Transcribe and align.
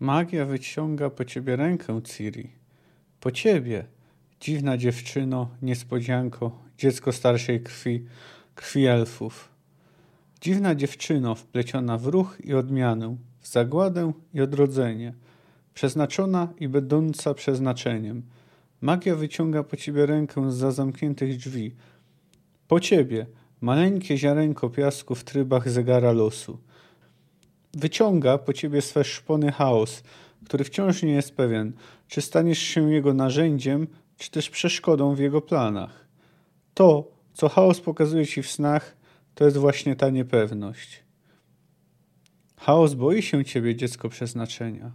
Magia 0.00 0.46
wyciąga 0.46 1.10
po 1.10 1.24
ciebie 1.24 1.56
rękę, 1.56 2.00
Ciri. 2.02 2.50
Po 3.20 3.30
ciebie, 3.30 3.84
dziwna 4.40 4.76
dziewczyno, 4.76 5.50
niespodzianko, 5.62 6.58
dziecko 6.78 7.12
starszej 7.12 7.60
krwi, 7.60 8.04
krwi 8.54 8.86
elfów. 8.86 9.48
Dziwna 10.40 10.74
dziewczyno, 10.74 11.34
wpleciona 11.34 11.98
w 11.98 12.06
ruch 12.06 12.38
i 12.44 12.54
odmianę, 12.54 13.16
w 13.40 13.48
zagładę 13.48 14.12
i 14.34 14.40
odrodzenie, 14.40 15.14
przeznaczona 15.74 16.48
i 16.60 16.68
będąca 16.68 17.34
przeznaczeniem. 17.34 18.22
Magia 18.80 19.16
wyciąga 19.16 19.62
po 19.62 19.76
ciebie 19.76 20.06
rękę 20.06 20.52
za 20.52 20.70
zamkniętych 20.70 21.36
drzwi. 21.36 21.74
Po 22.68 22.80
ciebie, 22.80 23.26
maleńkie 23.60 24.16
ziarenko 24.16 24.70
piasku 24.70 25.14
w 25.14 25.24
trybach 25.24 25.70
zegara 25.70 26.12
losu. 26.12 26.58
Wyciąga 27.74 28.38
po 28.38 28.52
ciebie 28.52 28.82
swe 28.82 29.04
szpony 29.04 29.52
chaos, 29.52 30.02
który 30.44 30.64
wciąż 30.64 31.02
nie 31.02 31.12
jest 31.12 31.34
pewien, 31.34 31.72
czy 32.08 32.20
staniesz 32.20 32.58
się 32.58 32.92
jego 32.92 33.14
narzędziem, 33.14 33.86
czy 34.16 34.30
też 34.30 34.50
przeszkodą 34.50 35.14
w 35.14 35.18
jego 35.18 35.40
planach. 35.40 36.08
To, 36.74 37.10
co 37.34 37.48
chaos 37.48 37.80
pokazuje 37.80 38.26
ci 38.26 38.42
w 38.42 38.50
snach, 38.50 38.96
to 39.34 39.44
jest 39.44 39.56
właśnie 39.56 39.96
ta 39.96 40.10
niepewność. 40.10 41.02
Chaos 42.56 42.94
boi 42.94 43.22
się 43.22 43.44
ciebie, 43.44 43.76
dziecko 43.76 44.08
przeznaczenia, 44.08 44.92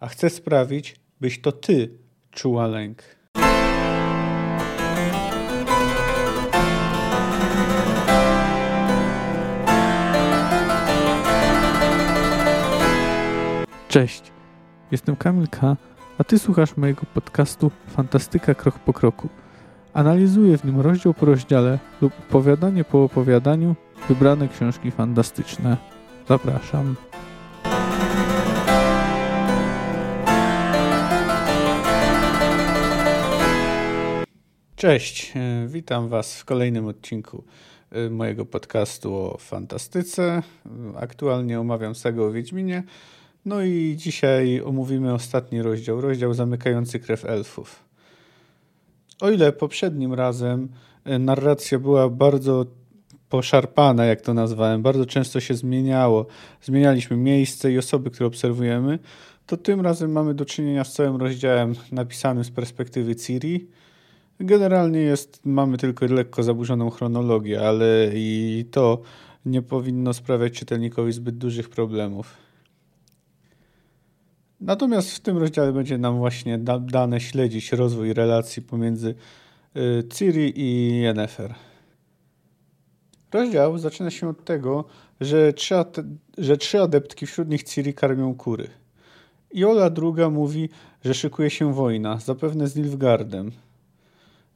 a 0.00 0.08
chce 0.08 0.30
sprawić, 0.30 0.96
byś 1.20 1.40
to 1.40 1.52
ty 1.52 1.98
czuła 2.30 2.66
lęk. 2.66 3.17
Cześć, 13.88 14.32
jestem 14.90 15.16
Kamil 15.16 15.48
K., 15.48 15.76
a 16.18 16.24
ty 16.24 16.38
słuchasz 16.38 16.76
mojego 16.76 17.02
podcastu 17.14 17.70
Fantastyka 17.86 18.54
Krok 18.54 18.78
po 18.78 18.92
Kroku. 18.92 19.28
Analizuję 19.92 20.58
w 20.58 20.64
nim 20.64 20.80
rozdział 20.80 21.14
po 21.14 21.26
rozdziale 21.26 21.78
lub 22.00 22.12
opowiadanie 22.28 22.84
po 22.84 23.04
opowiadaniu 23.04 23.76
wybrane 24.08 24.48
książki 24.48 24.90
fantastyczne. 24.90 25.76
Zapraszam. 26.28 26.96
Cześć, 34.76 35.32
e, 35.36 35.66
witam 35.68 36.08
Was 36.08 36.40
w 36.40 36.44
kolejnym 36.44 36.86
odcinku 36.86 37.44
e, 37.90 38.10
mojego 38.10 38.44
podcastu 38.46 39.14
o 39.14 39.36
fantastyce. 39.38 40.42
Aktualnie 40.96 41.60
omawiam 41.60 41.94
sagę 41.94 42.22
o 42.22 42.32
Wiedźminie. 42.32 42.82
No 43.44 43.62
i 43.62 43.94
dzisiaj 43.96 44.60
omówimy 44.60 45.14
ostatni 45.14 45.62
rozdział, 45.62 46.00
rozdział 46.00 46.34
zamykający 46.34 47.00
krew 47.00 47.24
elfów. 47.24 47.84
O 49.20 49.30
ile 49.30 49.52
poprzednim 49.52 50.14
razem 50.14 50.68
e, 51.04 51.18
narracja 51.18 51.78
była 51.78 52.08
bardzo 52.08 52.66
poszarpana, 53.28 54.04
jak 54.04 54.20
to 54.20 54.34
nazwałem, 54.34 54.82
bardzo 54.82 55.06
często 55.06 55.40
się 55.40 55.54
zmieniało. 55.54 56.26
Zmienialiśmy 56.62 57.16
miejsce 57.16 57.72
i 57.72 57.78
osoby, 57.78 58.10
które 58.10 58.26
obserwujemy, 58.26 58.98
to 59.46 59.56
tym 59.56 59.80
razem 59.80 60.12
mamy 60.12 60.34
do 60.34 60.44
czynienia 60.44 60.84
z 60.84 60.92
całym 60.92 61.16
rozdziałem 61.16 61.74
napisanym 61.92 62.44
z 62.44 62.50
perspektywy 62.50 63.16
Ciri. 63.16 63.68
Generalnie 64.40 65.00
jest, 65.00 65.40
mamy 65.44 65.78
tylko 65.78 66.06
lekko 66.06 66.42
zaburzoną 66.42 66.90
chronologię, 66.90 67.60
ale 67.60 68.10
i 68.14 68.64
to 68.70 69.02
nie 69.46 69.62
powinno 69.62 70.14
sprawiać 70.14 70.52
czytelnikowi 70.52 71.12
zbyt 71.12 71.38
dużych 71.38 71.68
problemów. 71.68 72.47
Natomiast 74.60 75.10
w 75.10 75.20
tym 75.20 75.38
rozdziale 75.38 75.72
będzie 75.72 75.98
nam 75.98 76.18
właśnie 76.18 76.58
da 76.58 76.78
dane 76.78 77.20
śledzić 77.20 77.72
rozwój 77.72 78.12
relacji 78.12 78.62
pomiędzy 78.62 79.14
y, 79.76 80.04
Ciri 80.14 80.60
i 80.60 80.98
Yennefer. 81.00 81.54
Rozdział 83.32 83.78
zaczyna 83.78 84.10
się 84.10 84.28
od 84.28 84.44
tego, 84.44 84.84
że 85.20 85.52
trzy, 85.52 85.74
że 86.38 86.56
trzy 86.56 86.80
adeptki 86.80 87.26
wśród 87.26 87.48
nich 87.48 87.62
Ciri 87.62 87.94
karmią 87.94 88.34
kury. 88.34 88.68
Iola 89.56 89.90
druga 89.90 90.30
mówi, 90.30 90.68
że 91.04 91.14
szykuje 91.14 91.50
się 91.50 91.74
wojna, 91.74 92.18
zapewne 92.18 92.68
z 92.68 92.76
Nilfgaardem. 92.76 93.52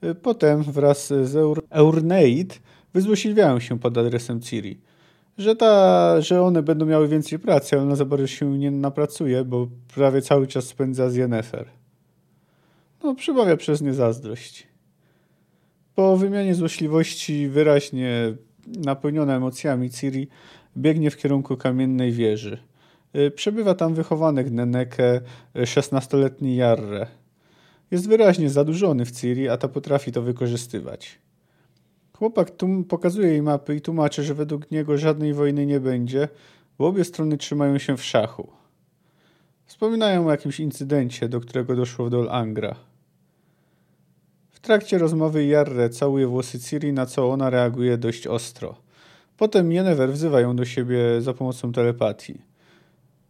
Y, 0.04 0.14
potem 0.14 0.62
wraz 0.62 1.06
z 1.06 1.36
Eur 1.36 1.62
Eurneid 1.70 2.60
wyzłośliwiają 2.94 3.60
się 3.60 3.78
pod 3.78 3.98
adresem 3.98 4.41
Ciri 4.41 4.80
że, 5.38 5.56
ta, 5.56 6.20
że 6.20 6.43
one 6.43 6.62
będą 6.62 6.87
miały 6.87 7.09
więcej 7.09 7.38
pracy, 7.38 7.78
ona 7.78 7.97
za 7.97 8.04
bardzo 8.04 8.26
się 8.26 8.59
nie 8.59 8.70
napracuje, 8.70 9.44
bo 9.44 9.69
prawie 9.94 10.22
cały 10.22 10.47
czas 10.47 10.65
spędza 10.65 11.10
z 11.10 11.15
Yennefer. 11.15 11.66
No, 13.03 13.15
przybawia 13.15 13.56
przez 13.56 13.81
nie 13.81 13.94
zazdrość. 13.94 14.66
Po 15.94 16.16
wymianie 16.16 16.54
złośliwości 16.54 17.48
wyraźnie 17.48 18.34
napełniona 18.66 19.37
emocjami 19.37 19.91
Ciri 19.91 20.28
biegnie 20.76 21.10
w 21.10 21.16
kierunku 21.16 21.56
kamiennej 21.56 22.12
wieży. 22.12 22.59
Y, 23.16 23.31
przebywa 23.31 23.75
tam 23.75 23.94
wychowanek 23.94 24.50
Neneke, 24.50 25.21
16-letni 25.54 26.56
Jarre. 26.56 27.06
Jest 27.91 28.09
wyraźnie 28.09 28.50
zadłużony 28.50 29.04
w 29.04 29.12
Ciri, 29.12 29.48
a 29.48 29.56
ta 29.56 29.69
potrafi 29.69 30.12
to 30.12 30.22
wykorzystywać. 30.22 31.19
Chłopak 32.22 32.50
tu 32.50 32.84
pokazuje 32.88 33.28
jej 33.28 33.43
mapy 33.43 33.77
i 33.77 33.81
tłumaczy, 33.81 34.25
że 34.25 34.34
według 34.34 34.71
niego 34.71 34.99
żadnej 34.99 35.34
wojny 35.34 35.66
nie 35.66 35.81
będzie, 35.81 36.28
bo 36.78 36.87
obie 36.87 37.05
strony 37.05 37.37
trzymają 37.37 37.78
się 37.78 37.97
w 37.97 38.05
szachu. 38.05 38.49
Wspominają 39.65 40.27
o 40.27 40.31
jakimś 40.31 40.60
incydencie, 40.60 41.28
do 41.28 41.41
którego 41.41 41.77
doszło 41.77 42.06
w 42.06 42.10
Dol 42.10 42.28
Angra. 42.31 42.75
W 44.50 44.60
trakcie 44.60 44.99
rozmowy 44.99 45.47
Jarre 45.47 45.91
całuje 45.91 46.27
włosy 46.27 46.60
Ciri, 46.60 46.93
na 46.93 47.06
co 47.06 47.31
ona 47.31 47.50
reaguje 47.50 47.99
dość 47.99 48.27
ostro. 48.27 48.77
Potem 49.37 49.72
Yennefer 49.72 50.12
wzywa 50.12 50.41
ją 50.41 50.56
do 50.56 50.65
siebie 50.65 51.21
za 51.21 51.34
pomocą 51.34 51.72
telepatii. 51.72 52.41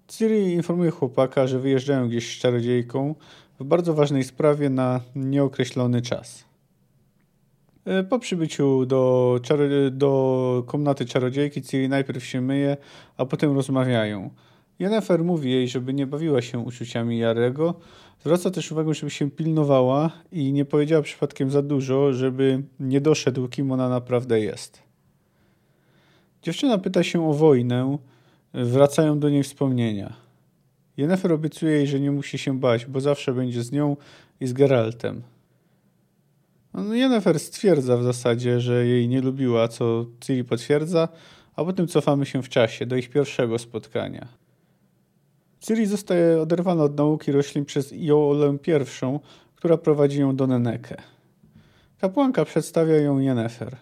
Ciri 0.09 0.53
informuje 0.53 0.91
chłopaka, 0.91 1.47
że 1.47 1.59
wyjeżdżają 1.59 2.09
gdzieś 2.09 2.37
z 2.37 2.41
czarodziejką 2.41 3.15
w 3.61 3.65
bardzo 3.65 3.95
ważnej 3.95 4.25
sprawie 4.25 4.71
na 4.71 5.01
nieokreślony 5.15 6.03
czas. 6.03 6.52
E, 7.85 8.05
po 8.05 8.19
przybyciu 8.19 8.87
do, 8.87 9.41
do 9.91 10.65
komnaty 10.67 11.07
czarodziejki 11.07 11.63
Ciri 11.63 11.89
najpierw 11.89 12.25
się 12.25 12.41
myje, 12.41 12.77
a 13.17 13.27
potem 13.27 13.55
rozmawiają. 13.55 14.31
Yennefer 14.79 15.25
mówi 15.25 15.51
jej, 15.51 15.69
żeby 15.69 15.95
nie 15.95 16.07
bawiła 16.07 16.43
się 16.43 16.59
uczuciami 16.59 17.19
Jarego. 17.19 17.75
Zwraca 18.21 18.51
też 18.51 18.73
uwagę, 18.73 18.95
żeby 18.95 19.11
się 19.11 19.31
pilnowała 19.31 20.11
i 20.33 20.53
nie 20.53 20.65
powiedziała 20.65 21.03
przypadkiem 21.03 21.51
za 21.51 21.63
dużo, 21.63 22.13
żeby 22.13 22.63
nie 22.81 23.01
doszedł, 23.01 23.49
kim 23.49 23.73
ona 23.73 23.89
naprawdę 23.89 24.41
jest. 24.41 24.83
Dziewczyna 26.43 26.79
pyta 26.79 27.03
się 27.03 27.29
o 27.29 27.33
wojnę. 27.33 27.99
Wracają 28.55 29.19
do 29.19 29.29
niej 29.29 29.43
wspomnienia. 29.43 30.17
Yennefer 30.97 31.33
obiecuje 31.33 31.73
jej, 31.73 31.87
że 31.87 32.01
nie 32.01 32.11
musi 32.11 32.39
się 32.39 32.61
bać, 32.61 32.87
bo 32.87 33.01
zawsze 33.01 33.35
będzie 33.35 33.63
z 33.63 33.73
nią 33.73 33.97
i 34.41 34.47
z 34.47 34.53
Geraltem. 34.53 35.23
No, 36.75 36.83
stwierdza 37.39 37.97
w 37.97 38.05
zasadzie, 38.05 38.61
że 38.61 38.87
jej 38.87 39.09
nie 39.09 39.21
lubiła, 39.21 39.69
co 39.69 40.07
Ciri 40.21 40.45
potwierdza, 40.45 41.09
a 41.57 41.65
potem 41.65 41.87
cofamy 41.87 42.27
się 42.27 42.43
w 42.43 42.49
czasie 42.49 42.87
do 42.87 42.97
ich 42.97 43.11
pierwszego 43.11 43.59
spotkania. 43.59 44.29
Ciri 45.61 45.87
zostaje 45.87 46.41
oderwana 46.41 46.83
od 46.83 46.97
nauki 46.97 47.33
roślin 47.33 47.65
przez 47.65 47.93
Iolę 47.93 48.57
I, 48.67 49.19
która 49.57 49.77
prowadzi 49.77 50.21
ją 50.21 50.37
do 50.37 50.47
Neneke. 50.47 50.97
Kapłanka 52.01 52.45
przedstawia 52.45 52.97
ją 52.97 53.19
Yennefer. 53.19 53.77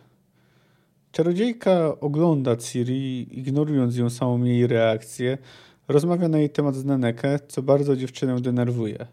Czarodziejka 1.12 2.00
ogląda 2.00 2.56
Ciri, 2.56 3.38
ignorując 3.38 3.96
ją 3.96 4.10
samą 4.10 4.44
jej 4.44 4.66
reakcję, 4.66 5.38
rozmawia 5.88 6.28
na 6.28 6.38
jej 6.38 6.50
temat 6.50 6.74
z 6.74 6.84
Neneke, 6.84 7.38
co 7.48 7.62
bardzo 7.62 7.96
dziewczynę 7.96 8.40
denerwuje. 8.40 9.06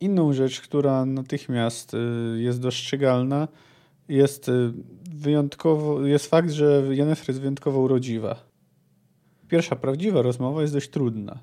Inną 0.00 0.32
rzecz, 0.32 0.60
która 0.60 1.04
natychmiast 1.04 1.94
y, 1.94 1.98
jest 2.40 2.60
dostrzegalna, 2.60 3.48
jest 4.08 4.48
y, 4.48 4.72
wyjątkowo, 5.10 6.06
jest 6.06 6.26
fakt, 6.26 6.50
że 6.50 6.82
Yennefer 6.90 7.28
jest 7.28 7.40
wyjątkowo 7.40 7.80
urodziwa. 7.80 8.48
Pierwsza 9.48 9.76
prawdziwa 9.76 10.22
rozmowa 10.22 10.62
jest 10.62 10.74
dość 10.74 10.90
trudna. 10.90 11.38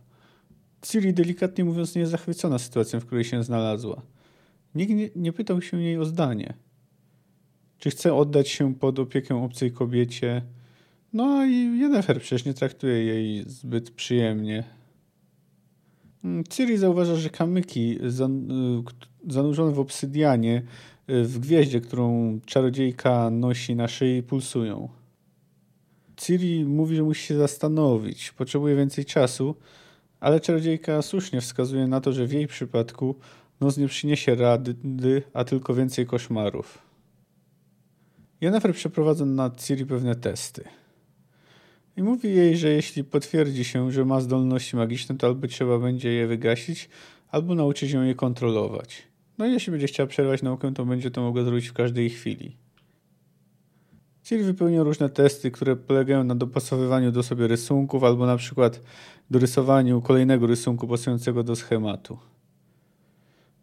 Ciri 0.82 1.14
delikatnie 1.14 1.66
mówiąc 1.66 1.96
nie 1.96 2.00
jest 2.00 2.12
zachwycona 2.12 2.60
sytuacją, 2.60 3.00
w 3.00 3.06
której 3.06 3.24
się 3.24 3.44
znalazła. 3.44 4.02
Nikt 4.76 4.94
nie, 4.94 5.10
nie 5.16 5.34
pytał 5.34 5.62
się 5.62 5.82
jej 5.82 5.98
o 5.98 6.06
zdanie. 6.06 6.54
Czy 7.78 7.90
chce 7.90 8.14
oddać 8.14 8.50
się 8.50 8.76
pod 8.76 9.00
opiekę 9.00 9.44
obcej 9.44 9.72
kobiecie? 9.72 10.42
No 11.14 11.46
i 11.46 11.80
Yennefer 11.80 12.20
przecież 12.22 12.46
nie 12.46 12.54
traktuje 12.54 13.06
jej 13.06 13.44
zbyt 13.50 13.92
przyjemnie. 13.92 14.64
Mm, 16.26 16.44
Ciri 16.44 16.78
zauważa, 16.78 17.16
że 17.16 17.30
kamyki 17.30 18.00
y, 18.04 18.12
zanurzone 19.28 19.72
w 19.72 19.80
obsydianie 19.80 20.64
y, 21.10 21.24
w 21.24 21.40
gwieździe, 21.40 21.82
którą 21.82 22.40
czarodziejka 22.46 23.30
nosi 23.30 23.76
na 23.76 23.88
szyi, 23.88 24.24
pulsują. 24.24 24.90
Ciri 26.18 26.66
mówi, 26.66 26.96
że 26.96 27.04
musi 27.04 27.28
się 27.28 27.38
zastanowić, 27.38 28.32
potrzebuje 28.32 28.76
więcej 28.76 29.06
czasu, 29.06 29.56
Ale 30.20 30.40
czarodziejka 30.40 31.02
słusznie 31.02 31.42
wskazuje 31.42 31.88
na 31.88 32.02
to, 32.02 32.14
że 32.14 32.28
w 32.28 32.34
jej 32.34 32.48
przypadku 32.48 33.16
noc 33.62 33.78
nie 33.78 33.88
przyniesie 33.88 34.36
rady, 34.36 34.76
a 35.34 35.44
tylko 35.44 35.74
więcej 35.74 36.06
koszmarów. 36.06 36.78
Jennifer 38.42 38.74
przeprowadza 38.74 39.26
na 39.26 39.52
Ciri 39.58 39.86
pewne 39.86 40.16
testy. 40.16 40.64
I 41.98 42.04
mówi 42.04 42.36
jej, 42.36 42.58
że 42.58 42.70
jeśli 42.70 43.04
potwierdzi 43.04 43.64
się, 43.64 43.92
że 43.92 44.06
ma 44.06 44.22
zdolności 44.22 44.76
magiczne, 44.76 45.18
to 45.18 45.28
albo 45.28 45.48
trzeba 45.48 45.80
będzie 45.80 46.12
je 46.12 46.28
wygasić, 46.28 46.90
albo 47.30 47.56
nauczyć 47.56 47.92
ją 47.92 48.04
je 48.04 48.16
kontrolować. 48.16 49.04
No 49.38 49.46
i 49.46 49.52
jeśli 49.52 49.72
będzie 49.72 49.88
chciała 49.88 50.08
przerwać 50.08 50.42
naukę, 50.42 50.74
to 50.74 50.86
będzie 50.86 51.12
to 51.12 51.22
mogła 51.22 51.44
zrobić 51.44 51.68
w 51.68 51.74
każdej 51.74 52.10
chwili. 52.10 52.58
Ciri 54.24 54.44
wypełnia 54.44 54.84
różne 54.84 55.10
testy, 55.10 55.52
które 55.52 55.76
polegają 55.76 56.24
na 56.24 56.36
dopasowywaniu 56.36 57.12
do 57.12 57.24
sobie 57.24 57.48
rysunków, 57.48 58.04
albo 58.04 58.26
na 58.26 58.38
przykład 58.38 58.82
dorysowaniu 59.30 60.02
kolejnego 60.02 60.48
rysunku 60.48 60.88
pasującego 60.88 61.44
do 61.44 61.56
schematu. 61.56 62.18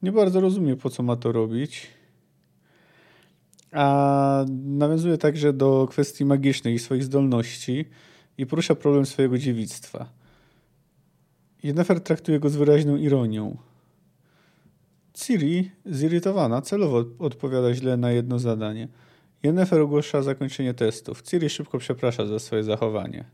Nie 0.03 0.13
bardzo 0.13 0.41
rozumie, 0.41 0.77
po 0.77 0.91
co 0.91 1.03
ma 1.03 1.17
to 1.17 1.33
robić. 1.33 1.87
A 3.73 4.45
nawiązuje 4.65 5.19
także 5.19 5.53
do 5.53 5.89
kwestii 5.91 6.25
magicznych 6.25 6.75
i 6.75 6.79
swoich 6.79 7.05
zdolności 7.05 7.85
i 8.39 8.47
porusza 8.47 8.75
problem 8.75 9.07
swojego 9.07 9.39
dziewictwa. 9.39 10.09
Yennefer 11.63 12.01
traktuje 12.01 12.41
go 12.41 12.49
z 12.49 12.57
wyraźną 12.57 12.97
ironią. 12.97 13.57
Ciri, 15.15 15.71
zirytowana, 15.87 16.63
celowo 16.63 17.05
odpowiada 17.19 17.75
źle 17.75 17.97
na 17.97 18.13
jedno 18.13 18.39
zadanie. 18.39 18.89
Yennefer 19.43 19.81
ogłasza 19.81 20.23
zakończenie 20.23 20.75
testów. 20.75 21.23
Ciri 21.23 21.51
szybko 21.51 21.79
przeprasza 21.79 22.27
za 22.27 22.39
swoje 22.39 22.65
zachowanie. 22.65 23.25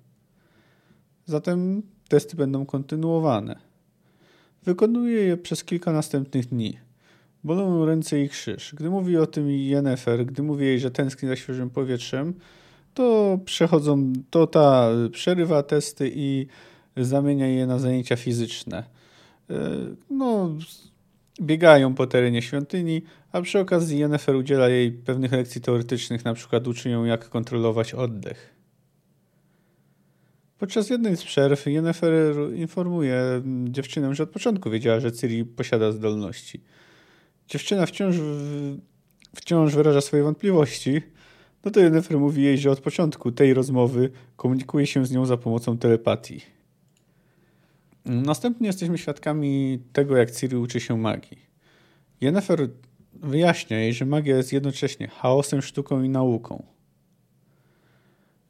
Zatem 1.24 1.82
testy 2.08 2.36
będą 2.36 2.66
kontynuowane. 2.66 3.58
Wykonuje 4.64 5.22
je 5.22 5.36
przez 5.36 5.64
kilka 5.64 5.92
następnych 5.92 6.46
dni. 6.46 6.78
Bolą 7.44 7.86
ręce 7.86 8.22
i 8.22 8.28
krzyż. 8.28 8.74
Gdy 8.74 8.90
mówi 8.90 9.16
o 9.16 9.26
tym 9.26 9.50
Yennefer, 9.50 10.26
gdy 10.26 10.42
mówi 10.42 10.66
jej, 10.66 10.80
że 10.80 10.90
tęskni 10.90 11.28
za 11.28 11.36
świeżym 11.36 11.70
powietrzem, 11.70 12.34
to 12.98 13.38
przechodzą, 13.44 14.12
to 14.30 14.46
ta 14.46 14.90
przerywa 15.12 15.62
testy 15.62 16.12
i 16.14 16.46
zamienia 16.96 17.46
je 17.46 17.66
na 17.66 17.78
zajęcia 17.78 18.16
fizyczne. 18.16 18.84
E, 19.50 19.54
no, 20.10 20.50
biegają 21.40 21.94
po 21.94 22.06
terenie 22.06 22.42
świątyni, 22.42 23.02
a 23.32 23.42
przy 23.42 23.58
okazji 23.58 23.98
Yennefer 23.98 24.36
udziela 24.36 24.68
jej 24.68 24.92
pewnych 24.92 25.32
lekcji 25.32 25.60
teoretycznych, 25.60 26.24
na 26.24 26.34
przykład 26.34 26.68
uczy 26.68 26.90
ją 26.90 27.04
jak 27.04 27.28
kontrolować 27.28 27.94
oddech. 27.94 28.54
Podczas 30.58 30.90
jednej 30.90 31.16
z 31.16 31.24
przerw 31.24 31.66
Yennefer 31.66 32.36
informuje 32.54 33.42
dziewczynę, 33.64 34.14
że 34.14 34.22
od 34.22 34.30
początku 34.30 34.70
wiedziała, 34.70 35.00
że 35.00 35.12
Ciri 35.12 35.44
posiada 35.44 35.92
zdolności. 35.92 36.60
Dziewczyna 37.48 37.86
wciąż, 37.86 38.16
wciąż 39.36 39.74
wyraża 39.74 40.00
swoje 40.00 40.22
wątpliwości, 40.22 41.02
no 41.64 41.70
to 41.70 41.80
Yennefer 41.80 42.18
mówi 42.18 42.42
jej, 42.42 42.58
że 42.58 42.70
od 42.70 42.80
początku 42.80 43.32
tej 43.32 43.54
rozmowy 43.54 44.10
komunikuje 44.36 44.86
się 44.86 45.06
z 45.06 45.10
nią 45.10 45.26
za 45.26 45.36
pomocą 45.36 45.78
telepatii. 45.78 46.40
Następnie 48.04 48.66
jesteśmy 48.66 48.98
świadkami 48.98 49.78
tego, 49.92 50.16
jak 50.16 50.30
Ciri 50.30 50.56
uczy 50.56 50.80
się 50.80 50.98
magii. 50.98 51.38
Yennefer 52.20 52.68
wyjaśnia 53.12 53.78
jej, 53.78 53.92
że 53.92 54.06
magia 54.06 54.36
jest 54.36 54.52
jednocześnie 54.52 55.08
chaosem, 55.08 55.62
sztuką 55.62 56.02
i 56.02 56.08
nauką. 56.08 56.62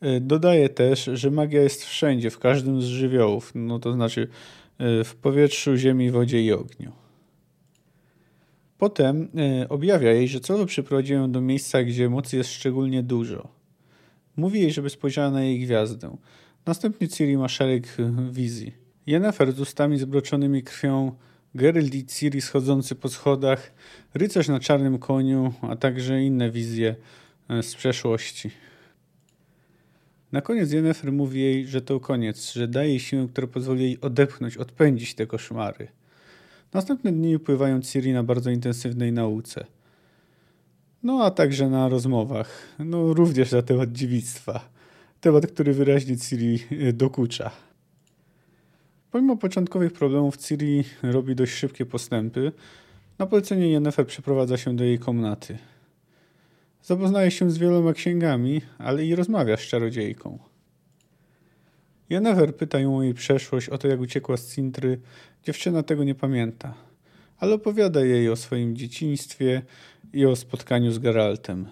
Y, 0.05 0.21
dodaje 0.21 0.69
też, 0.69 1.11
że 1.15 1.31
magia 1.31 1.63
jest 1.63 1.85
wszędzie, 1.85 2.31
w 2.31 2.39
każdym 2.39 2.83
z 2.83 2.85
żywiołów, 2.85 3.53
no 3.55 3.79
to 3.79 3.93
znaczy 3.93 4.29
y, 5.01 5.05
w 5.05 5.17
powietrzu, 5.17 5.77
ziemi, 5.77 6.11
wodzie 6.11 6.43
i 6.43 6.53
ogniu. 6.53 6.93
Potem 8.79 9.29
y, 9.63 9.69
objawia 9.69 10.13
jej, 10.13 10.29
że 10.29 10.41
celowo 10.41 10.67
przyprowadzi 10.67 11.13
ją 11.13 11.33
do 11.33 11.41
miejsca, 11.41 11.83
gdzie 11.83 12.09
mocy 12.09 12.37
jest 12.37 12.51
szczególnie 12.51 13.03
dużo. 13.03 13.49
Mówi 14.37 14.61
jej, 14.61 14.73
żeby 14.73 14.91
spojrzała 14.91 15.31
na 15.31 15.43
jej 15.43 15.61
gwiazdę. 15.61 16.17
Następnie 16.67 17.09
Ciri 17.09 17.37
ma 17.37 17.49
szereg 17.49 17.97
wizji. 18.31 18.73
Yennefer 19.07 19.53
z 19.53 19.61
ustami 19.61 19.99
zbroczonymi 19.99 20.63
krwią, 20.63 21.13
Geralt 21.55 21.95
i 21.95 22.07
Ciri 22.07 22.41
schodzący 22.41 22.95
po 22.95 23.09
schodach, 23.09 23.73
rycerz 24.15 24.49
na 24.49 24.61
czarnym 24.61 24.99
koniu, 24.99 25.53
a 25.63 25.77
także 25.77 26.23
inne 26.23 26.51
wizje 26.51 26.97
z 27.63 27.75
przeszłości. 27.75 28.51
Na 30.33 30.41
koniec 30.41 30.73
Yennefer 30.73 31.13
mówi 31.13 31.41
jej, 31.41 31.67
że 31.67 31.83
to 31.83 32.01
koniec, 32.01 32.53
że 32.53 32.69
daje 32.69 32.89
jej 32.89 33.01
siłę, 33.01 33.27
która 33.33 33.47
pozwoli 33.47 33.83
jej 33.83 34.01
odepchnąć, 34.01 34.57
odpędzić 34.57 35.15
te 35.15 35.27
koszmary. 35.27 35.89
Następne 36.73 37.13
dni 37.13 37.37
upływają 37.37 37.81
Ciri 37.81 38.13
na 38.13 38.23
bardzo 38.23 38.51
intensywnej 38.51 39.13
nauce. 39.13 39.67
No 41.03 41.25
a 41.25 41.31
także 41.31 41.69
na 41.69 41.89
rozmowach, 41.89 42.51
no 42.79 43.15
również 43.15 43.53
na 43.53 43.63
temat 43.63 43.93
dziewictwa. 43.93 44.69
Temat, 45.21 45.47
który 45.47 45.73
wyraźnie 45.73 46.17
Ciri 46.17 46.59
e, 46.71 46.93
dokucza. 46.93 47.51
Pomimo 49.11 49.37
początkowych 49.37 49.93
problemów 49.93 50.37
Ciri 50.37 50.85
robi 51.03 51.35
dość 51.35 51.53
szybkie 51.53 51.87
postępy. 51.87 52.53
Na 53.19 53.27
polecenie 53.27 53.69
Yennefer 53.69 54.07
przeprowadza 54.07 54.57
się 54.57 54.77
do 54.77 54.85
jej 54.85 54.99
komnaty. 54.99 55.59
Zapoznaje 56.83 57.31
się 57.31 57.51
z 57.51 57.59
wieloma 57.59 57.93
księgami, 57.93 58.61
ale 58.79 59.05
i 59.05 59.15
rozmawia 59.15 59.57
z 59.57 59.61
czarodziejką. 59.61 60.39
Jennefer 62.11 62.57
pyta 62.57 62.81
ją 62.81 62.97
o 62.97 63.03
jej 63.03 63.15
przeszłość, 63.15 63.69
o 63.69 63.79
to 63.79 63.89
jak 63.89 64.01
uciekła 64.01 64.37
z 64.37 64.55
Cintry. 64.55 65.01
Dziewczyna 65.45 65.83
tego 65.83 66.05
nie 66.05 66.15
pamięta, 66.15 66.75
ale 67.39 67.55
opowiada 67.55 68.05
jej 68.05 68.31
o 68.31 68.37
swoim 68.37 68.77
dzieciństwie 68.77 69.63
i 70.13 70.27
o 70.27 70.37
spotkaniu 70.37 70.93
z 70.93 70.99
Geraltem. 70.99 71.67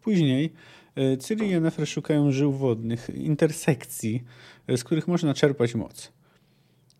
Później 0.00 0.52
e, 0.96 1.18
Ciri 1.18 1.46
i 1.46 1.50
Yennefer 1.50 1.88
szukają 1.88 2.32
żył 2.32 2.52
wodnych, 2.52 3.10
intersekcji, 3.14 4.24
e, 4.66 4.76
z 4.76 4.84
których 4.84 5.08
można 5.08 5.34
czerpać 5.34 5.74
moc. 5.74 6.12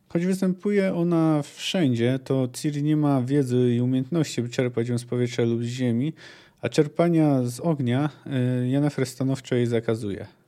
Choć 0.08 0.26
występuje 0.26 0.94
ona 0.94 1.42
wszędzie, 1.42 2.18
to 2.24 2.48
Ciri 2.52 2.82
nie 2.82 2.96
ma 2.96 3.22
wiedzy 3.22 3.74
i 3.76 3.80
umiejętności, 3.80 4.42
by 4.42 4.48
czerpać 4.48 4.88
ją 4.88 4.98
z 4.98 5.04
powietrza 5.04 5.42
lub 5.42 5.62
z 5.62 5.66
ziemi, 5.66 6.12
a 6.60 6.68
czerpania 6.68 7.42
z 7.42 7.60
ognia 7.60 8.10
Yennefer 8.64 9.06
stanowczo 9.06 9.54
jej 9.54 9.66
zakazuje. 9.66 10.39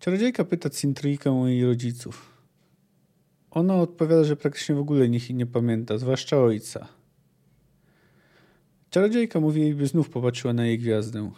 Czarodziejka 0.00 0.44
pyta 0.44 0.70
Cintryjkę 0.70 1.40
o 1.40 1.46
jej 1.46 1.64
rodziców. 1.64 2.30
Ona 3.50 3.74
odpowiada, 3.74 4.24
że 4.24 4.36
praktycznie 4.36 4.74
w 4.74 4.78
ogóle 4.78 5.08
nikt 5.08 5.30
nie 5.30 5.46
pamięta, 5.46 5.98
zwłaszcza 5.98 6.38
ojca. 6.38 6.88
Czarodziejka 8.90 9.40
mówi 9.40 9.60
jej, 9.60 9.74
by 9.74 9.86
znów 9.86 10.10
popatrzyła 10.10 10.54
na 10.54 10.66
jej 10.66 10.78
gwiazdę. 10.78 11.30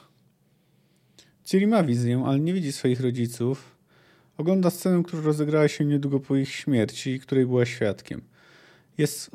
Ciri 1.45 1.67
ma 1.67 1.83
wizję, 1.83 2.23
ale 2.27 2.41
nie 2.41 2.53
widzi 2.53 2.73
swoich 2.73 3.01
rodziców, 3.01 3.73
Ogląda 4.39 4.71
scenę, 4.71 5.03
która 5.03 5.23
rozegrała 5.23 5.69
się 5.69 5.85
niedługo 5.85 6.21
po 6.21 6.37
ich 6.37 6.49
śmierci, 6.49 7.21
której 7.21 7.47
była 7.47 7.67
świadkiem. 7.67 8.23
Jest, 8.99 9.31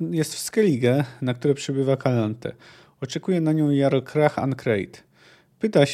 jest 0.00 0.34
w 0.34 0.38
Skellige, 0.38 1.04
na 1.22 1.34
które 1.34 1.54
przybywa 1.54 1.96
Kalante. 1.96 2.52
Oczekuje 3.00 3.40
na 3.40 3.52
nią 3.52 3.70
Jarl 3.70 4.00
Krach 4.00 4.38
Ancreit. 4.38 5.04
Pyta, 5.64 5.84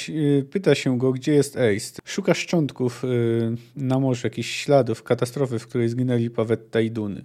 pyta 0.51 0.75
się 0.75 0.99
go, 0.99 1.13
gdzie 1.13 1.33
jest 1.33 1.57
Eist. 1.57 2.01
Szuka 2.05 2.35
szczątków 2.35 3.05
y, 3.05 3.57
na 3.77 3.99
morzu, 3.99 4.27
jakichś 4.27 4.65
śladów 4.65 5.03
katastrofy, 5.03 5.59
w 5.59 5.67
której 5.67 5.89
zginęli 5.89 6.31
Pawetta 6.31 6.81
i 6.81 6.91
Duny. 6.91 7.25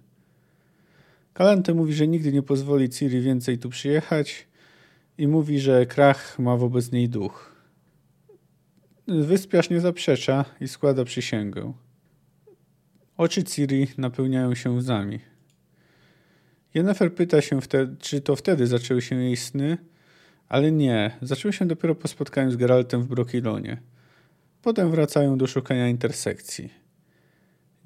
Kalante 1.33 1.73
mówi, 1.73 1.93
że 1.93 2.07
nigdy 2.07 2.33
nie 2.33 2.41
pozwoli 2.41 2.89
Ciri 2.89 3.21
więcej 3.21 3.57
tu 3.57 3.69
przyjechać 3.69 4.47
i 5.17 5.27
mówi, 5.27 5.59
że 5.59 5.85
Krach 5.85 6.39
ma 6.39 6.57
wobec 6.57 6.91
niej 6.91 7.09
duch. 7.09 7.55
Wyspiarz 9.07 9.69
nie 9.69 9.81
zaprzecza 9.81 10.45
i 10.61 10.67
składa 10.67 11.03
przysięgę. 11.03 11.73
Oczy 13.17 13.43
Ciri 13.43 13.87
napełniają 13.97 14.55
się 14.55 14.71
łzami. 14.71 15.19
Jennifer 16.73 17.15
pyta 17.15 17.41
się, 17.41 17.61
wtedy, 17.61 17.95
czy 17.99 18.21
to 18.21 18.35
wtedy 18.35 18.67
zaczęły 18.67 19.01
się 19.01 19.15
jej 19.15 19.37
sny, 19.37 19.77
ale 20.49 20.71
nie, 20.71 21.11
zaczęły 21.21 21.53
się 21.53 21.65
dopiero 21.65 21.95
po 21.95 22.07
spotkaniu 22.07 22.51
z 22.51 22.55
Geraltem 22.55 23.03
w 23.03 23.07
Brokilonie. 23.07 23.77
Potem 24.61 24.91
wracają 24.91 25.37
do 25.37 25.47
szukania 25.47 25.89
intersekcji. 25.89 26.69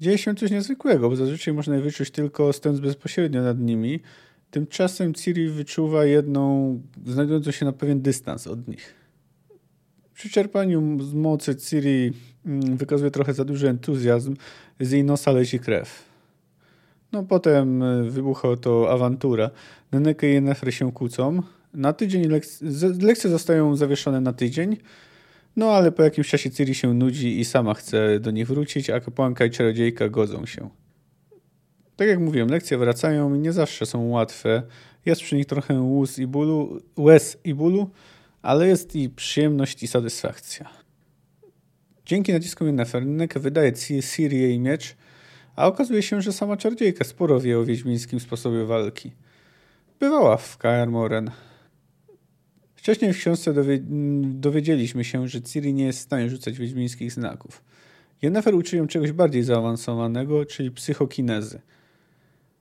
Dzieje 0.00 0.18
się 0.18 0.34
coś 0.34 0.50
niezwykłego, 0.50 1.10
bo 1.10 1.16
zazwyczaj 1.16 1.54
można 1.54 1.76
je 1.76 1.82
wyczuć 1.82 2.10
tylko 2.10 2.52
stąd 2.52 2.80
bezpośrednio 2.80 3.42
nad 3.42 3.58
nimi. 3.58 4.00
Tymczasem 4.50 5.14
Ciri 5.14 5.48
wyczuwa 5.48 6.04
jedną, 6.04 6.80
znajdującą 7.06 7.50
się 7.50 7.64
na 7.64 7.72
pewien 7.72 8.02
dystans 8.02 8.46
od 8.46 8.68
nich. 8.68 8.94
Przy 10.14 10.30
czerpaniu 10.30 11.02
z 11.02 11.14
mocy 11.14 11.56
Ciri 11.56 12.12
mm, 12.46 12.76
wykazuje 12.76 13.10
trochę 13.10 13.34
za 13.34 13.44
duży 13.44 13.68
entuzjazm, 13.68 14.36
z 14.80 14.90
jej 14.90 15.04
nosa 15.04 15.32
leci 15.32 15.58
krew. 15.58 16.04
No 17.12 17.22
potem 17.22 17.82
y, 17.82 18.10
wybucha 18.10 18.56
to 18.56 18.90
awantura. 18.90 19.50
Neneke 19.92 20.30
i 20.30 20.34
Yennefer 20.34 20.74
się 20.74 20.92
kłócą. 20.92 21.42
Na 21.74 21.92
tydzień 21.92 22.24
lek 22.24 22.44
lekcje 23.02 23.30
zostają 23.30 23.76
zawieszone 23.76 24.20
na 24.20 24.32
tydzień, 24.32 24.76
No 25.56 25.72
ale 25.72 25.92
po 25.92 26.02
jakimś 26.02 26.28
czasie 26.28 26.50
Ciri 26.50 26.74
się 26.74 26.94
nudzi 26.94 27.40
i 27.40 27.44
sama 27.44 27.74
chce 27.74 28.20
do 28.20 28.30
nich 28.30 28.46
wrócić, 28.46 28.90
a 28.90 29.00
kapłanka 29.00 29.44
i 29.44 29.50
czarodziejka 29.50 30.08
godzą 30.08 30.46
się. 30.46 30.70
Tak 31.96 32.08
jak 32.08 32.18
mówiłem, 32.18 32.48
lekcje 32.48 32.78
wracają 32.78 33.34
i 33.34 33.38
nie 33.38 33.52
zawsze 33.52 33.86
są 33.86 34.08
łatwe. 34.08 34.62
Jest 35.06 35.22
przy 35.22 35.36
nich 35.36 35.46
trochę 35.46 35.80
łez 35.82 36.18
i 36.18 36.26
bólu, 36.26 36.80
łez 36.96 37.38
i 37.44 37.54
bólu 37.54 37.90
ale 38.42 38.68
jest 38.68 38.96
i 38.96 39.08
przyjemność 39.08 39.82
i 39.82 39.86
satysfakcja. 39.86 40.70
Dzięki 42.06 42.32
naciskom 42.32 42.66
Yennefer 42.66 43.06
Neke 43.06 43.40
wydaje 43.40 43.72
Ciri 44.02 44.38
jej 44.38 44.58
miecz, 44.58 44.96
a 45.56 45.66
okazuje 45.66 46.02
się, 46.02 46.22
że 46.22 46.32
sama 46.32 46.56
czarodziejka 46.56 47.04
sporo 47.04 47.40
wie 47.40 47.58
o 47.58 47.64
wiedźmińskim 47.64 48.20
sposobie 48.20 48.64
walki. 48.64 49.12
Bywała 50.00 50.36
w 50.36 50.58
Kaer 50.58 50.90
Moren. 50.90 51.30
Wcześniej 52.80 53.12
w 53.12 53.16
książce 53.16 53.52
dowie 53.52 53.78
dowiedzieliśmy 54.22 55.04
się, 55.04 55.28
że 55.28 55.42
Ciri 55.42 55.74
nie 55.74 55.84
jest 55.84 55.98
w 55.98 56.02
stanie 56.02 56.30
rzucać 56.30 56.58
wiedźmińskich 56.58 57.12
znaków. 57.12 57.64
Yennefer 58.22 58.54
uczy 58.54 58.76
ją 58.76 58.86
czegoś 58.86 59.12
bardziej 59.12 59.42
zaawansowanego, 59.42 60.46
czyli 60.46 60.70
psychokinezy. 60.70 61.60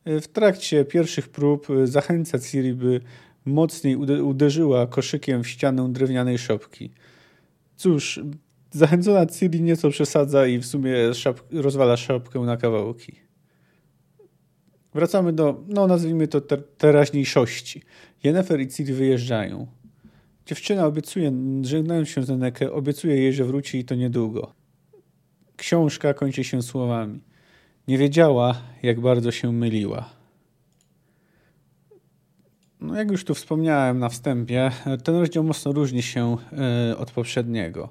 W 0.05 0.27
trakcie 0.27 0.85
pierwszych 0.85 1.29
prób 1.29 1.67
zachęca 1.83 2.39
Ciri, 2.39 2.73
by 2.73 3.01
mocniej 3.45 3.95
uderzyła 4.21 4.87
koszykiem 4.87 5.43
w 5.43 5.47
ścianę 5.47 5.93
drewnianej 5.93 6.37
szopki. 6.37 6.91
Cóż, 7.75 8.19
zachęcona 8.71 9.25
Ciri 9.25 9.61
nieco 9.61 9.89
przesadza 9.89 10.47
i 10.47 10.57
w 10.57 10.65
sumie 10.65 11.13
szap 11.13 11.39
rozwala 11.51 11.97
szopkę 11.97 12.39
na 12.39 12.57
kawałki. 12.57 13.15
Wracamy 14.93 15.33
do, 15.33 15.63
no 15.67 15.87
nazwijmy 15.87 16.27
to 16.27 16.41
ter 16.41 16.63
teraźniejszości. 16.77 17.81
Yennefer 18.23 18.61
i 18.61 18.67
Ciri 18.67 18.93
wyjeżdżają. 18.93 19.78
Dziewczyna 20.49 20.85
obiecuje, 20.85 21.31
żegnając 21.61 22.09
się 22.09 22.23
z 22.23 22.29
Nenekę, 22.29 22.71
obiecuje 22.71 23.15
jej, 23.15 23.33
że 23.33 23.45
wróci 23.45 23.77
i 23.77 23.85
to 23.85 23.95
niedługo. 23.95 24.53
Książka 25.57 26.13
kończy 26.13 26.43
się 26.43 26.61
słowami. 26.61 27.19
Nie 27.87 27.97
wiedziała, 27.97 28.61
jak 28.83 28.99
bardzo 28.99 29.31
się 29.31 29.51
myliła. 29.51 30.09
No 32.81 32.95
jak 32.95 33.11
już 33.11 33.25
tu 33.25 33.33
wspomniałem 33.33 33.99
na 33.99 34.09
wstępie, 34.09 34.71
ten 35.03 35.15
rozdział 35.15 35.43
mocno 35.43 35.71
różni 35.71 36.01
się 36.01 36.37
e, 36.91 36.97
od 36.97 37.11
poprzedniego. 37.11 37.89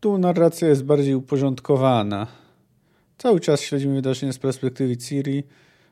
Tu 0.00 0.18
narracja 0.18 0.68
jest 0.68 0.84
bardziej 0.84 1.14
uporządkowana. 1.14 2.26
Cały 3.18 3.40
czas 3.40 3.60
śledzimy 3.60 3.94
wydarzenia 3.94 4.32
z 4.32 4.38
perspektywy 4.38 4.96
Ciri, 4.96 5.44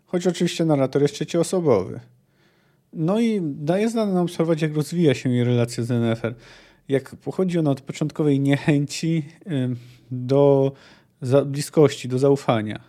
choć 0.06 0.26
oczywiście 0.26 0.64
narrator 0.64 1.02
jest 1.02 1.14
trzecioosobowy. 1.14 2.00
No 2.92 3.20
i 3.20 3.40
daje 3.42 3.90
nam 3.90 4.16
obserwować, 4.16 4.62
jak 4.62 4.74
rozwija 4.74 5.14
się 5.14 5.30
jej 5.30 5.44
relacja 5.44 5.84
z 5.84 5.88
Yennefer. 5.88 6.34
Jak 6.88 7.16
pochodzi 7.16 7.58
ona 7.58 7.70
od 7.70 7.80
początkowej 7.80 8.40
niechęci 8.40 9.24
do 10.10 10.72
bliskości, 11.46 12.08
do 12.08 12.18
zaufania. 12.18 12.80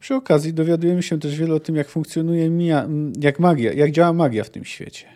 Przy 0.00 0.14
okazji 0.14 0.54
dowiadujemy 0.54 1.02
się 1.02 1.20
też 1.20 1.38
wiele 1.38 1.54
o 1.54 1.60
tym, 1.60 1.76
jak 1.76 1.88
funkcjonuje 1.88 2.50
mia, 2.50 2.88
jak 3.20 3.38
magia, 3.38 3.72
jak 3.72 3.90
działa 3.90 4.12
magia 4.12 4.44
w 4.44 4.50
tym 4.50 4.64
świecie. 4.64 5.06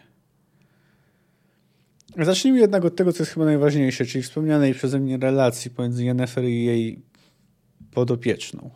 Zacznijmy 2.19 2.61
jednak 2.61 2.85
od 2.85 2.97
tego, 2.97 3.13
co 3.13 3.23
jest 3.23 3.33
chyba 3.33 3.47
najważniejsze, 3.47 4.07
czyli 4.07 4.23
wspomnianej 4.23 4.75
przeze 4.75 5.01
mnie 5.01 5.19
relacji 5.19 5.71
pomiędzy 5.71 6.05
Yennefer 6.05 6.45
i 6.45 6.65
jej 6.65 7.03
podopieczną. 7.91 8.71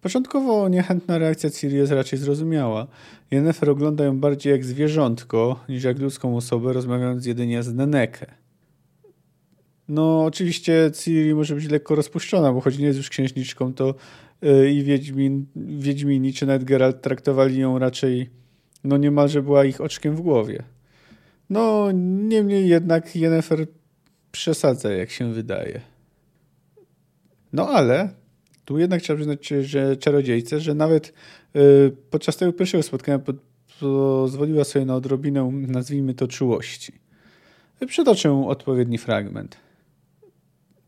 Początkowo 0.00 0.68
niechętna 0.68 1.18
reakcja 1.18 1.50
Ciri 1.50 1.76
jest 1.76 1.92
raczej 1.92 2.18
zrozumiała. 2.18 2.86
Yennefer 3.30 3.70
ogląda 3.70 4.04
ją 4.04 4.20
bardziej 4.20 4.50
jak 4.50 4.64
zwierzątko, 4.64 5.64
niż 5.68 5.84
jak 5.84 5.98
ludzką 5.98 6.36
osobę, 6.36 6.72
rozmawiając 6.72 7.26
jedynie 7.26 7.62
z 7.62 7.74
Nenekę. 7.74 8.26
No, 9.88 10.24
oczywiście 10.24 10.90
Ciri 10.94 11.34
może 11.34 11.54
być 11.54 11.70
lekko 11.70 11.94
rozpuszczona, 11.94 12.52
bo 12.52 12.60
choć 12.60 12.78
nie 12.78 12.86
jest 12.86 12.98
już 12.98 13.08
księżniczką, 13.08 13.74
to 13.74 13.94
Y, 14.44 14.70
i 14.70 14.82
Wiedźmin, 14.82 15.46
Wiedźmini 15.56 16.32
czy 16.32 16.46
nawet 16.46 16.64
Geralt 16.64 17.02
traktowali 17.02 17.58
ją 17.58 17.78
raczej, 17.78 18.30
no 18.84 18.96
niemalże 18.96 19.42
była 19.42 19.64
ich 19.64 19.80
oczkiem 19.80 20.16
w 20.16 20.20
głowie. 20.20 20.62
No, 21.50 21.88
niemniej 21.92 22.68
jednak 22.68 23.16
Yennefer 23.16 23.66
przesadza, 24.32 24.92
jak 24.92 25.10
się 25.10 25.32
wydaje. 25.32 25.80
No 27.52 27.68
ale 27.68 28.08
tu 28.70 28.78
jednak 28.78 29.02
trzeba 29.02 29.16
przyznać, 29.16 29.48
że 29.60 29.96
czarodziejce, 29.96 30.60
że 30.60 30.74
nawet 30.74 31.12
y, 31.56 31.96
podczas 32.10 32.36
tego 32.36 32.52
pierwszego 32.52 32.82
spotkania 32.82 33.20
pozwoliła 33.80 34.64
sobie 34.64 34.84
na 34.84 34.94
odrobinę, 34.96 35.50
nazwijmy 35.52 36.14
to, 36.14 36.28
czułości. 36.28 36.92
Przytoczę 37.86 38.46
odpowiedni 38.46 38.98
fragment. 38.98 39.56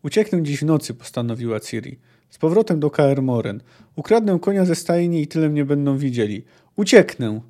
Ucieknę 0.02 0.42
dziś 0.42 0.60
w 0.60 0.64
nocy, 0.64 0.94
postanowiła 0.94 1.60
Ciri. 1.60 1.98
Z 2.30 2.38
powrotem 2.38 2.80
do 2.80 2.90
Kaer 2.90 3.22
Moren. 3.22 3.60
Ukradnę 3.96 4.38
konia 4.40 4.64
ze 4.64 4.74
stajni 4.74 5.22
i 5.22 5.26
tyle 5.26 5.48
mnie 5.48 5.64
będą 5.64 5.98
widzieli. 5.98 6.44
Ucieknę. 6.76 7.40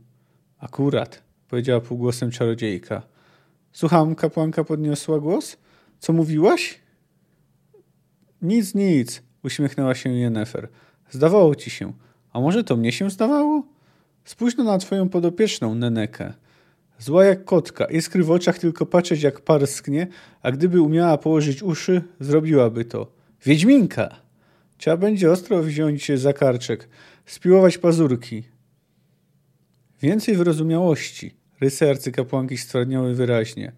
Akurat, 0.58 1.22
powiedziała 1.48 1.80
półgłosem 1.80 2.30
czarodziejka. 2.30 3.02
Słucham, 3.72 4.14
kapłanka 4.14 4.64
podniosła 4.64 5.18
głos. 5.20 5.56
Co 5.98 6.12
mówiłaś? 6.12 6.80
Nic, 8.42 8.74
nic, 8.74 9.22
uśmiechnęła 9.44 9.94
się 9.94 10.10
Jennefer. 10.10 10.68
Zdawało 11.10 11.54
ci 11.54 11.70
się. 11.70 11.92
A 12.32 12.40
może 12.40 12.64
to 12.64 12.76
mnie 12.76 12.92
się 12.92 13.10
zdawało? 13.10 13.66
Spójrz 14.24 14.56
na 14.56 14.78
twoją 14.78 15.08
podopieczną, 15.08 15.74
Nenekę. 15.74 16.32
Zła 16.98 17.24
jak 17.24 17.44
kotka, 17.44 17.84
iskry 17.84 18.24
w 18.24 18.30
oczach 18.30 18.58
tylko 18.58 18.86
patrzeć 18.86 19.22
jak 19.22 19.40
parsknie, 19.40 20.06
a 20.42 20.52
gdyby 20.52 20.80
umiała 20.80 21.18
położyć 21.18 21.62
uszy, 21.62 22.02
zrobiłaby 22.20 22.84
to. 22.84 23.12
Wiedźminka! 23.44 24.16
Trzeba 24.78 24.96
będzie 24.96 25.30
ostro 25.30 25.62
wziąć 25.62 26.12
za 26.12 26.32
karczek, 26.32 26.88
spiłować 27.26 27.78
pazurki. 27.78 28.42
Więcej 30.02 30.36
wyrozumiałości. 30.36 31.34
Rysy 31.60 31.90
arcykapłanki 31.90 32.58
stwardniały 32.58 33.14
wyraźnie. 33.14 33.72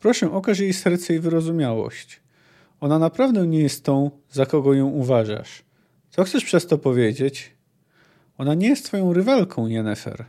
Proszę, 0.00 0.32
okaż 0.32 0.58
jej 0.58 0.72
serce 0.72 1.14
i 1.14 1.18
wyrozumiałość. 1.18 2.20
Ona 2.84 2.98
naprawdę 2.98 3.46
nie 3.46 3.60
jest 3.60 3.84
tą, 3.84 4.10
za 4.30 4.46
kogo 4.46 4.74
ją 4.74 4.86
uważasz. 4.86 5.62
Co 6.10 6.24
chcesz 6.24 6.44
przez 6.44 6.66
to 6.66 6.78
powiedzieć? 6.78 7.54
Ona 8.38 8.54
nie 8.54 8.68
jest 8.68 8.84
twoją 8.84 9.12
rywalką, 9.12 9.66
Jennefer. 9.66 10.24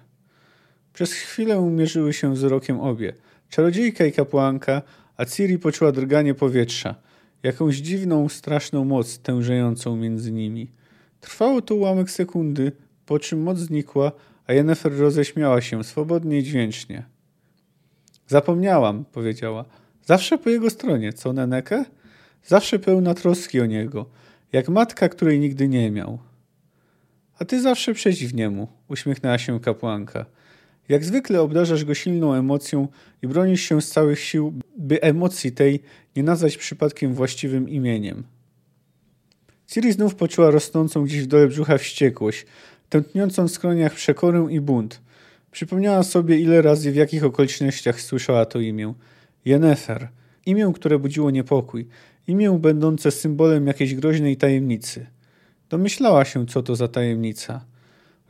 Przez 0.94 1.14
chwilę 1.14 1.62
mierzyły 1.62 2.14
się 2.14 2.34
wzrokiem 2.34 2.80
obie. 2.80 3.14
Czarodziejka 3.50 4.06
i 4.06 4.12
kapłanka, 4.12 4.82
a 5.18 5.26
Ciri 5.26 5.60
poczuła 5.60 5.92
drganie 5.92 6.34
powietrza 6.34 6.96
jakąś 7.44 7.76
dziwną, 7.76 8.30
straszną 8.30 8.86
moc 8.86 9.20
tężejącą 9.20 9.96
między 9.96 10.32
nimi. 10.32 10.72
Trwało 11.22 11.62
to 11.62 11.76
ułamek 11.76 12.12
sekundy, 12.12 12.72
po 13.06 13.20
czym 13.20 13.42
moc 13.42 13.58
znikła, 13.58 14.12
a 14.48 14.54
Jennefer 14.54 14.98
roześmiała 14.98 15.62
się 15.62 15.84
swobodnie 15.84 16.40
i 16.40 16.44
dźwięcznie. 16.44 17.06
Zapomniałam, 18.28 19.06
powiedziała. 19.06 19.66
Zawsze 20.06 20.38
po 20.38 20.50
jego 20.50 20.70
stronie, 20.70 21.14
co 21.14 21.34
Nenekę? 21.34 21.86
Zawsze 22.46 22.80
pełna 22.80 23.14
troski 23.14 23.62
o 23.62 23.66
niego, 23.66 24.06
jak 24.54 24.70
matka, 24.70 25.10
której 25.10 25.40
nigdy 25.40 25.68
nie 25.68 25.92
miał. 25.92 26.20
A 27.40 27.46
ty 27.46 27.62
zawsze 27.62 27.94
przeciw 27.94 28.34
niemu, 28.34 28.68
uśmiechnęła 28.88 29.38
się 29.38 29.60
kapłanka. 29.60 30.26
Jak 30.90 31.06
zwykle 31.06 31.42
obdarzasz 31.42 31.86
go 31.86 31.94
silną 31.94 32.34
emocją 32.34 32.88
i 33.22 33.28
bronisz 33.28 33.62
się 33.62 33.82
z 33.82 33.90
całych 33.90 34.20
sił, 34.20 34.54
by 34.78 35.02
emocji 35.02 35.52
tej 35.52 35.80
nie 36.16 36.24
nazwać 36.24 36.58
przypadkiem 36.58 37.14
właściwym 37.14 37.70
imieniem. 37.70 38.24
Ciri 39.68 39.92
znów 39.92 40.16
poczuła 40.16 40.52
rosnącą 40.52 41.04
gdzieś 41.04 41.22
w 41.24 41.28
dole 41.28 41.48
brzucha 41.48 41.78
wściekłość, 41.78 42.46
tętniącą 42.90 43.48
w 43.48 43.52
skroniach 43.52 43.94
przekorę 43.94 44.48
i 44.50 44.62
bunt. 44.62 45.02
Przypomniała 45.52 46.04
sobie, 46.04 46.40
ile 46.40 46.62
razy 46.62 46.92
w 46.92 46.96
jakich 46.96 47.24
okolicznościach 47.24 48.02
słyszała 48.02 48.46
to 48.46 48.60
imię. 48.60 48.94
Jennefer. 49.46 50.08
Imię, 50.46 50.72
które 50.76 51.00
budziło 51.00 51.32
niepokój. 51.32 51.88
Imię 52.28 52.60
będące 52.62 53.12
symbolem 53.12 53.68
jakiejś 53.68 53.96
groźnej 53.96 54.38
tajemnicy. 54.38 55.06
Domyślała 55.70 56.26
się, 56.26 56.46
co 56.46 56.64
to 56.64 56.76
za 56.76 56.88
tajemnica. 56.88 57.66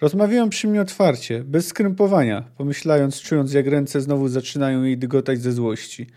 Rozmawiałam 0.01 0.49
przy 0.49 0.67
mnie 0.67 0.81
otwarcie, 0.81 1.43
bez 1.43 1.67
skrępowania, 1.67 2.43
pomyślając, 2.57 3.21
czując 3.21 3.53
jak 3.53 3.67
ręce 3.67 4.01
znowu 4.01 4.27
zaczynają 4.27 4.83
jej 4.83 4.97
dygotać 4.97 5.39
ze 5.39 5.51
złości. 5.51 6.07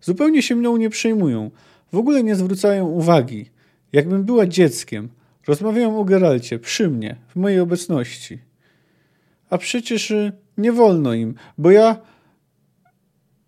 Zupełnie 0.00 0.42
się 0.42 0.56
mną 0.56 0.76
nie 0.76 0.90
przejmują. 0.90 1.50
W 1.92 1.96
ogóle 1.96 2.22
nie 2.22 2.36
zwracają 2.36 2.86
uwagi. 2.86 3.50
Jakbym 3.92 4.24
była 4.24 4.46
dzieckiem. 4.46 5.08
Rozmawiają 5.46 6.00
o 6.00 6.04
Geralcie, 6.04 6.58
przy 6.58 6.88
mnie, 6.88 7.16
w 7.28 7.36
mojej 7.36 7.60
obecności. 7.60 8.38
A 9.50 9.58
przecież 9.58 10.10
y, 10.10 10.32
nie 10.58 10.72
wolno 10.72 11.14
im, 11.14 11.34
bo 11.58 11.70
ja... 11.70 11.96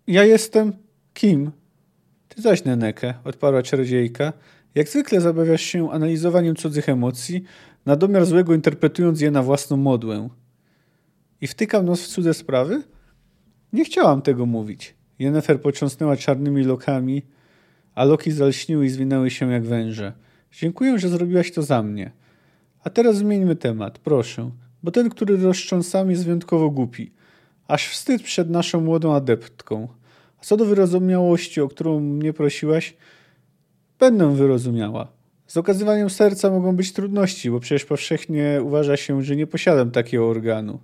Ja 0.07 0.23
jestem... 0.23 0.73
Kim? 1.13 1.51
Ty 2.35 2.41
zaś, 2.41 2.63
Nenekę, 2.63 3.13
odparła 3.23 3.63
czarodziejka. 3.63 4.33
Jak 4.75 4.89
zwykle 4.89 5.21
zabawiasz 5.21 5.61
się 5.61 5.91
analizowaniem 5.91 6.55
cudzych 6.55 6.89
emocji, 6.89 7.43
na 7.85 7.95
domiar 7.95 8.25
złego 8.25 8.53
interpretując 8.53 9.21
je 9.21 9.31
na 9.31 9.43
własną 9.43 9.77
modłę. 9.77 10.29
I 11.41 11.47
wtykam 11.47 11.85
nos 11.85 12.03
w 12.03 12.07
cudze 12.07 12.33
sprawy? 12.33 12.83
Nie 13.73 13.85
chciałam 13.85 14.21
tego 14.21 14.45
mówić. 14.45 14.95
Jennefer 15.19 15.61
potrząsnęła 15.61 16.17
czarnymi 16.17 16.63
lokami, 16.63 17.21
a 17.95 18.03
loki 18.03 18.31
zalśniły 18.31 18.85
i 18.85 18.89
zwinęły 18.89 19.29
się 19.29 19.51
jak 19.51 19.63
węże. 19.63 20.13
Dziękuję, 20.51 20.99
że 20.99 21.09
zrobiłaś 21.09 21.51
to 21.51 21.61
za 21.63 21.83
mnie. 21.83 22.11
A 22.83 22.89
teraz 22.89 23.17
zmieńmy 23.17 23.55
temat, 23.55 23.99
proszę, 23.99 24.51
bo 24.83 24.91
ten, 24.91 25.09
który 25.09 25.37
roztrząsam, 25.37 26.11
jest 26.11 26.25
wyjątkowo 26.25 26.69
głupi. 26.69 27.11
Aż 27.67 27.87
wstyd 27.87 28.23
przed 28.23 28.49
naszą 28.49 28.81
młodą 28.81 29.15
adeptką. 29.15 29.87
Co 30.43 30.57
do 30.57 30.65
wyrozumiałości, 30.65 31.61
o 31.61 31.67
którą 31.67 31.99
mnie 31.99 32.33
prosiłaś, 32.33 32.95
będę 33.99 34.35
wyrozumiała. 34.35 35.11
Z 35.47 35.57
okazywaniem 35.57 36.09
serca 36.09 36.49
mogą 36.49 36.75
być 36.75 36.93
trudności, 36.93 37.51
bo 37.51 37.59
przecież 37.59 37.85
powszechnie 37.85 38.59
uważa 38.63 38.97
się, 38.97 39.23
że 39.23 39.35
nie 39.35 39.47
posiadam 39.47 39.91
takiego 39.91 40.29
organu. 40.29 40.79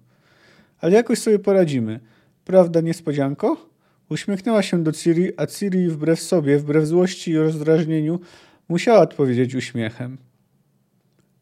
Ale 0.81 0.93
jakoś 0.93 1.19
sobie 1.19 1.39
poradzimy. 1.39 1.99
Prawda, 2.45 2.81
niespodzianko? 2.81 3.69
Uśmiechnęła 4.09 4.61
się 4.61 4.83
do 4.83 4.91
Ciri, 4.91 5.31
a 5.37 5.47
Ciri 5.47 5.87
wbrew 5.87 6.19
sobie, 6.19 6.57
wbrew 6.57 6.85
złości 6.85 7.31
i 7.31 7.37
rozdrażnieniu, 7.37 8.19
musiała 8.69 8.99
odpowiedzieć 8.99 9.55
uśmiechem. 9.55 10.17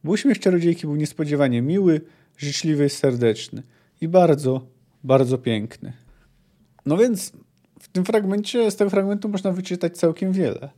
Bo 0.04 0.12
uśmiech 0.12 0.40
czarodziejki 0.40 0.88
był 0.88 0.96
niespodziewanie 0.96 1.62
miły, 1.62 2.02
życzliwy, 2.38 2.90
serdeczny 2.90 3.64
i 4.02 4.08
bardzo, 4.08 4.68
bardzo 5.04 5.38
piękny. 5.38 5.94
No 6.86 6.98
więc 6.98 7.34
w 7.90 7.92
tym 7.92 8.06
fragmencie, 8.06 8.72
z 8.72 8.76
tego 8.76 8.90
fragmentu 8.90 9.30
można 9.30 9.52
wyczytać 9.52 9.98
całkiem 9.98 10.32
wiele. 10.32 10.70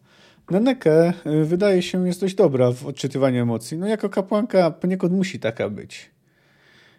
Neneke 0.52 1.14
y, 1.26 1.46
wydaje 1.46 1.82
się 1.82 2.08
jest 2.08 2.22
dość 2.22 2.36
dobra 2.36 2.72
w 2.72 2.86
odczytywaniu 2.86 3.42
emocji. 3.42 3.78
No 3.78 3.88
jako 3.88 4.10
kapłanka 4.10 4.72
poniekąd 4.72 5.14
musi 5.14 5.40
taka 5.40 5.70
być. 5.70 6.12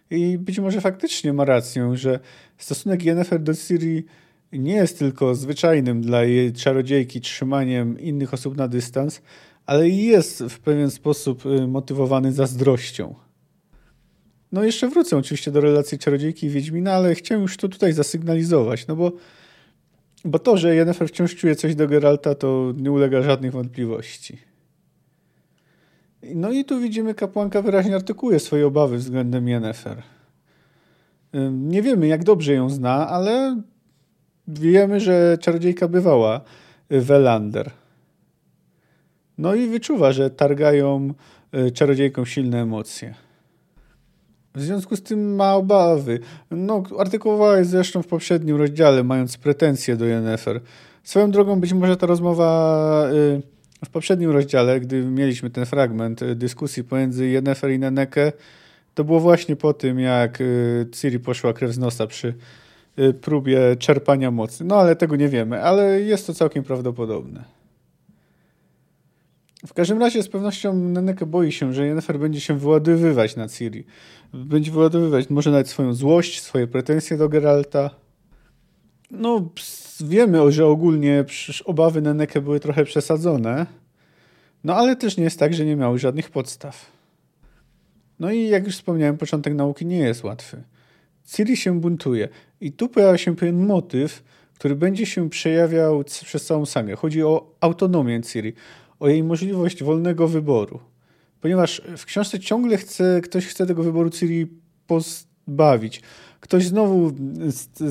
I 0.09 0.37
być 0.37 0.59
może 0.59 0.81
faktycznie 0.81 1.33
ma 1.33 1.45
rację, 1.45 1.97
że 1.97 2.19
stosunek 2.57 3.03
Yennefer 3.03 3.43
do 3.43 3.53
Ciri 3.53 4.05
nie 4.53 4.73
jest 4.73 4.99
tylko 4.99 5.35
zwyczajnym 5.35 6.01
dla 6.01 6.23
jej 6.23 6.53
czarodziejki 6.53 7.21
trzymaniem 7.21 7.99
innych 7.99 8.33
osób 8.33 8.57
na 8.57 8.67
dystans, 8.67 9.21
ale 9.65 9.89
jest 9.89 10.43
w 10.43 10.59
pewien 10.59 10.91
sposób 10.91 11.45
y, 11.45 11.67
motywowany 11.67 12.33
zazdrością. 12.33 13.15
No 14.51 14.63
jeszcze 14.63 14.89
wrócę 14.89 15.17
oczywiście 15.17 15.51
do 15.51 15.61
relacji 15.61 15.99
czarodziejki 15.99 16.47
i 16.47 16.49
Wiedźmina, 16.49 16.93
ale 16.93 17.15
chciałem 17.15 17.41
już 17.41 17.57
to 17.57 17.69
tutaj 17.69 17.93
zasygnalizować, 17.93 18.87
no 18.87 18.95
bo, 18.95 19.11
bo 20.25 20.39
to, 20.39 20.57
że 20.57 20.75
Yennefer 20.75 21.07
wciąż 21.07 21.35
czuje 21.35 21.55
coś 21.55 21.75
do 21.75 21.87
Geralta, 21.87 22.35
to 22.35 22.73
nie 22.77 22.91
ulega 22.91 23.21
żadnych 23.21 23.51
wątpliwości. 23.51 24.37
No 26.35 26.51
i 26.51 26.65
tu 26.65 26.79
widzimy, 26.79 27.13
kapłanka 27.13 27.61
wyraźnie 27.61 27.95
artykułuje 27.95 28.39
swoje 28.39 28.67
obawy 28.67 28.97
względem 28.97 29.47
Yennefer. 29.47 30.03
Nie 31.51 31.81
wiemy, 31.81 32.07
jak 32.07 32.23
dobrze 32.23 32.53
ją 32.53 32.69
zna, 32.69 33.07
ale 33.09 33.61
wiemy, 34.47 34.99
że 34.99 35.37
czarodziejka 35.41 35.87
bywała 35.87 36.41
w 36.89 37.11
Elander. 37.11 37.71
No 39.37 39.55
i 39.55 39.67
wyczuwa, 39.67 40.11
że 40.11 40.29
targają 40.29 41.13
y, 41.55 41.71
czarodziejkom 41.71 42.25
silne 42.25 42.61
emocje. 42.61 43.15
W 44.55 44.61
związku 44.61 44.95
z 44.95 45.03
tym 45.03 45.35
ma 45.35 45.55
obawy. 45.55 46.19
No, 46.51 46.83
artykułowała 46.99 47.63
zresztą 47.63 48.01
w 48.03 48.07
poprzednim 48.07 48.55
rozdziale, 48.55 49.03
mając 49.03 49.37
pretensje 49.37 49.95
do 49.95 50.05
Yennefer. 50.05 50.61
Swoją 51.03 51.31
drogą 51.31 51.59
być 51.59 51.73
może 51.73 51.97
ta 51.97 52.07
rozmowa 52.07 53.09
y, 53.11 53.41
w 53.85 53.89
poprzednim 53.89 54.31
rozdziale, 54.31 54.79
gdy 54.79 55.03
mieliśmy 55.03 55.49
ten 55.49 55.65
fragment 55.65 56.21
y, 56.21 56.35
dyskusji 56.35 56.83
pomiędzy 56.83 57.27
Yennefer 57.27 57.71
i 57.71 57.79
Neneke, 57.79 58.31
to 58.93 59.03
było 59.03 59.19
właśnie 59.19 59.55
po 59.55 59.73
tym, 59.73 59.99
jak 59.99 60.39
Ciri 60.91 61.19
poszła 61.19 61.53
krew 61.53 61.71
z 61.71 61.77
nosa 61.77 62.07
przy 62.07 62.33
próbie 63.21 63.75
czerpania 63.79 64.31
mocy. 64.31 64.63
No 64.63 64.75
ale 64.75 64.95
tego 64.95 65.15
nie 65.15 65.29
wiemy, 65.29 65.63
ale 65.63 66.01
jest 66.01 66.27
to 66.27 66.33
całkiem 66.33 66.63
prawdopodobne. 66.63 67.60
W 69.67 69.73
każdym 69.73 69.99
razie 69.99 70.23
z 70.23 70.29
pewnością 70.29 70.73
Neneke 70.73 71.25
boi 71.25 71.51
się, 71.51 71.73
że 71.73 71.87
Yennefer 71.87 72.19
będzie 72.19 72.41
się 72.41 72.57
wyładowywać 72.57 73.35
na 73.35 73.47
Ciri. 73.47 73.85
Będzie 74.33 74.71
wyładowywać 74.71 75.29
może 75.29 75.51
nawet 75.51 75.69
swoją 75.69 75.93
złość, 75.93 76.41
swoje 76.41 76.67
pretensje 76.67 77.17
do 77.17 77.29
Geralta. 77.29 77.89
No, 79.11 79.49
wiemy, 79.99 80.51
że 80.51 80.65
ogólnie 80.65 81.25
obawy 81.65 82.01
Neneke 82.01 82.41
były 82.41 82.59
trochę 82.59 82.85
przesadzone. 82.85 83.65
No 84.63 84.75
ale 84.75 84.95
też 84.95 85.17
nie 85.17 85.23
jest 85.23 85.39
tak, 85.39 85.53
że 85.53 85.65
nie 85.65 85.75
miały 85.75 85.99
żadnych 85.99 86.29
podstaw. 86.29 86.91
No 88.19 88.31
i 88.31 88.47
jak 88.47 88.65
już 88.65 88.75
wspomniałem, 88.75 89.17
początek 89.17 89.53
nauki 89.53 89.85
nie 89.85 89.99
jest 89.99 90.23
łatwy. 90.23 90.63
Ciri 91.25 91.57
się 91.57 91.79
buntuje 91.79 92.29
i 92.61 92.71
tu 92.71 92.89
pojawia 92.89 93.17
się 93.17 93.35
pewien 93.35 93.65
motyw, 93.65 94.23
który 94.55 94.75
będzie 94.75 95.05
się 95.05 95.29
przejawiał 95.29 96.03
przez 96.03 96.45
całą 96.45 96.65
sagę. 96.65 96.95
Chodzi 96.95 97.23
o 97.23 97.55
autonomię 97.61 98.21
Ciri, 98.21 98.53
o 99.01 99.09
jej 99.09 99.23
możliwość 99.23 99.83
wolnego 99.83 100.27
wyboru. 100.27 100.79
Ponieważ 101.41 101.81
w 101.97 102.05
książce 102.05 102.39
ciągle 102.39 102.77
chce, 102.77 103.21
ktoś 103.23 103.47
chce 103.47 103.65
tego 103.65 103.83
wyboru 103.83 104.09
Ciri 104.09 104.47
pozbawić. 104.87 106.01
Ktoś 106.39 106.65
znowu 106.65 107.11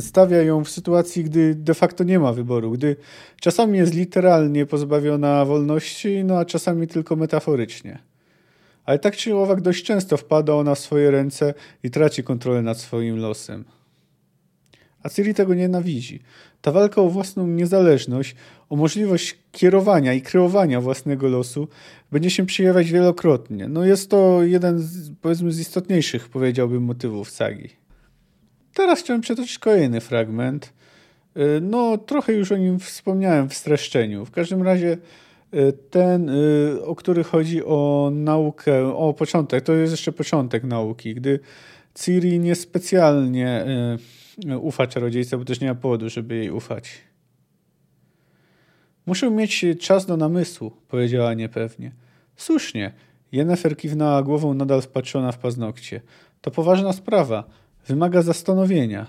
stawia 0.00 0.42
ją 0.42 0.64
w 0.64 0.70
sytuacji, 0.70 1.24
gdy 1.24 1.54
de 1.54 1.74
facto 1.74 2.04
nie 2.04 2.18
ma 2.18 2.32
wyboru, 2.32 2.70
gdy 2.70 2.96
czasami 3.40 3.78
jest 3.78 3.94
literalnie 3.94 4.66
pozbawiona 4.66 5.44
wolności, 5.44 6.24
no 6.24 6.38
a 6.38 6.44
czasami 6.44 6.86
tylko 6.86 7.16
metaforycznie. 7.16 7.98
Ale 8.84 8.98
tak 8.98 9.16
czy 9.16 9.36
owak 9.36 9.60
dość 9.60 9.84
często 9.84 10.16
wpada 10.16 10.54
ona 10.54 10.74
w 10.74 10.78
swoje 10.78 11.10
ręce 11.10 11.54
i 11.82 11.90
traci 11.90 12.22
kontrolę 12.22 12.62
nad 12.62 12.78
swoim 12.78 13.18
losem. 13.18 13.64
A 15.02 15.08
Ciri 15.08 15.34
tego 15.34 15.54
nienawidzi. 15.54 16.20
Ta 16.62 16.72
walka 16.72 17.00
o 17.02 17.08
własną 17.08 17.46
niezależność, 17.46 18.34
o 18.68 18.76
możliwość 18.76 19.38
kierowania 19.52 20.14
i 20.14 20.22
kreowania 20.22 20.80
własnego 20.80 21.28
losu 21.28 21.68
będzie 22.12 22.30
się 22.30 22.46
przejawiać 22.46 22.90
wielokrotnie. 22.90 23.68
No 23.68 23.84
jest 23.84 24.10
to 24.10 24.42
jeden 24.42 24.78
z, 24.78 25.10
powiedzmy 25.20 25.52
z 25.52 25.60
istotniejszych, 25.60 26.28
powiedziałbym, 26.28 26.82
motywów 26.82 27.30
sagi. 27.30 27.68
Teraz 28.74 29.00
chciałem 29.00 29.20
przytoczyć 29.20 29.58
kolejny 29.58 30.00
fragment. 30.00 30.72
Y, 31.36 31.60
no, 31.62 31.98
trochę 31.98 32.32
już 32.32 32.52
o 32.52 32.56
nim 32.56 32.78
wspomniałem 32.78 33.48
w 33.48 33.54
streszczeniu. 33.54 34.24
W 34.24 34.30
każdym 34.30 34.62
razie 34.62 34.98
y, 35.54 35.72
ten, 35.90 36.28
y, 36.28 36.84
o 36.84 36.94
który 36.94 37.24
chodzi 37.24 37.64
o 37.64 38.10
naukę, 38.14 38.94
o 38.96 39.14
początek, 39.14 39.64
to 39.64 39.72
jest 39.72 39.90
jeszcze 39.92 40.12
początek 40.12 40.64
nauki, 40.64 41.14
gdy 41.14 41.40
Ciri 41.94 42.38
niespecjalnie 42.38 43.66
ufa 44.60 44.86
czarodziejce, 44.86 45.38
bo 45.38 45.44
też 45.44 45.60
nie 45.60 45.68
ma 45.68 45.74
powodu, 45.74 46.08
żeby 46.08 46.36
jej 46.36 46.50
ufać. 46.50 46.90
Muszę 49.06 49.30
mieć 49.30 49.64
czas 49.80 50.06
do 50.06 50.16
namysłu, 50.16 50.70
powiedziała 50.88 51.34
niepewnie. 51.34 51.92
Słusznie. 52.36 52.92
Jennefer 53.32 53.76
kiwnęła 53.76 54.22
głową 54.22 54.54
nadal 54.54 54.82
wpatrzona 54.82 55.32
w 55.32 55.38
paznokcie. 55.38 56.00
To 56.40 56.50
poważna 56.50 56.92
sprawa. 56.92 57.44
Wymaga 57.86 58.22
zastanowienia. 58.22 59.06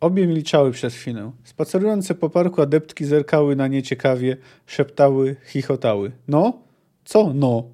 Obie 0.00 0.26
milczały 0.26 0.70
przez 0.70 0.94
chwilę. 0.94 1.32
Spacerujące 1.44 2.14
po 2.14 2.30
parku 2.30 2.62
adeptki 2.62 3.04
zerkały 3.04 3.56
na 3.56 3.68
nie 3.68 3.82
ciekawie, 3.82 4.36
szeptały, 4.66 5.36
chichotały. 5.46 6.12
No? 6.28 6.52
Co 7.04 7.32
no? 7.34 7.64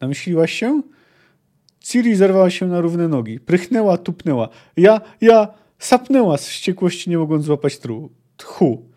Namyśliłaś 0.00 0.52
się? 0.52 0.82
Ciri 1.80 2.16
zerwała 2.16 2.50
się 2.50 2.66
na 2.66 2.80
równe 2.80 3.08
nogi. 3.08 3.40
Prychnęła, 3.40 3.98
tupnęła. 3.98 4.48
Ja, 4.76 5.00
ja... 5.20 5.48
Sapnęła 5.78 6.38
z 6.38 6.46
wściekłości, 6.46 7.10
nie 7.10 7.18
mogąc 7.18 7.44
złapać 7.44 7.78
tru. 7.78 8.10
Tchu. 8.36 8.88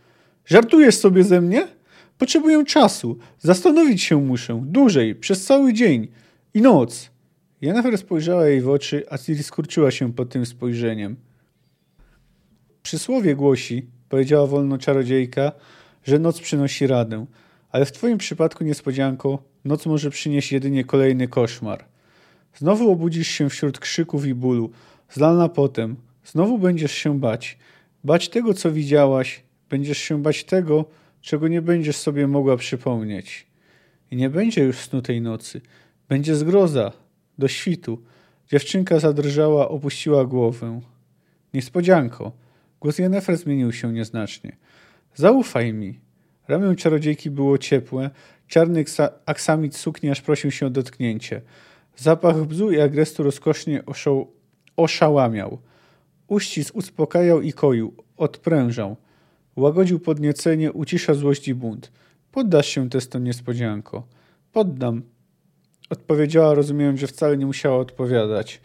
Żartujesz 0.46 0.96
sobie 0.96 1.24
ze 1.24 1.42
mnie? 1.42 1.68
Potrzebuję 2.18 2.66
czasu. 2.66 3.18
Zastanowić 3.40 4.04
się 4.04 4.22
muszę. 4.22 4.62
Dłużej. 4.66 5.16
Przez 5.16 5.46
cały 5.46 5.74
dzień. 5.74 6.08
I 6.54 6.62
noc. 6.62 7.10
Jennifer 7.62 7.98
spojrzała 7.98 8.48
jej 8.48 8.62
w 8.62 8.70
oczy, 8.70 9.06
a 9.10 9.18
Ciri 9.18 9.44
skurczyła 9.44 9.92
się 9.92 10.14
pod 10.14 10.30
tym 10.30 10.46
spojrzeniem. 10.46 11.16
Przysłowie 12.84 13.36
głosi, 13.36 13.88
powiedziała 14.10 14.48
wolno 14.48 14.78
czarodziejka, 14.78 15.52
że 16.04 16.20
noc 16.20 16.40
przynosi 16.40 16.88
radę. 16.88 17.26
Ale 17.70 17.86
w 17.86 17.92
twoim 17.92 18.18
przypadku, 18.18 18.64
niespodzianko, 18.64 19.44
noc 19.66 19.86
może 19.86 20.10
przynieść 20.10 20.52
jedynie 20.52 20.84
kolejny 20.84 21.28
koszmar. 21.28 21.86
Znowu 22.56 22.92
obudzisz 22.92 23.28
się 23.28 23.50
wśród 23.50 23.80
krzyków 23.80 24.26
i 24.26 24.34
bólu, 24.34 24.72
zlana 25.10 25.50
potem. 25.50 25.96
Znowu 26.32 26.58
będziesz 26.58 26.92
się 26.92 27.20
bać. 27.20 27.58
Bać 28.04 28.30
tego, 28.30 28.54
co 28.54 28.72
widziałaś, 28.72 29.44
Będziesz 29.70 29.98
się 29.98 30.22
bać 30.22 30.44
tego, 30.44 30.86
czego 31.22 31.48
nie 31.48 31.62
będziesz 31.62 31.96
sobie 31.96 32.28
mogła 32.28 32.58
przypomnieć. 32.58 33.48
I 34.12 34.16
nie 34.16 34.30
będzie 34.30 34.64
już 34.64 34.78
snu 34.78 35.02
tej 35.02 35.22
nocy. 35.22 35.62
Będzie 36.10 36.36
zgroza. 36.36 36.92
Do 37.38 37.48
świtu. 37.48 38.02
Dziewczynka 38.48 39.00
zadrżała, 39.00 39.70
opuściła 39.70 40.26
głowę. 40.26 40.82
Niespodzianko. 41.54 42.32
Głos 42.80 43.00
Jennefer 43.00 43.38
zmienił 43.38 43.72
się 43.72 43.94
nieznacznie. 43.94 44.58
Zaufaj 45.16 45.74
mi. 45.74 46.00
Ramię 46.48 46.76
czarodziejki 46.76 47.30
było 47.30 47.58
ciepłe. 47.58 48.10
Czarny 48.48 48.84
aksamit 49.26 49.76
sukni 49.76 50.10
aż 50.10 50.22
prosił 50.22 50.52
się 50.52 50.66
o 50.66 50.70
dotknięcie. 50.70 51.42
Zapach 51.96 52.46
bzu 52.46 52.72
i 52.72 52.80
agrestu 52.80 53.24
rozkosznie 53.24 53.86
oszał, 53.86 54.32
oszałamiał. 54.78 55.60
Uścisk 56.28 56.76
uspokajał 56.76 57.42
i 57.42 57.54
koił, 57.54 57.94
odprężał. 58.18 58.96
Łagodził 59.56 60.00
podniecenie, 60.00 60.74
ucisza 60.74 61.14
złość 61.14 61.48
i 61.48 61.56
bunt. 61.56 61.92
Poddasz 62.32 62.68
się 62.68 62.90
testom 62.90 63.24
niespodzianko. 63.24 64.08
Poddam. 64.52 65.02
Odpowiedziała, 65.90 66.54
rozumiejąc, 66.54 67.00
że 67.00 67.08
wcale 67.08 67.38
nie 67.38 67.46
musiała 67.46 67.78
odpowiadać, 67.78 68.62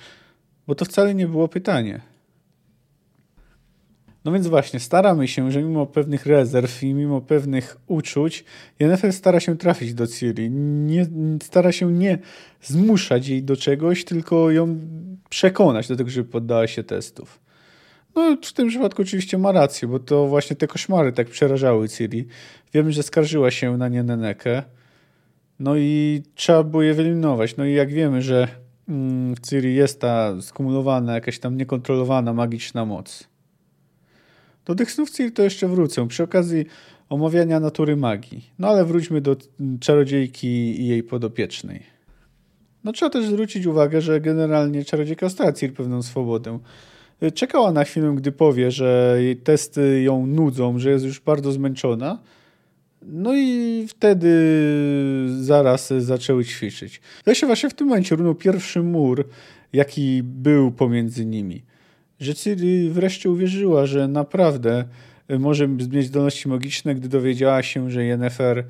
bo 0.66 0.74
to 0.74 0.84
wcale 0.84 1.14
nie 1.14 1.28
było 1.28 1.48
pytanie. 1.48 2.00
No 4.24 4.32
więc 4.32 4.46
właśnie, 4.46 4.80
staramy 4.80 5.28
się, 5.28 5.52
że 5.52 5.62
mimo 5.62 5.86
pewnych 5.86 6.26
rezerw 6.26 6.82
i 6.82 6.94
mimo 6.94 7.20
pewnych 7.20 7.76
uczuć, 7.86 8.44
Jennifer 8.80 9.12
stara 9.12 9.40
się 9.40 9.56
trafić 9.56 9.94
do 9.94 10.06
Ciri. 10.06 10.50
Nie, 10.50 11.06
stara 11.42 11.72
się 11.72 11.92
nie 11.92 12.18
zmuszać 12.62 13.28
jej 13.28 13.42
do 13.42 13.56
czegoś, 13.56 14.04
tylko 14.04 14.50
ją 14.50 14.78
przekonać 15.28 15.88
do 15.88 15.96
tego, 15.96 16.10
żeby 16.10 16.28
poddała 16.28 16.66
się 16.66 16.84
testów. 16.84 17.41
No, 18.14 18.36
w 18.42 18.52
tym 18.52 18.68
przypadku 18.68 19.02
oczywiście 19.02 19.38
ma 19.38 19.52
rację, 19.52 19.88
bo 19.88 19.98
to 19.98 20.26
właśnie 20.26 20.56
te 20.56 20.66
koszmary 20.66 21.12
tak 21.12 21.28
przerażały 21.28 21.88
Ciri. 21.88 22.26
Wiemy, 22.74 22.92
że 22.92 23.02
skarżyła 23.02 23.50
się 23.50 23.76
na 23.76 23.88
nie 23.88 24.02
Nenekę. 24.02 24.62
No 25.58 25.76
i 25.76 26.22
trzeba 26.34 26.62
było 26.62 26.82
je 26.82 26.94
wyeliminować. 26.94 27.56
No 27.56 27.64
i 27.64 27.74
jak 27.74 27.92
wiemy, 27.92 28.22
że 28.22 28.48
mm, 28.88 29.34
w 29.34 29.40
Ciri 29.40 29.74
jest 29.74 30.00
ta 30.00 30.40
skumulowana, 30.40 31.14
jakaś 31.14 31.38
tam 31.38 31.56
niekontrolowana 31.56 32.32
magiczna 32.32 32.84
moc. 32.84 33.28
Do 34.64 34.74
tych 34.74 34.92
snów 34.92 35.10
Ciri 35.10 35.32
to 35.32 35.42
jeszcze 35.42 35.68
wrócę 35.68 36.08
przy 36.08 36.22
okazji 36.22 36.66
omawiania 37.08 37.60
natury 37.60 37.96
magii. 37.96 38.50
No 38.58 38.68
ale 38.68 38.84
wróćmy 38.84 39.20
do 39.20 39.36
czarodziejki 39.80 40.48
i 40.80 40.86
jej 40.86 41.02
podopiecznej. 41.02 41.82
No 42.84 42.92
trzeba 42.92 43.10
też 43.10 43.26
zwrócić 43.26 43.66
uwagę, 43.66 44.00
że 44.00 44.20
generalnie 44.20 44.84
czarodziejka 44.84 45.28
stała 45.28 45.52
Ciri 45.52 45.72
pewną 45.72 46.02
swobodę. 46.02 46.58
Czekała 47.34 47.72
na 47.72 47.84
chwilę, 47.84 48.12
gdy 48.16 48.32
powie, 48.32 48.70
że 48.70 49.18
testy 49.44 50.02
ją 50.02 50.26
nudzą, 50.26 50.78
że 50.78 50.90
jest 50.90 51.04
już 51.04 51.20
bardzo 51.20 51.52
zmęczona. 51.52 52.18
No 53.02 53.34
i 53.34 53.86
wtedy 53.88 54.28
zaraz 55.40 55.92
zaczęły 55.98 56.44
ćwiczyć. 56.44 57.00
Zresztą 57.24 57.46
właśnie 57.46 57.70
w 57.70 57.74
tym 57.74 57.86
momencie 57.86 58.16
runął 58.16 58.34
pierwszy 58.34 58.82
mur, 58.82 59.28
jaki 59.72 60.22
był 60.22 60.72
pomiędzy 60.72 61.26
nimi. 61.26 61.62
Że 62.20 62.34
Ciri 62.34 62.90
wreszcie 62.90 63.30
uwierzyła, 63.30 63.86
że 63.86 64.08
naprawdę 64.08 64.84
może 65.38 65.68
mieć 65.68 66.06
zdolności 66.06 66.48
magiczne, 66.48 66.94
gdy 66.94 67.08
dowiedziała 67.08 67.62
się, 67.62 67.90
że 67.90 68.04
Yennefer 68.04 68.58
y, 68.58 68.64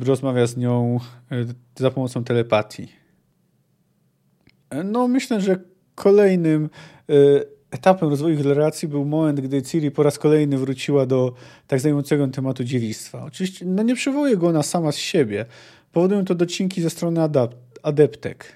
rozmawia 0.00 0.46
z 0.46 0.56
nią 0.56 1.00
y, 1.32 1.46
za 1.76 1.90
pomocą 1.90 2.24
telepatii. 2.24 2.88
No 4.84 5.08
myślę, 5.08 5.40
że 5.40 5.56
kolejnym 6.00 6.70
y, 7.10 7.44
etapem 7.70 8.08
rozwoju 8.08 8.42
relacji 8.42 8.88
był 8.88 9.04
moment, 9.04 9.40
gdy 9.40 9.62
Ciri 9.62 9.90
po 9.90 10.02
raz 10.02 10.18
kolejny 10.18 10.58
wróciła 10.58 11.06
do 11.06 11.32
tak 11.66 11.80
zajmującego 11.80 12.28
tematu 12.28 12.64
dziewictwa. 12.64 13.24
Oczywiście 13.24 13.64
no 13.64 13.82
nie 13.82 13.94
przywołuje 13.94 14.36
go 14.36 14.48
ona 14.48 14.62
sama 14.62 14.92
z 14.92 14.96
siebie. 14.96 15.46
Powodują 15.92 16.24
to 16.24 16.34
docinki 16.34 16.82
ze 16.82 16.90
strony 16.90 17.20
adeptek. 17.82 18.52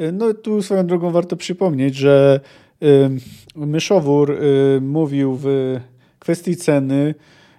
Y, 0.00 0.12
no 0.12 0.34
tu 0.34 0.62
swoją 0.62 0.86
drogą 0.86 1.10
warto 1.10 1.36
przypomnieć, 1.36 1.94
że 1.94 2.40
y, 2.82 2.86
Myszowór 3.56 4.30
y, 4.30 4.80
mówił 4.80 5.38
w 5.42 5.80
kwestii 6.18 6.56
ceny, 6.56 7.14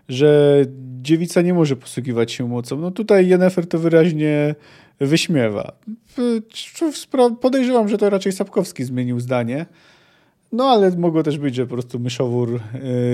że 0.09 0.61
dziewica 1.01 1.41
nie 1.41 1.53
może 1.53 1.75
posługiwać 1.75 2.31
się 2.31 2.47
mocą. 2.47 2.77
No 2.77 2.91
tutaj 2.91 3.27
Jennefer 3.27 3.67
to 3.67 3.79
wyraźnie 3.79 4.55
wyśmiewa. 4.99 5.73
Podejrzewam, 7.41 7.89
że 7.89 7.97
to 7.97 8.09
raczej 8.09 8.31
Sapkowski 8.31 8.83
zmienił 8.83 9.19
zdanie. 9.19 9.65
No 10.51 10.65
ale 10.65 10.97
mogło 10.97 11.23
też 11.23 11.37
być, 11.37 11.55
że 11.55 11.65
po 11.65 11.73
prostu 11.73 11.99
myszowór 11.99 12.59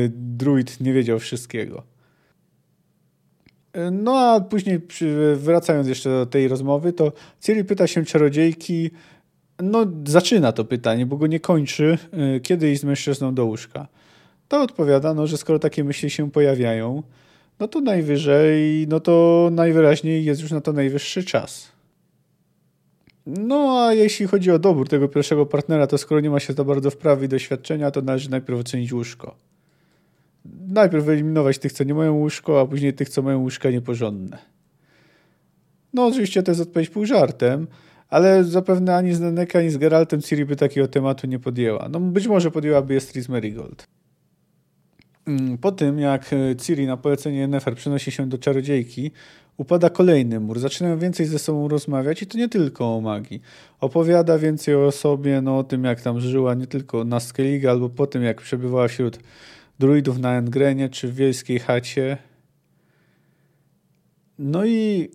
druid 0.09 0.81
nie 0.81 0.93
wiedział 0.93 1.19
wszystkiego. 1.19 1.83
No 3.91 4.19
a 4.19 4.41
później 4.41 4.79
wracając 5.35 5.87
jeszcze 5.87 6.09
do 6.09 6.25
tej 6.25 6.47
rozmowy, 6.47 6.93
to 6.93 7.11
Ciri 7.41 7.65
pyta 7.65 7.87
się 7.87 8.05
czarodziejki, 8.05 8.91
no 9.63 9.85
zaczyna 10.05 10.51
to 10.51 10.65
pytanie, 10.65 11.05
bo 11.05 11.17
go 11.17 11.27
nie 11.27 11.39
kończy, 11.39 11.97
kiedy 12.43 12.71
iść 12.71 12.81
z 12.81 12.83
mężczyzną 12.83 13.35
do 13.35 13.45
łóżka. 13.45 13.87
To 14.47 14.61
odpowiada, 14.61 15.13
no, 15.13 15.27
że 15.27 15.37
skoro 15.37 15.59
takie 15.59 15.83
myśli 15.83 16.09
się 16.09 16.31
pojawiają, 16.31 17.03
no 17.59 17.67
to 17.67 17.81
najwyżej, 17.81 18.87
no 18.89 18.99
to 18.99 19.49
najwyraźniej 19.51 20.25
jest 20.25 20.41
już 20.41 20.51
na 20.51 20.61
to 20.61 20.73
najwyższy 20.73 21.23
czas. 21.23 21.71
No 23.25 23.85
a 23.85 23.93
jeśli 23.93 24.27
chodzi 24.27 24.51
o 24.51 24.59
dobór 24.59 24.89
tego 24.89 25.07
pierwszego 25.07 25.45
partnera, 25.45 25.87
to 25.87 25.97
skoro 25.97 26.21
nie 26.21 26.29
ma 26.29 26.39
się 26.39 26.53
za 26.53 26.63
bardzo 26.63 26.91
wprawy 26.91 27.25
i 27.25 27.29
doświadczenia, 27.29 27.91
to 27.91 28.01
należy 28.01 28.29
najpierw 28.29 28.59
ocenić 28.59 28.93
łóżko. 28.93 29.35
Najpierw 30.67 31.05
wyeliminować 31.05 31.57
tych, 31.57 31.73
co 31.73 31.83
nie 31.83 31.93
mają 31.93 32.13
łóżko, 32.13 32.61
a 32.61 32.65
później 32.65 32.93
tych, 32.93 33.09
co 33.09 33.21
mają 33.21 33.39
łóżka 33.39 33.71
nieporządne. 33.71 34.37
No 35.93 36.05
oczywiście 36.05 36.43
to 36.43 36.51
jest 36.51 36.61
odpowiedź 36.61 36.89
pół 36.89 37.05
żartem, 37.05 37.67
ale 38.09 38.43
zapewne 38.43 38.95
ani 38.95 39.13
z 39.13 39.19
Neneka, 39.19 39.59
ani 39.59 39.69
z 39.69 39.77
Geraltem 39.77 40.21
Ciri 40.21 40.45
by 40.45 40.55
takiego 40.55 40.87
tematu 40.87 41.27
nie 41.27 41.39
podjęła. 41.39 41.89
No 41.89 41.99
być 41.99 42.27
może 42.27 42.51
podjęłaby 42.51 42.95
Estris 42.95 43.29
Marigold. 43.29 43.83
Mm, 43.83 44.08
po 45.61 45.71
tym, 45.71 45.99
jak 45.99 46.33
e, 46.33 46.55
Ciri 46.55 46.87
na 46.87 46.97
polecenie 46.97 47.47
Nefer 47.47 47.75
przenosi 47.75 48.11
się 48.11 48.29
do 48.29 48.37
czarodziejki, 48.37 49.11
upada 49.57 49.89
kolejny 49.89 50.39
mur. 50.39 50.59
Zaczynają 50.59 50.99
więcej 50.99 51.25
ze 51.25 51.39
sobą 51.39 51.67
rozmawiać 51.67 52.21
i 52.21 52.27
to 52.27 52.37
nie 52.37 52.49
tylko 52.49 52.95
o 52.95 53.01
magii. 53.01 53.41
Opowiada 53.79 54.37
więcej 54.37 54.75
o 54.75 54.91
sobie, 54.91 55.41
no 55.41 55.57
o 55.57 55.63
tym, 55.63 55.83
jak 55.83 56.01
tam 56.01 56.19
żyła, 56.19 56.53
nie 56.53 56.67
tylko 56.67 57.03
na 57.03 57.19
Skellige, 57.19 57.69
albo 57.69 57.89
po 57.89 58.07
tym, 58.07 58.23
jak 58.23 58.41
przebywała 58.41 58.87
wśród 58.87 59.19
druidów 59.79 60.19
na 60.19 60.37
Engrenie 60.37 60.89
czy 60.89 61.07
w 61.07 61.15
wiejskiej 61.15 61.59
chacie. 61.59 62.17
No 64.39 64.65
i 64.65 65.09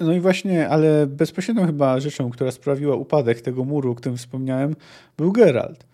no 0.00 0.12
i 0.12 0.20
właśnie, 0.20 0.68
ale 0.68 1.06
bezpośrednią 1.06 1.66
chyba 1.66 2.00
rzeczą, 2.00 2.30
która 2.30 2.50
sprawiła 2.50 2.96
upadek 2.96 3.40
tego 3.40 3.64
muru, 3.64 3.90
o 3.90 3.94
którym 3.94 4.18
wspomniałem, 4.18 4.76
był 5.16 5.32
Geralt. 5.32 5.86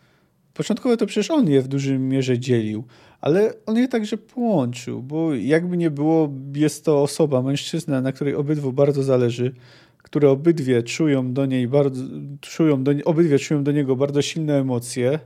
Początkowo 0.54 0.96
to 0.96 1.06
przecież 1.06 1.30
on 1.30 1.48
je 1.48 1.62
w 1.62 1.68
dużym 1.68 2.08
mierze 2.08 2.38
dzielił, 2.38 2.84
ale 3.20 3.52
on 3.66 3.76
je 3.76 3.88
także 3.88 4.16
połączył, 4.16 5.02
bo 5.02 5.34
jakby 5.34 5.76
nie 5.76 5.90
było, 5.90 6.32
jest 6.54 6.84
to 6.84 7.02
osoba, 7.02 7.42
mężczyzna, 7.42 8.00
na 8.00 8.12
której 8.12 8.34
obydwu 8.34 8.72
bardzo 8.72 9.02
zależy, 9.02 9.54
które 9.98 10.30
obydwie 10.30 10.82
czują 10.82 11.32
do 11.32 11.46
niej 11.46 11.68
bardzo, 11.68 12.04
czują 12.40 12.84
do, 12.84 12.92
obydwie 13.04 13.38
czują 13.38 13.64
do 13.64 13.72
niego 13.72 13.96
bardzo 13.96 14.22
silne 14.22 14.58
emocje. 14.58 15.18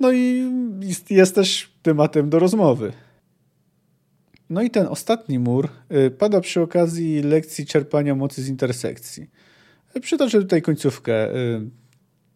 No 0.00 0.12
i 0.12 0.50
jest, 0.80 1.10
jest 1.10 1.34
też 1.34 1.72
tematem 1.82 2.30
do 2.30 2.38
rozmowy. 2.38 2.92
No 4.50 4.62
i 4.62 4.70
ten 4.70 4.86
ostatni 4.86 5.38
mur 5.38 5.68
y, 6.06 6.10
pada 6.10 6.40
przy 6.40 6.60
okazji 6.60 7.22
lekcji 7.22 7.66
czerpania 7.66 8.14
mocy 8.14 8.42
z 8.42 8.48
intersekcji. 8.48 9.30
Przytoczę 10.00 10.38
tutaj 10.38 10.62
końcówkę 10.62 11.36
y, 11.36 11.70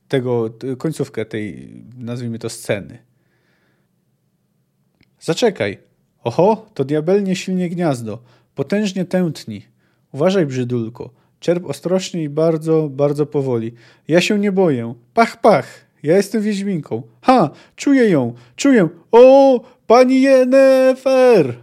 tego, 0.09 0.51
końcówkę 0.79 1.25
tej, 1.25 1.75
nazwijmy 1.99 2.38
to, 2.38 2.49
sceny. 2.49 2.99
Zaczekaj. 5.21 5.79
Oho, 6.25 6.66
to 6.75 6.85
diabelnie 6.85 7.37
silnie 7.37 7.68
gniazdo. 7.68 8.18
Potężnie 8.55 9.05
tętni. 9.05 9.62
Uważaj, 10.12 10.47
brzydulko. 10.47 11.11
Czerp 11.40 11.64
ostrożnie 11.66 12.23
i 12.23 12.29
bardzo, 12.29 12.88
bardzo 12.88 13.27
powoli. 13.27 13.75
Ja 14.09 14.21
się 14.21 14.38
nie 14.38 14.53
boję. 14.53 14.94
Pach, 15.14 15.40
pach. 15.40 15.66
Ja 16.03 16.16
jestem 16.16 16.42
Wiedźminką. 16.42 17.03
Ha! 17.23 17.51
Czuję 17.77 18.11
ją! 18.11 18.35
Czuję! 18.57 18.88
O! 19.12 19.61
Pani 19.87 20.23
Jennefer! 20.23 21.55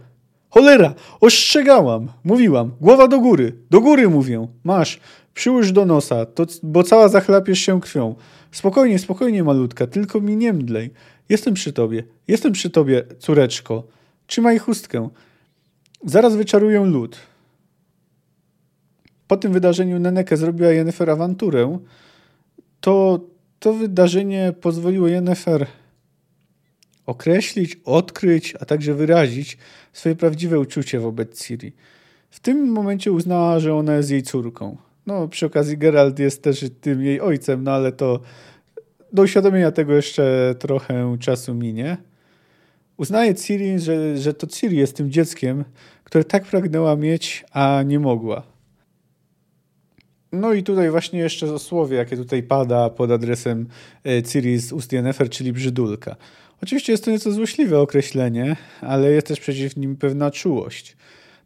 Cholera! 0.50 0.94
Ostrzegałam! 1.20 2.08
Mówiłam! 2.24 2.72
Głowa 2.80 3.08
do 3.08 3.20
góry! 3.20 3.52
Do 3.70 3.80
góry 3.80 4.08
mówię! 4.08 4.48
Masz! 4.64 5.00
Przyłóż 5.34 5.72
do 5.72 5.86
nosa, 5.86 6.26
to, 6.26 6.46
bo 6.62 6.82
cała 6.82 7.08
zachlapiesz 7.08 7.58
się 7.58 7.80
krwią. 7.80 8.14
Spokojnie, 8.56 8.98
spokojnie, 8.98 9.44
malutka, 9.44 9.86
tylko 9.86 10.20
mi 10.20 10.36
nie 10.36 10.52
mdlej. 10.52 10.90
Jestem 11.28 11.54
przy 11.54 11.72
tobie, 11.72 12.04
jestem 12.28 12.52
przy 12.52 12.70
tobie, 12.70 13.04
córeczko. 13.18 13.86
Trzymaj 14.26 14.58
chustkę. 14.58 15.08
Zaraz 16.04 16.36
wyczaruję 16.36 16.80
lód. 16.80 17.16
Po 19.28 19.36
tym 19.36 19.52
wydarzeniu 19.52 19.98
Neneke 19.98 20.36
zrobiła 20.36 20.70
Jennifer 20.70 21.10
awanturę. 21.10 21.78
To, 22.80 23.20
to 23.58 23.72
wydarzenie 23.72 24.54
pozwoliło 24.60 25.08
Jennifer 25.08 25.66
określić, 27.06 27.80
odkryć, 27.84 28.54
a 28.60 28.64
także 28.64 28.94
wyrazić 28.94 29.58
swoje 29.92 30.16
prawdziwe 30.16 30.60
uczucie 30.60 31.00
wobec 31.00 31.46
Ciri. 31.46 31.72
W 32.30 32.40
tym 32.40 32.68
momencie 32.68 33.12
uznała, 33.12 33.60
że 33.60 33.74
ona 33.74 33.96
jest 33.96 34.10
jej 34.10 34.22
córką. 34.22 34.85
No, 35.06 35.28
przy 35.28 35.46
okazji 35.46 35.78
Geralt 35.78 36.18
jest 36.18 36.42
też 36.42 36.64
tym 36.80 37.02
jej 37.02 37.20
ojcem, 37.20 37.64
no 37.64 37.70
ale 37.70 37.92
to 37.92 38.20
do 39.12 39.22
uświadomienia 39.22 39.70
tego 39.70 39.94
jeszcze 39.94 40.54
trochę 40.58 41.16
czasu 41.20 41.54
minie. 41.54 41.96
Uznaje 42.96 43.34
Ciri, 43.34 43.78
że, 43.78 44.18
że 44.18 44.34
to 44.34 44.46
Ciri 44.46 44.76
jest 44.76 44.96
tym 44.96 45.10
dzieckiem, 45.10 45.64
które 46.04 46.24
tak 46.24 46.44
pragnęła 46.44 46.96
mieć, 46.96 47.44
a 47.52 47.82
nie 47.86 47.98
mogła. 47.98 48.42
No 50.32 50.52
i 50.52 50.62
tutaj 50.62 50.90
właśnie 50.90 51.18
jeszcze 51.18 51.58
słowie, 51.58 51.96
jakie 51.96 52.16
tutaj 52.16 52.42
pada 52.42 52.90
pod 52.90 53.10
adresem 53.10 53.68
e, 54.04 54.22
Ciri 54.22 54.58
z 54.58 54.72
ust 54.72 54.92
Yennefer, 54.92 55.30
czyli 55.30 55.52
brzydulka. 55.52 56.16
Oczywiście 56.62 56.92
jest 56.92 57.04
to 57.04 57.10
nieco 57.10 57.32
złośliwe 57.32 57.80
określenie, 57.80 58.56
ale 58.80 59.10
jest 59.10 59.26
też 59.26 59.40
przeciw 59.40 59.76
nim 59.76 59.96
pewna 59.96 60.30
czułość. 60.30 60.96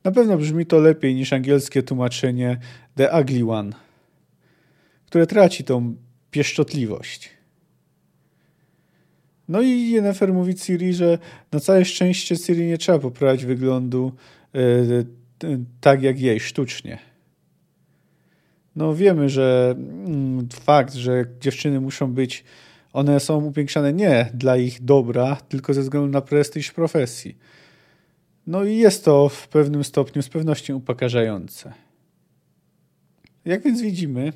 Na 0.05 0.11
pewno 0.11 0.37
brzmi 0.37 0.67
to 0.67 0.79
lepiej 0.79 1.15
niż 1.15 1.33
angielskie 1.33 1.83
tłumaczenie 1.83 2.59
The 2.95 3.21
Ugly 3.21 3.51
One, 3.53 3.73
które 5.07 5.27
traci 5.27 5.65
tą 5.65 5.97
pieszczotliwość. 6.31 7.31
No 9.49 9.61
i 9.63 9.91
Yennefer 9.91 10.33
mówi 10.33 10.55
Ciri, 10.55 10.95
że 10.95 11.19
na 11.53 11.61
całe 11.61 11.85
szczęście 11.85 12.39
Ciri 12.39 12.67
nie 12.67 12.79
trzeba 12.79 12.99
poprawiać 12.99 13.45
wyglądu 13.45 14.13
yy, 14.55 15.07
tak 15.81 16.03
jak 16.03 16.21
jej, 16.21 16.41
sztucznie. 16.41 16.99
No 18.77 18.95
wiemy, 18.95 19.29
że 19.29 19.75
mm, 19.77 20.49
fakt, 20.53 20.95
że 20.95 21.25
dziewczyny 21.41 21.81
muszą 21.81 22.13
być, 22.13 22.45
one 22.93 23.21
są 23.21 23.45
upiększane 23.45 23.93
nie 23.93 24.31
dla 24.35 24.57
ich 24.57 24.85
dobra, 24.85 25.37
tylko 25.37 25.75
ze 25.75 25.81
względu 25.81 26.09
na 26.09 26.21
prestiż 26.21 26.73
profesji. 26.73 27.39
No 28.51 28.65
i 28.65 28.77
jest 28.77 29.05
to 29.05 29.29
w 29.29 29.49
pewnym 29.49 29.85
stopniu 29.85 30.23
z 30.23 30.29
pewnością 30.29 30.77
upokarzające. 30.77 31.73
Jak 33.45 33.63
więc 33.63 33.81
widzimy, 33.81 34.33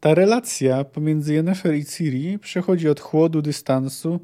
ta 0.00 0.14
relacja 0.14 0.84
pomiędzy 0.84 1.34
Yennefer 1.34 1.74
i 1.74 1.84
Ciri 1.84 2.38
przechodzi 2.38 2.88
od 2.88 3.00
chłodu, 3.00 3.42
dystansu 3.42 4.20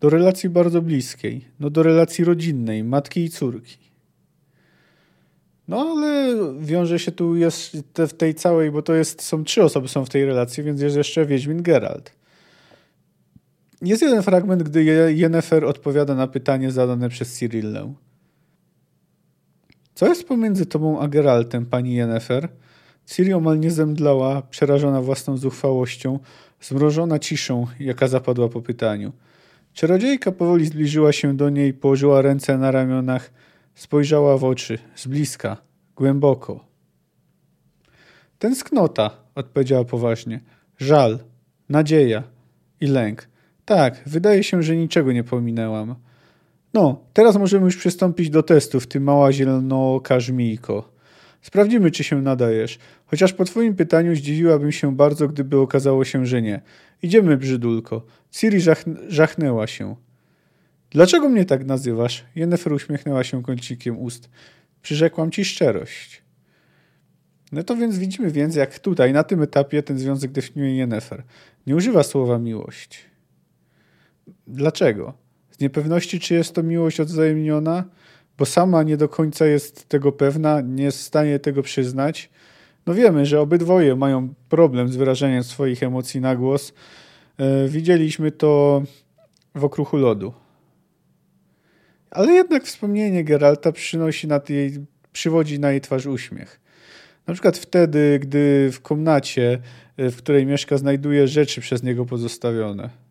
do 0.00 0.10
relacji 0.10 0.48
bardzo 0.48 0.82
bliskiej, 0.82 1.44
no 1.60 1.70
do 1.70 1.82
relacji 1.82 2.24
rodzinnej, 2.24 2.84
matki 2.84 3.24
i 3.24 3.30
córki. 3.30 3.76
No 5.68 5.80
ale 5.80 6.34
wiąże 6.60 6.98
się 6.98 7.12
tu 7.12 7.36
jest 7.36 7.76
w 7.98 8.12
tej 8.12 8.34
całej, 8.34 8.70
bo 8.70 8.82
to 8.82 8.94
jest, 8.94 9.22
są 9.22 9.44
trzy 9.44 9.62
osoby 9.62 9.88
są 9.88 10.04
w 10.04 10.10
tej 10.10 10.24
relacji, 10.24 10.62
więc 10.62 10.80
jest 10.80 10.96
jeszcze 10.96 11.26
Wiedźmin 11.26 11.62
Geralt. 11.62 12.12
Jest 13.82 14.02
jeden 14.02 14.22
fragment, 14.22 14.62
gdy 14.62 14.84
Yennefer 15.14 15.64
odpowiada 15.64 16.14
na 16.14 16.26
pytanie 16.26 16.70
zadane 16.70 17.08
przez 17.08 17.32
Cyrillę. 17.32 17.94
Co 19.94 20.06
jest 20.06 20.28
pomiędzy 20.28 20.66
tobą 20.66 21.00
a 21.00 21.08
Geraltem, 21.08 21.66
pani 21.66 21.94
Yennefer? 21.94 22.48
Ciri 23.06 23.32
omal 23.32 23.60
nie 23.60 23.70
zemdlała, 23.70 24.42
przerażona 24.42 25.00
własną 25.02 25.36
zuchwałością, 25.36 26.18
zmrożona 26.60 27.18
ciszą, 27.18 27.66
jaka 27.80 28.08
zapadła 28.08 28.48
po 28.48 28.62
pytaniu. 28.62 29.12
Czarodziejka 29.72 30.32
powoli 30.32 30.66
zbliżyła 30.66 31.12
się 31.12 31.36
do 31.36 31.50
niej, 31.50 31.74
położyła 31.74 32.22
ręce 32.22 32.58
na 32.58 32.70
ramionach, 32.70 33.30
spojrzała 33.74 34.38
w 34.38 34.44
oczy, 34.44 34.78
z 34.94 35.06
bliska, 35.06 35.56
głęboko. 35.96 36.64
Tęsknota, 38.38 39.10
odpowiedziała 39.34 39.84
poważnie. 39.84 40.40
Żal, 40.78 41.18
nadzieja 41.68 42.22
i 42.80 42.86
lęk. 42.86 43.28
Tak, 43.64 44.02
wydaje 44.06 44.44
się, 44.44 44.62
że 44.62 44.76
niczego 44.76 45.12
nie 45.12 45.24
pominęłam. 45.24 45.94
No, 46.74 47.04
teraz 47.12 47.36
możemy 47.36 47.64
już 47.64 47.76
przystąpić 47.76 48.30
do 48.30 48.42
testów, 48.42 48.86
ty 48.86 49.00
mała 49.00 49.32
zielonooka 49.32 50.20
żmijko. 50.20 50.92
Sprawdzimy, 51.42 51.90
czy 51.90 52.04
się 52.04 52.22
nadajesz. 52.22 52.78
Chociaż 53.06 53.32
po 53.32 53.44
twoim 53.44 53.74
pytaniu 53.74 54.16
zdziwiłabym 54.16 54.72
się 54.72 54.96
bardzo, 54.96 55.28
gdyby 55.28 55.58
okazało 55.58 56.04
się, 56.04 56.26
że 56.26 56.42
nie. 56.42 56.62
Idziemy, 57.02 57.36
brzydulko. 57.36 58.06
Ciri 58.30 58.58
żachnęła 59.08 59.66
się. 59.66 59.96
Dlaczego 60.90 61.28
mnie 61.28 61.44
tak 61.44 61.66
nazywasz? 61.66 62.24
Jennifer 62.36 62.72
uśmiechnęła 62.72 63.24
się 63.24 63.42
kącikiem 63.42 63.98
ust. 63.98 64.30
Przyrzekłam 64.82 65.30
ci 65.30 65.44
szczerość. 65.44 66.22
No 67.52 67.62
to 67.62 67.76
więc 67.76 67.98
widzimy 67.98 68.30
więc, 68.30 68.56
jak 68.56 68.78
tutaj, 68.78 69.12
na 69.12 69.24
tym 69.24 69.42
etapie 69.42 69.82
ten 69.82 69.98
związek 69.98 70.32
definiuje 70.32 70.76
Jennifer. 70.76 71.22
Nie 71.66 71.76
używa 71.76 72.02
słowa 72.02 72.38
miłość. 72.38 73.04
Dlaczego? 74.46 75.23
Z 75.58 75.60
niepewności, 75.60 76.20
czy 76.20 76.34
jest 76.34 76.54
to 76.54 76.62
miłość 76.62 77.00
odwzajemniona, 77.00 77.84
bo 78.38 78.46
sama 78.46 78.82
nie 78.82 78.96
do 78.96 79.08
końca 79.08 79.46
jest 79.46 79.88
tego 79.88 80.12
pewna, 80.12 80.60
nie 80.60 80.84
jest 80.84 80.98
w 80.98 81.02
stanie 81.02 81.38
tego 81.38 81.62
przyznać. 81.62 82.30
No 82.86 82.94
wiemy, 82.94 83.26
że 83.26 83.40
obydwoje 83.40 83.96
mają 83.96 84.34
problem 84.48 84.88
z 84.88 84.96
wyrażaniem 84.96 85.44
swoich 85.44 85.82
emocji 85.82 86.20
na 86.20 86.36
głos. 86.36 86.72
E, 87.38 87.68
widzieliśmy 87.68 88.30
to 88.30 88.82
w 89.54 89.64
okruchu 89.64 89.96
lodu. 89.96 90.32
Ale 92.10 92.32
jednak 92.32 92.64
wspomnienie 92.64 93.24
Geralta 93.24 93.72
przynosi 93.72 94.28
na 94.28 94.40
jej, 94.48 94.86
przywodzi 95.12 95.60
na 95.60 95.70
jej 95.70 95.80
twarz 95.80 96.06
uśmiech. 96.06 96.60
Na 97.26 97.34
przykład 97.34 97.58
wtedy, 97.58 98.18
gdy 98.22 98.70
w 98.72 98.80
komnacie, 98.80 99.58
e, 99.96 100.10
w 100.10 100.16
której 100.16 100.46
mieszka, 100.46 100.78
znajduje 100.78 101.28
rzeczy 101.28 101.60
przez 101.60 101.82
niego 101.82 102.06
pozostawione. 102.06 103.03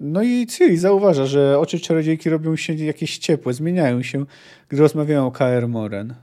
No 0.00 0.22
i 0.22 0.46
Ciri 0.46 0.76
zauważa, 0.76 1.26
że 1.26 1.58
oczy 1.58 1.80
czarodziejki 1.80 2.30
robią 2.30 2.56
się 2.56 2.74
jakieś 2.74 3.18
ciepłe, 3.18 3.52
zmieniają 3.52 4.02
się, 4.02 4.24
gdy 4.68 4.80
rozmawiają 4.82 5.26
o 5.26 5.30
Kaer 5.30 5.68
Moren. 5.68 6.14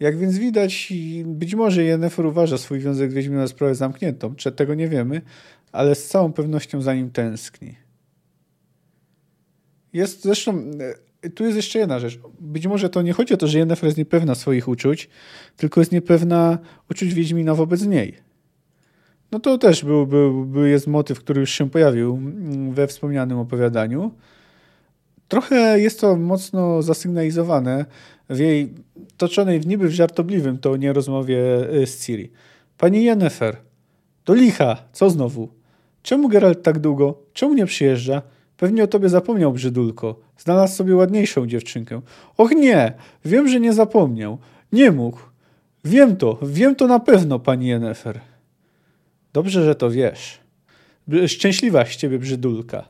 Jak 0.00 0.18
więc 0.18 0.38
widać, 0.38 0.92
być 1.24 1.54
może 1.54 1.84
Yennefer 1.84 2.26
uważa 2.26 2.58
swój 2.58 2.80
związek 2.80 3.10
z 3.10 3.14
Wiedźmina 3.14 3.48
sprawę 3.48 3.74
zamkniętą, 3.74 4.34
czy 4.34 4.52
tego 4.52 4.74
nie 4.74 4.88
wiemy, 4.88 5.22
ale 5.72 5.94
z 5.94 6.08
całą 6.08 6.32
pewnością 6.32 6.82
za 6.82 6.94
nim 6.94 7.10
tęskni. 7.10 7.74
Jest 9.92 10.22
zresztą, 10.22 10.64
e, 11.22 11.30
tu 11.30 11.44
jest 11.44 11.56
jeszcze 11.56 11.78
jedna 11.78 11.98
rzecz. 11.98 12.18
Być 12.40 12.66
może 12.66 12.90
to 12.90 13.02
nie 13.02 13.12
chodzi 13.12 13.34
o 13.34 13.36
to, 13.36 13.46
że 13.46 13.58
Yennefer 13.58 13.84
jest 13.84 13.98
niepewna 13.98 14.34
swoich 14.34 14.68
uczuć, 14.68 15.08
tylko 15.56 15.80
jest 15.80 15.92
niepewna 15.92 16.58
uczuć 16.90 17.14
Wiedźmina 17.14 17.54
wobec 17.54 17.86
niej. 17.86 18.29
No 19.32 19.40
to 19.40 19.58
też 19.58 19.84
był, 19.84 20.06
był, 20.06 20.44
był, 20.44 20.64
jest 20.64 20.86
motyw, 20.86 21.18
który 21.18 21.40
już 21.40 21.50
się 21.50 21.70
pojawił 21.70 22.14
mm, 22.14 22.72
we 22.74 22.86
wspomnianym 22.86 23.38
opowiadaniu. 23.38 24.10
Trochę 25.28 25.80
jest 25.80 26.00
to 26.00 26.16
mocno 26.16 26.82
zasygnalizowane 26.82 27.84
w 28.30 28.38
jej 28.38 28.74
toczonej 29.16 29.60
w 29.60 29.66
niby 29.66 29.88
w 29.88 29.92
żartobliwym 29.92 30.58
tonie 30.58 30.92
rozmowie 30.92 31.38
y, 31.74 31.86
z 31.86 32.04
Ciri. 32.04 32.30
Pani 32.78 33.04
Yennefer, 33.04 33.56
do 34.24 34.34
licha, 34.34 34.76
co 34.92 35.10
znowu? 35.10 35.48
Czemu 36.02 36.28
Geralt 36.28 36.62
tak 36.62 36.78
długo? 36.78 37.18
Czemu 37.32 37.54
nie 37.54 37.66
przyjeżdża? 37.66 38.22
Pewnie 38.56 38.84
o 38.84 38.86
tobie 38.86 39.08
zapomniał, 39.08 39.52
brzydulko. 39.52 40.20
Znalazł 40.38 40.76
sobie 40.76 40.96
ładniejszą 40.96 41.46
dziewczynkę. 41.46 42.00
Och 42.36 42.50
nie, 42.50 42.92
wiem, 43.24 43.48
że 43.48 43.60
nie 43.60 43.72
zapomniał. 43.72 44.38
Nie 44.72 44.90
mógł. 44.90 45.20
Wiem 45.84 46.16
to, 46.16 46.38
wiem 46.42 46.74
to 46.74 46.86
na 46.86 47.00
pewno, 47.00 47.38
pani 47.38 47.66
Yennefer. 47.66 48.20
Dobrze, 49.32 49.64
że 49.64 49.74
to 49.74 49.90
wiesz. 49.90 50.40
Szczęśliwa 51.26 51.84
z 51.84 51.96
ciebie 51.96 52.18
brzydulka. 52.18 52.88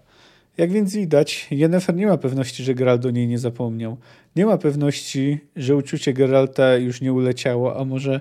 Jak 0.57 0.73
więc 0.73 0.95
widać, 0.95 1.47
Yennefer 1.51 1.97
nie 1.97 2.07
ma 2.07 2.17
pewności, 2.17 2.65
że 2.65 2.75
Geralt 2.75 3.03
do 3.03 3.11
niej 3.11 3.29
nie 3.29 3.39
zapomniał. 3.39 3.97
Nie 4.37 4.47
ma 4.47 4.59
pewności, 4.59 5.39
że 5.57 5.77
uczucie 5.77 6.13
Geralta 6.13 6.77
już 6.77 7.01
nie 7.01 7.13
uleciało, 7.13 7.81
a 7.81 7.85
może 7.85 8.21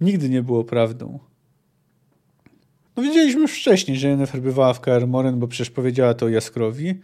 nigdy 0.00 0.28
nie 0.28 0.42
było 0.42 0.64
prawdą. 0.64 1.18
No 2.96 3.02
widzieliśmy 3.02 3.40
już 3.40 3.60
wcześniej, 3.60 3.96
że 3.96 4.08
Yennefer 4.08 4.40
bywała 4.40 4.72
w 4.72 4.80
Kaer 4.80 5.06
Moren, 5.06 5.38
bo 5.38 5.48
przecież 5.48 5.70
powiedziała 5.70 6.14
to 6.14 6.28
Jaskrowi. 6.28 6.94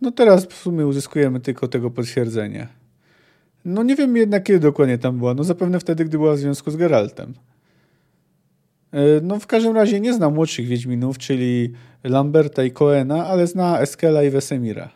No 0.00 0.10
teraz 0.10 0.46
w 0.46 0.54
sumie 0.54 0.86
uzyskujemy 0.86 1.40
tylko 1.40 1.68
tego 1.68 1.90
potwierdzenie. 1.90 2.68
No 3.64 3.82
nie 3.82 3.96
wiem 3.96 4.16
jednak 4.16 4.44
kiedy 4.44 4.60
dokładnie 4.60 4.98
tam 4.98 5.18
była. 5.18 5.34
No 5.34 5.44
zapewne 5.44 5.80
wtedy, 5.80 6.04
gdy 6.04 6.18
była 6.18 6.34
w 6.34 6.38
związku 6.38 6.70
z 6.70 6.76
Geraltem. 6.76 7.34
E, 8.92 9.20
no 9.22 9.38
w 9.40 9.46
każdym 9.46 9.76
razie 9.76 10.00
nie 10.00 10.14
zna 10.14 10.30
młodszych 10.30 10.66
Wiedźminów, 10.66 11.18
czyli 11.18 11.72
Lamberta 12.04 12.64
i 12.64 12.70
Coena, 12.70 13.26
ale 13.26 13.46
zna 13.46 13.80
Eskela 13.80 14.22
i 14.22 14.30
Wesemira. 14.30 14.90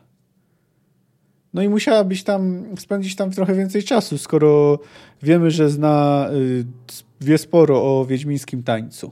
No 1.55 1.62
i 1.62 1.68
musiała 1.68 2.05
być 2.05 2.24
tam, 2.24 2.64
spędzić 2.78 3.16
tam 3.16 3.31
trochę 3.31 3.55
więcej 3.55 3.83
czasu, 3.83 4.18
skoro 4.18 4.78
wiemy, 5.22 5.50
że 5.50 5.70
zna, 5.70 6.28
y, 6.33 6.64
wie 7.20 7.38
sporo 7.38 7.83
o 7.83 8.07
wiedźmińskim 8.07 8.62
tańcu. 8.62 9.11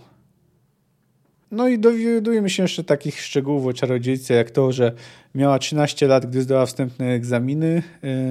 No 1.50 1.68
i 1.68 1.78
dowiadujemy 1.78 2.50
się 2.50 2.62
jeszcze 2.62 2.84
takich 2.84 3.20
szczegółów 3.20 3.66
o 3.66 3.72
czarodziejce, 3.72 4.34
jak 4.34 4.50
to, 4.50 4.72
że 4.72 4.92
miała 5.34 5.58
13 5.58 6.06
lat, 6.06 6.26
gdy 6.26 6.42
zdała 6.42 6.66
wstępne 6.66 7.06
egzaminy 7.06 7.82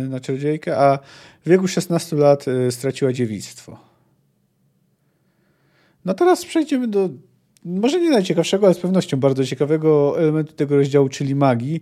y, 0.05 0.09
na 0.09 0.19
czarodziejkę, 0.19 0.77
a 0.77 0.99
w 1.45 1.49
wieku 1.49 1.67
16 1.67 2.15
lat 2.15 2.47
y, 2.47 2.71
straciła 2.71 3.13
dziewictwo. 3.13 3.88
No 6.05 6.13
teraz 6.13 6.45
przejdziemy 6.45 6.87
do 6.87 7.09
może 7.65 7.99
nie 7.99 8.09
najciekawszego, 8.09 8.65
ale 8.65 8.75
z 8.75 8.79
pewnością 8.79 9.19
bardzo 9.19 9.45
ciekawego 9.45 10.19
elementu 10.19 10.53
tego 10.53 10.75
rozdziału, 10.75 11.09
czyli 11.09 11.35
magii 11.35 11.81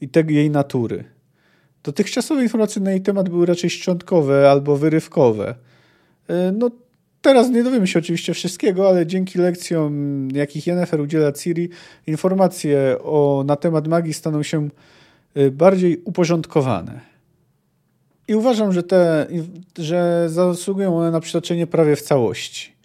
i 0.00 0.08
tej 0.08 0.34
jej 0.34 0.50
natury. 0.50 1.04
Dotychczasowe 1.82 2.42
informacje 2.42 2.82
na 2.82 2.90
jej 2.90 3.00
temat 3.00 3.28
były 3.28 3.46
raczej 3.46 3.70
szczątkowe 3.70 4.50
albo 4.50 4.76
wyrywkowe. 4.76 5.54
E, 6.28 6.52
no 6.52 6.70
teraz 7.22 7.50
nie 7.50 7.64
dowiemy 7.64 7.86
się 7.86 7.98
oczywiście 7.98 8.34
wszystkiego, 8.34 8.88
ale 8.88 9.06
dzięki 9.06 9.38
lekcjom, 9.38 10.28
jakich 10.32 10.66
Yennefer 10.66 11.00
udziela 11.00 11.32
Ciri, 11.32 11.68
informacje 12.06 12.96
o, 13.02 13.44
na 13.46 13.56
temat 13.56 13.88
magii 13.88 14.14
staną 14.14 14.42
się 14.42 14.68
e, 15.34 15.50
bardziej 15.50 16.02
uporządkowane. 16.04 17.00
I 18.28 18.34
uważam, 18.34 18.72
że, 18.72 18.82
te, 18.82 19.26
że 19.78 20.28
zasługują 20.28 20.98
one 20.98 21.10
na 21.10 21.20
przytoczenie 21.20 21.66
prawie 21.66 21.96
w 21.96 22.02
całości. 22.02 22.79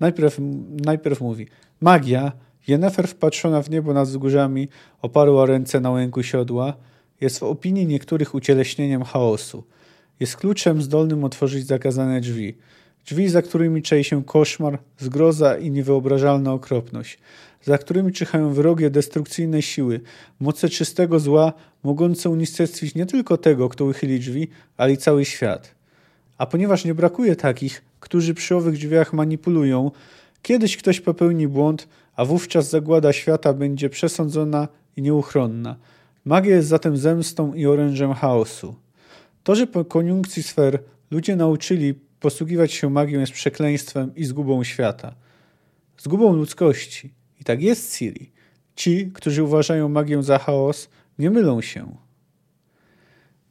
Najpierw, 0.00 0.38
najpierw 0.84 1.20
mówi: 1.20 1.46
Magia 1.80 2.32
Jennefer 2.68 3.08
wpatrzona 3.08 3.62
w 3.62 3.70
niebo 3.70 3.94
nad 3.94 4.08
wzgórzami 4.08 4.68
oparła 5.02 5.46
ręce 5.46 5.80
na 5.80 5.90
łęku 5.90 6.22
siodła. 6.22 6.76
Jest 7.20 7.38
w 7.38 7.42
opinii 7.42 7.86
niektórych 7.86 8.34
ucieleśnieniem 8.34 9.02
chaosu. 9.02 9.64
Jest 10.20 10.36
kluczem 10.36 10.82
zdolnym 10.82 11.24
otworzyć 11.24 11.66
zakazane 11.66 12.20
drzwi. 12.20 12.56
Drzwi, 13.06 13.28
za 13.28 13.42
którymi 13.42 13.82
czai 13.82 14.04
się 14.04 14.24
koszmar, 14.24 14.78
zgroza 14.98 15.56
i 15.56 15.70
niewyobrażalna 15.70 16.52
okropność. 16.52 17.18
Za 17.62 17.78
którymi 17.78 18.12
czyhają 18.12 18.54
wrogie, 18.54 18.90
destrukcyjne 18.90 19.62
siły, 19.62 20.00
moce 20.40 20.68
czystego 20.68 21.20
zła, 21.20 21.52
mogące 21.82 22.30
unicestwić 22.30 22.94
nie 22.94 23.06
tylko 23.06 23.36
tego, 23.36 23.68
kto 23.68 23.84
uchyli 23.84 24.20
drzwi, 24.20 24.48
ale 24.76 24.92
i 24.92 24.96
cały 24.96 25.24
świat. 25.24 25.74
A 26.38 26.46
ponieważ 26.46 26.84
nie 26.84 26.94
brakuje 26.94 27.36
takich, 27.36 27.84
którzy 28.00 28.34
przy 28.34 28.56
owych 28.56 28.74
drzwiach 28.74 29.12
manipulują, 29.12 29.90
kiedyś 30.42 30.76
ktoś 30.76 31.00
popełni 31.00 31.48
błąd, 31.48 31.88
a 32.16 32.24
wówczas 32.24 32.70
zagłada 32.70 33.12
świata 33.12 33.52
będzie 33.52 33.90
przesądzona 33.90 34.68
i 34.96 35.02
nieuchronna. 35.02 35.76
Magia 36.24 36.56
jest 36.56 36.68
zatem 36.68 36.96
zemstą 36.96 37.54
i 37.54 37.66
orężem 37.66 38.12
chaosu. 38.12 38.74
To, 39.42 39.54
że 39.54 39.66
po 39.66 39.84
koniunkcji 39.84 40.42
sfer 40.42 40.78
ludzie 41.10 41.36
nauczyli 41.36 41.94
posługiwać 42.20 42.72
się 42.72 42.90
magią 42.90 43.20
jest 43.20 43.32
przekleństwem 43.32 44.14
i 44.14 44.24
zgubą 44.24 44.64
świata. 44.64 45.14
Zgubą 45.98 46.32
ludzkości. 46.32 47.12
I 47.40 47.44
tak 47.44 47.62
jest 47.62 47.96
Siri. 47.96 48.32
Ci, 48.76 49.10
którzy 49.14 49.42
uważają 49.42 49.88
magię 49.88 50.22
za 50.22 50.38
chaos, 50.38 50.88
nie 51.18 51.30
mylą 51.30 51.60
się. 51.60 51.96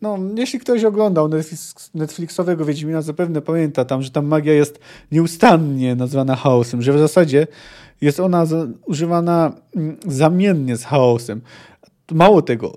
No, 0.03 0.17
jeśli 0.37 0.59
ktoś 0.59 0.83
oglądał 0.83 1.29
Netflixowego 1.93 2.65
Wiedźmina, 2.65 3.01
zapewne 3.01 3.41
pamięta 3.41 3.85
tam, 3.85 4.01
że 4.01 4.11
tam 4.11 4.25
magia 4.25 4.53
jest 4.53 4.79
nieustannie 5.11 5.95
nazwana 5.95 6.35
chaosem, 6.35 6.81
że 6.81 6.93
w 6.93 6.99
zasadzie 6.99 7.47
jest 8.01 8.19
ona 8.19 8.45
używana 8.85 9.53
mm, 9.75 9.97
zamiennie 10.07 10.77
z 10.77 10.83
chaosem. 10.83 11.41
Mało 12.11 12.41
tego, 12.41 12.73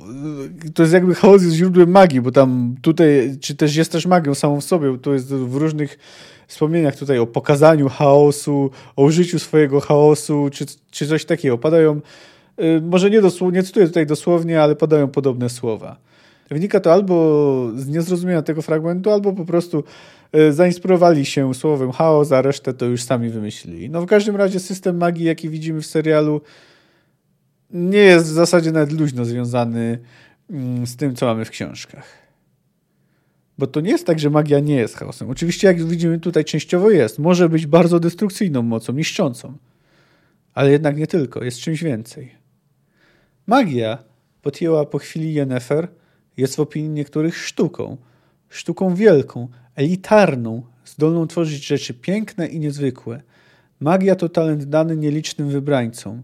to 0.75 0.83
jest 0.83 0.95
jakby 0.95 1.15
chaos 1.15 1.43
jest 1.43 1.55
źródłem 1.55 1.91
magii, 1.91 2.21
bo 2.21 2.33
tam 2.33 2.75
tutaj, 2.83 3.37
czy 3.41 3.55
też 3.55 3.77
jest 3.77 3.93
też 3.93 4.07
magią 4.07 4.35
samą 4.35 4.61
w 4.61 4.65
sobie, 4.65 4.99
to 4.99 5.12
jest 5.12 5.35
w 5.35 5.57
różnych 5.57 5.99
wspomnieniach 6.47 6.97
tutaj 6.97 7.19
o 7.19 7.27
pokazaniu 7.27 7.89
chaosu, 7.89 8.71
o 8.97 9.03
użyciu 9.03 9.39
swojego 9.39 9.81
chaosu, 9.81 10.49
czy, 10.53 10.67
czy 10.91 11.07
coś 11.07 11.25
takiego. 11.25 11.59
Padają, 11.59 12.01
y, 12.61 12.81
może 12.81 13.11
nie 13.11 13.21
dosłownie, 13.21 13.59
nie 13.59 13.62
cytuję 13.62 13.87
tutaj 13.87 14.07
dosłownie, 14.07 14.62
ale 14.62 14.77
padają 14.77 15.09
podobne 15.09 15.49
słowa. 15.49 16.07
Wynika 16.50 16.80
to 16.80 16.92
albo 16.92 17.70
z 17.76 17.88
niezrozumienia 17.88 18.42
tego 18.42 18.62
fragmentu, 18.62 19.11
albo 19.11 19.32
po 19.32 19.44
prostu 19.44 19.85
e, 20.32 20.52
zainspirowali 20.52 21.26
się 21.26 21.54
słowem 21.54 21.92
chaos, 21.92 22.32
a 22.32 22.42
resztę 22.42 22.74
to 22.74 22.87
już 22.87 23.02
sami 23.02 23.30
wymyślili. 23.30 23.90
No 23.90 24.02
w 24.02 24.06
każdym 24.06 24.37
razie 24.37 24.61
system 24.61 24.96
magii, 24.96 25.24
jaki 25.24 25.48
widzimy 25.48 25.80
w 25.80 25.87
serialu, 25.87 26.40
nie 27.70 27.98
jest 27.98 28.26
w 28.26 28.32
zasadzie 28.32 28.72
nawet 28.72 28.92
luźno 28.92 29.24
związany 29.24 29.98
mm, 30.50 30.87
z 30.87 30.96
tym, 30.96 31.16
co 31.16 31.26
mamy 31.26 31.44
w 31.44 31.50
książkach. 31.50 32.26
Bo 33.59 33.66
to 33.66 33.80
nie 33.80 33.90
jest 33.90 34.06
tak, 34.06 34.18
że 34.18 34.30
magia 34.30 34.61
nie 34.61 34.76
jest 34.76 34.96
chaosem. 34.96 35.30
Oczywiście, 35.30 35.66
jak 35.66 35.85
widzimy 35.85 36.20
tutaj, 36.20 36.44
częściowo 36.44 36.90
jest. 36.90 37.18
Może 37.18 37.48
być 37.48 37.66
bardzo 37.66 38.00
destrukcyjną 38.00 38.62
mocą, 38.62 38.92
niszczącą. 38.92 39.56
Ale 40.54 40.70
jednak 40.70 40.96
nie 40.96 41.06
tylko, 41.06 41.44
jest 41.44 41.59
czymś 41.59 41.82
więcej. 41.82 42.35
Magia 43.46 43.98
podjęła 44.42 44.85
po 44.85 44.98
chwili 44.98 45.35
Jennefer 45.35 45.88
jest 46.37 46.57
w 46.57 46.61
opinii 46.61 46.88
niektórych 46.88 47.37
sztuką. 47.37 47.96
Sztuką 48.49 48.94
wielką, 48.94 49.49
elitarną, 49.75 50.62
zdolną 50.85 51.27
tworzyć 51.27 51.66
rzeczy 51.66 51.94
piękne 51.94 52.46
i 52.46 52.59
niezwykłe. 52.59 53.22
Magia 53.81 54.14
to 54.14 54.29
talent 54.29 54.64
dany 54.64 54.96
nielicznym 54.96 55.49
wybrańcom. 55.49 56.22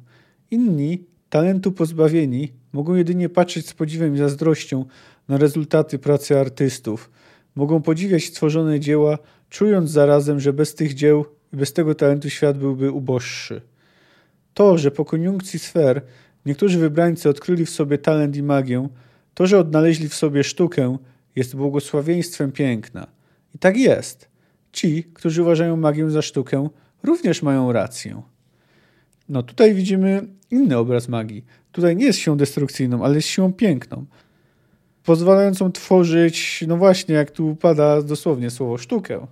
Inni, 0.51 1.05
talentu 1.31 1.73
pozbawieni, 1.73 2.53
mogą 2.73 2.95
jedynie 2.95 3.29
patrzeć 3.29 3.69
z 3.69 3.75
podziwem 3.75 4.15
i 4.15 4.19
zazdrością 4.19 4.85
na 5.29 5.37
rezultaty 5.37 5.99
pracy 5.99 6.39
artystów. 6.39 7.11
Mogą 7.55 7.83
podziwiać 7.83 8.25
stworzone 8.25 8.81
dzieła, 8.81 9.19
czując 9.51 9.91
zarazem, 9.91 10.41
że 10.41 10.53
bez 10.53 10.75
tych 10.75 10.95
dzieł 10.95 11.25
i 11.53 11.57
bez 11.57 11.73
tego 11.73 11.95
talentu 11.95 12.31
świat 12.31 12.59
byłby 12.59 12.91
uboższy. 12.91 13.63
To, 14.55 14.79
że 14.79 14.91
po 14.91 15.05
koniunkcji 15.05 15.59
sfer 15.59 16.03
niektórzy 16.47 16.79
wybrańcy 16.79 17.29
odkryli 17.29 17.67
w 17.67 17.71
sobie 17.71 17.99
talent 17.99 18.37
i 18.37 18.43
magię, 18.43 18.89
to, 19.35 19.47
że 19.47 19.59
odnaleźli 19.59 20.09
w 20.09 20.15
sobie 20.15 20.45
sztukę, 20.45 20.97
jest 21.37 21.57
błogosławieństwem 21.57 22.53
piękna. 22.53 23.07
I 23.55 23.59
tak 23.59 23.77
jest. 23.77 24.29
Ci, 24.73 25.05
którzy 25.05 25.43
uważają 25.43 25.77
magię 25.77 26.11
za 26.11 26.23
sztukę, 26.23 26.69
również 27.03 27.43
mają 27.43 27.73
rację. 27.73 28.23
No 29.29 29.43
tutaj 29.43 29.75
widzimy 29.75 30.27
inny 30.51 30.79
obraz 30.79 31.09
magii. 31.09 31.45
Tutaj 31.73 31.97
nie 31.97 32.05
jest 32.05 32.19
siłą 32.19 32.37
destrukcyjną, 32.37 33.05
ale 33.05 33.15
jest 33.15 33.29
siłą 33.29 33.53
piękną. 33.53 34.07
Pozwalającą 35.05 35.73
tworzyć, 35.73 36.65
no 36.69 36.77
właśnie, 36.77 37.15
jak 37.15 37.31
tu 37.31 37.57
pada 37.57 38.03
dosłownie 38.03 38.51
słowo 38.51 38.79
sztukę. 38.79 39.27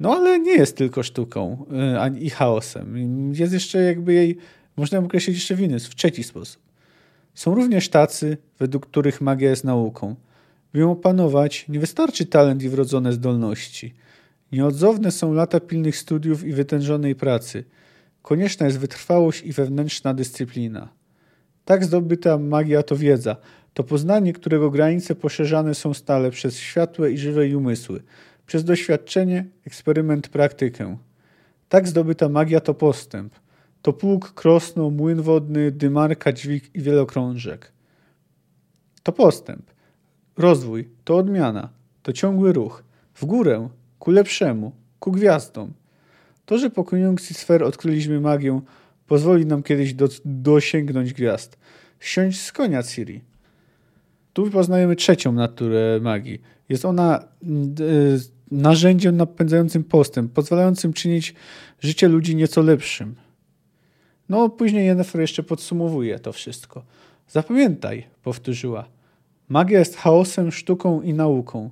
No 0.00 0.14
ale 0.16 0.38
nie 0.38 0.54
jest 0.54 0.76
tylko 0.76 1.02
sztuką 1.02 1.66
yy, 2.12 2.20
i 2.20 2.30
chaosem. 2.30 3.32
Jest 3.34 3.52
jeszcze 3.52 3.78
jakby 3.78 4.12
jej, 4.12 4.36
można 4.76 4.98
określić 4.98 5.36
jeszcze 5.36 5.54
w 5.54 5.60
inny, 5.60 5.80
w 5.80 5.94
trzeci 5.94 6.22
sposób. 6.22 6.65
Są 7.36 7.54
również 7.54 7.88
tacy, 7.88 8.36
według 8.58 8.86
których 8.86 9.20
magia 9.20 9.50
jest 9.50 9.64
nauką. 9.64 10.14
By 10.72 10.78
ją 10.78 10.90
opanować, 10.90 11.68
nie 11.68 11.80
wystarczy 11.80 12.26
talent 12.26 12.62
i 12.62 12.68
wrodzone 12.68 13.12
zdolności. 13.12 13.94
Nieodzowne 14.52 15.10
są 15.10 15.32
lata 15.32 15.60
pilnych 15.60 15.96
studiów 15.96 16.44
i 16.44 16.52
wytężonej 16.52 17.14
pracy. 17.14 17.64
Konieczna 18.22 18.66
jest 18.66 18.78
wytrwałość 18.78 19.42
i 19.42 19.52
wewnętrzna 19.52 20.14
dyscyplina. 20.14 20.88
Tak 21.64 21.84
zdobyta 21.84 22.38
magia 22.38 22.82
to 22.82 22.96
wiedza, 22.96 23.36
to 23.74 23.84
poznanie, 23.84 24.32
którego 24.32 24.70
granice 24.70 25.14
poszerzane 25.14 25.74
są 25.74 25.94
stale 25.94 26.30
przez 26.30 26.58
światłe 26.58 27.12
i 27.12 27.18
żywe 27.18 27.56
umysły, 27.56 28.02
przez 28.46 28.64
doświadczenie, 28.64 29.44
eksperyment, 29.66 30.28
praktykę. 30.28 30.96
Tak 31.68 31.88
zdobyta 31.88 32.28
magia 32.28 32.60
to 32.60 32.74
postęp– 32.74 33.34
to 33.82 33.92
pług, 33.92 34.32
krosno, 34.32 34.90
młyn 34.90 35.22
wodny, 35.22 35.70
dymarka, 35.70 36.32
dźwig 36.32 36.74
i 36.74 36.80
wielokrążek. 36.80 37.72
To 39.02 39.12
postęp, 39.12 39.70
rozwój, 40.36 40.88
to 41.04 41.16
odmiana, 41.16 41.68
to 42.02 42.12
ciągły 42.12 42.52
ruch, 42.52 42.84
w 43.14 43.24
górę, 43.24 43.68
ku 43.98 44.10
lepszemu, 44.10 44.72
ku 45.00 45.12
gwiazdom. 45.12 45.72
To, 46.46 46.58
że 46.58 46.70
po 46.70 46.84
koniunkcji 46.84 47.34
sfer 47.34 47.62
odkryliśmy 47.62 48.20
magię, 48.20 48.60
pozwoli 49.06 49.46
nam 49.46 49.62
kiedyś 49.62 49.94
do, 49.94 50.08
dosięgnąć 50.24 51.12
gwiazd. 51.12 51.58
Siąść 52.00 52.40
z 52.40 52.52
konia 52.52 52.82
Ciri. 52.82 53.20
Tu 54.32 54.50
poznajemy 54.50 54.96
trzecią 54.96 55.32
naturę 55.32 56.00
magii. 56.00 56.40
Jest 56.68 56.84
ona 56.84 57.24
y, 57.80 58.36
narzędziem 58.50 59.16
napędzającym 59.16 59.84
postęp, 59.84 60.32
pozwalającym 60.32 60.92
czynić 60.92 61.34
życie 61.80 62.08
ludzi 62.08 62.36
nieco 62.36 62.62
lepszym. 62.62 63.14
No, 64.28 64.48
później 64.48 64.86
Jennifer 64.86 65.20
jeszcze 65.20 65.42
podsumowuje 65.42 66.18
to 66.18 66.32
wszystko. 66.32 66.82
Zapamiętaj, 67.28 68.06
powtórzyła. 68.22 68.88
Magia 69.48 69.78
jest 69.78 69.96
chaosem, 69.96 70.52
sztuką 70.52 71.02
i 71.02 71.14
nauką. 71.14 71.70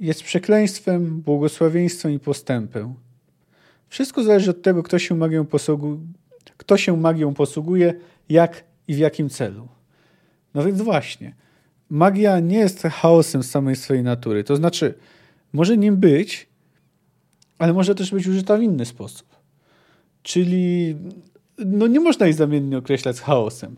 Jest 0.00 0.22
przekleństwem, 0.22 1.20
błogosławieństwem 1.20 2.12
i 2.12 2.18
postępem. 2.18 2.94
Wszystko 3.88 4.22
zależy 4.22 4.50
od 4.50 4.62
tego, 4.62 4.82
kto 4.82 4.98
się 4.98 5.14
magią, 5.14 5.46
kto 6.56 6.76
się 6.76 6.96
magią 6.96 7.34
posługuje, 7.34 7.94
jak 8.28 8.64
i 8.88 8.94
w 8.94 8.98
jakim 8.98 9.28
celu. 9.28 9.68
No 10.54 10.64
więc 10.64 10.82
właśnie, 10.82 11.34
magia 11.90 12.40
nie 12.40 12.58
jest 12.58 12.82
chaosem 12.82 13.42
z 13.42 13.50
samej 13.50 13.76
swojej 13.76 14.02
natury. 14.02 14.44
To 14.44 14.56
znaczy, 14.56 14.94
może 15.52 15.76
nim 15.76 15.96
być, 15.96 16.48
ale 17.58 17.72
może 17.72 17.94
też 17.94 18.10
być 18.10 18.26
użyta 18.26 18.56
w 18.56 18.62
inny 18.62 18.84
sposób. 18.84 19.31
Czyli 20.22 20.96
no 21.58 21.86
nie 21.86 22.00
można 22.00 22.26
jej 22.26 22.34
zamiennie 22.34 22.78
określać 22.78 23.20
chaosem. 23.20 23.76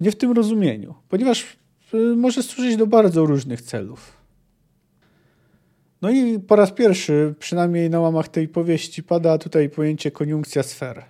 Nie 0.00 0.10
w 0.10 0.16
tym 0.16 0.32
rozumieniu, 0.32 0.94
ponieważ 1.08 1.56
y, 1.94 1.96
może 1.96 2.42
służyć 2.42 2.76
do 2.76 2.86
bardzo 2.86 3.26
różnych 3.26 3.62
celów. 3.62 4.16
No 6.02 6.10
i 6.10 6.38
po 6.38 6.56
raz 6.56 6.72
pierwszy, 6.72 7.34
przynajmniej 7.38 7.90
na 7.90 8.00
łamach 8.00 8.28
tej 8.28 8.48
powieści, 8.48 9.02
pada 9.02 9.38
tutaj 9.38 9.70
pojęcie 9.70 10.10
koniunkcja 10.10 10.62
sfer. 10.62 11.04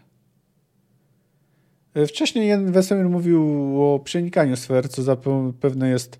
Y, 1.96 2.06
wcześniej 2.06 2.48
Jan 2.48 2.72
Wesemir 2.72 3.08
mówił 3.08 3.42
o 3.82 3.98
przenikaniu 3.98 4.56
sfer, 4.56 4.88
co 4.88 5.02
zapewne 5.02 5.88
jest 5.88 6.18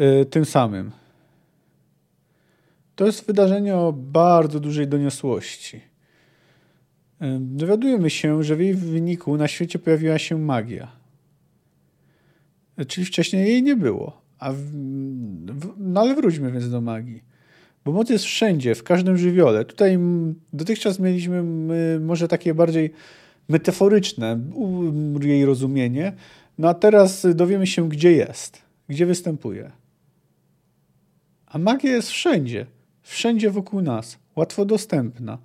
y, 0.00 0.24
tym 0.24 0.44
samym. 0.44 0.90
To 2.96 3.06
jest 3.06 3.26
wydarzenie 3.26 3.76
o 3.76 3.92
bardzo 3.92 4.60
dużej 4.60 4.88
doniosłości 4.88 5.93
dowiadujemy 7.40 8.10
się, 8.10 8.44
że 8.44 8.56
w 8.56 8.60
jej 8.60 8.74
wyniku 8.74 9.36
na 9.36 9.48
świecie 9.48 9.78
pojawiła 9.78 10.18
się 10.18 10.38
magia. 10.38 10.92
Czyli 12.88 13.06
wcześniej 13.06 13.48
jej 13.48 13.62
nie 13.62 13.76
było. 13.76 14.22
A 14.38 14.52
w, 14.52 14.56
w, 14.56 15.74
no 15.78 16.00
ale 16.00 16.14
wróćmy 16.14 16.52
więc 16.52 16.70
do 16.70 16.80
magii. 16.80 17.22
Bo 17.84 17.92
moc 17.92 18.10
jest 18.10 18.24
wszędzie, 18.24 18.74
w 18.74 18.82
każdym 18.82 19.16
żywiole. 19.16 19.64
Tutaj 19.64 19.98
dotychczas 20.52 20.98
mieliśmy 20.98 21.42
może 22.00 22.28
takie 22.28 22.54
bardziej 22.54 22.90
metaforyczne 23.48 24.40
jej 25.22 25.44
rozumienie. 25.44 26.12
No 26.58 26.68
a 26.68 26.74
teraz 26.74 27.26
dowiemy 27.34 27.66
się, 27.66 27.88
gdzie 27.88 28.12
jest, 28.12 28.62
gdzie 28.88 29.06
występuje. 29.06 29.70
A 31.46 31.58
magia 31.58 31.92
jest 31.92 32.08
wszędzie, 32.08 32.66
wszędzie 33.02 33.50
wokół 33.50 33.82
nas, 33.82 34.18
łatwo 34.36 34.64
dostępna. 34.64 35.38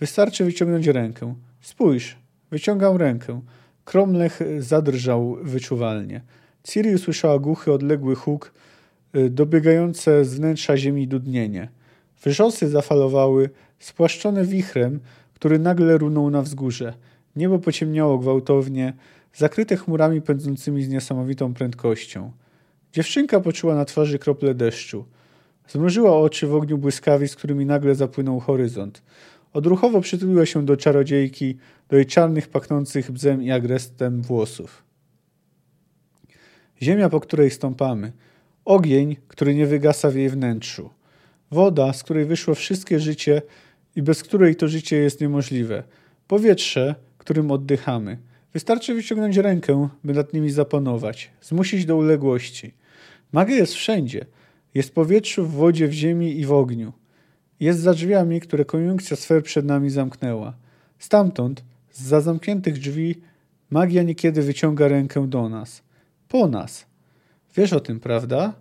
Wystarczy 0.00 0.44
wyciągnąć 0.44 0.86
rękę. 0.86 1.34
Spójrz, 1.60 2.16
wyciągam 2.50 2.96
rękę. 2.96 3.40
Kromlech 3.84 4.40
zadrżał 4.58 5.36
wyczuwalnie. 5.42 6.20
Ciri 6.64 6.94
usłyszała 6.94 7.38
głuchy, 7.38 7.72
odległy 7.72 8.14
huk, 8.14 8.52
y, 9.16 9.30
dobiegające 9.30 10.24
z 10.24 10.34
wnętrza 10.34 10.76
ziemi 10.76 11.08
dudnienie. 11.08 11.68
Wrzosy 12.24 12.68
zafalowały, 12.68 13.50
spłaszczone 13.78 14.44
wichrem, 14.44 15.00
który 15.34 15.58
nagle 15.58 15.98
runął 15.98 16.30
na 16.30 16.42
wzgórze. 16.42 16.94
Niebo 17.36 17.58
pociemniało 17.58 18.18
gwałtownie, 18.18 18.92
zakryte 19.34 19.76
chmurami 19.76 20.22
pędzącymi 20.22 20.82
z 20.82 20.88
niesamowitą 20.88 21.54
prędkością. 21.54 22.32
Dziewczynka 22.92 23.40
poczuła 23.40 23.74
na 23.74 23.84
twarzy 23.84 24.18
krople 24.18 24.54
deszczu. 24.54 25.04
Zmrużyła 25.68 26.18
oczy 26.18 26.46
w 26.46 26.54
ogniu 26.54 26.78
błyskawic, 26.78 27.36
którymi 27.36 27.66
nagle 27.66 27.94
zapłynął 27.94 28.40
horyzont. 28.40 29.02
Odruchowo 29.54 30.00
przytuliła 30.00 30.46
się 30.46 30.64
do 30.64 30.76
czarodziejki, 30.76 31.56
do 31.88 31.96
jej 31.96 32.06
czarnych, 32.06 32.48
pachnących 32.48 33.12
bzem 33.12 33.42
i 33.42 33.50
agrestem 33.50 34.22
włosów. 34.22 34.82
Ziemia, 36.82 37.08
po 37.08 37.20
której 37.20 37.50
stąpamy. 37.50 38.12
Ogień, 38.64 39.16
który 39.28 39.54
nie 39.54 39.66
wygasa 39.66 40.10
w 40.10 40.14
jej 40.14 40.28
wnętrzu. 40.28 40.90
Woda, 41.50 41.92
z 41.92 42.02
której 42.02 42.24
wyszło 42.24 42.54
wszystkie 42.54 43.00
życie 43.00 43.42
i 43.96 44.02
bez 44.02 44.22
której 44.22 44.56
to 44.56 44.68
życie 44.68 44.96
jest 44.96 45.20
niemożliwe. 45.20 45.82
Powietrze, 46.28 46.94
którym 47.18 47.50
oddychamy. 47.50 48.18
Wystarczy 48.52 48.94
wyciągnąć 48.94 49.36
rękę, 49.36 49.88
by 50.04 50.12
nad 50.12 50.32
nimi 50.32 50.50
zapanować, 50.50 51.30
zmusić 51.40 51.84
do 51.84 51.96
uległości. 51.96 52.74
Magia 53.32 53.56
jest 53.56 53.74
wszędzie. 53.74 54.26
Jest 54.74 54.88
w 54.88 54.92
powietrzu, 54.92 55.46
w 55.46 55.52
wodzie, 55.52 55.88
w 55.88 55.92
ziemi 55.92 56.38
i 56.40 56.46
w 56.46 56.52
ogniu. 56.52 56.92
Jest 57.60 57.80
za 57.80 57.92
drzwiami, 57.92 58.40
które 58.40 58.64
koniunkcja 58.64 59.16
sfer 59.16 59.42
przed 59.42 59.66
nami 59.66 59.90
zamknęła. 59.90 60.54
Stamtąd, 60.98 61.64
za 61.92 62.20
zamkniętych 62.20 62.78
drzwi, 62.78 63.20
magia 63.70 64.02
niekiedy 64.02 64.42
wyciąga 64.42 64.88
rękę 64.88 65.28
do 65.28 65.48
nas. 65.48 65.82
Po 66.28 66.48
nas. 66.48 66.86
Wiesz 67.56 67.72
o 67.72 67.80
tym, 67.80 68.00
prawda? 68.00 68.54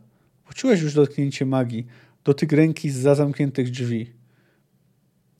Poczułeś 0.45 0.81
już 0.81 0.93
dotknięcie 0.93 1.45
magii, 1.45 1.87
dotyk 2.23 2.51
ręki 2.51 2.89
z 2.89 2.95
za 2.95 3.15
zamkniętych 3.15 3.71
drzwi. 3.71 4.11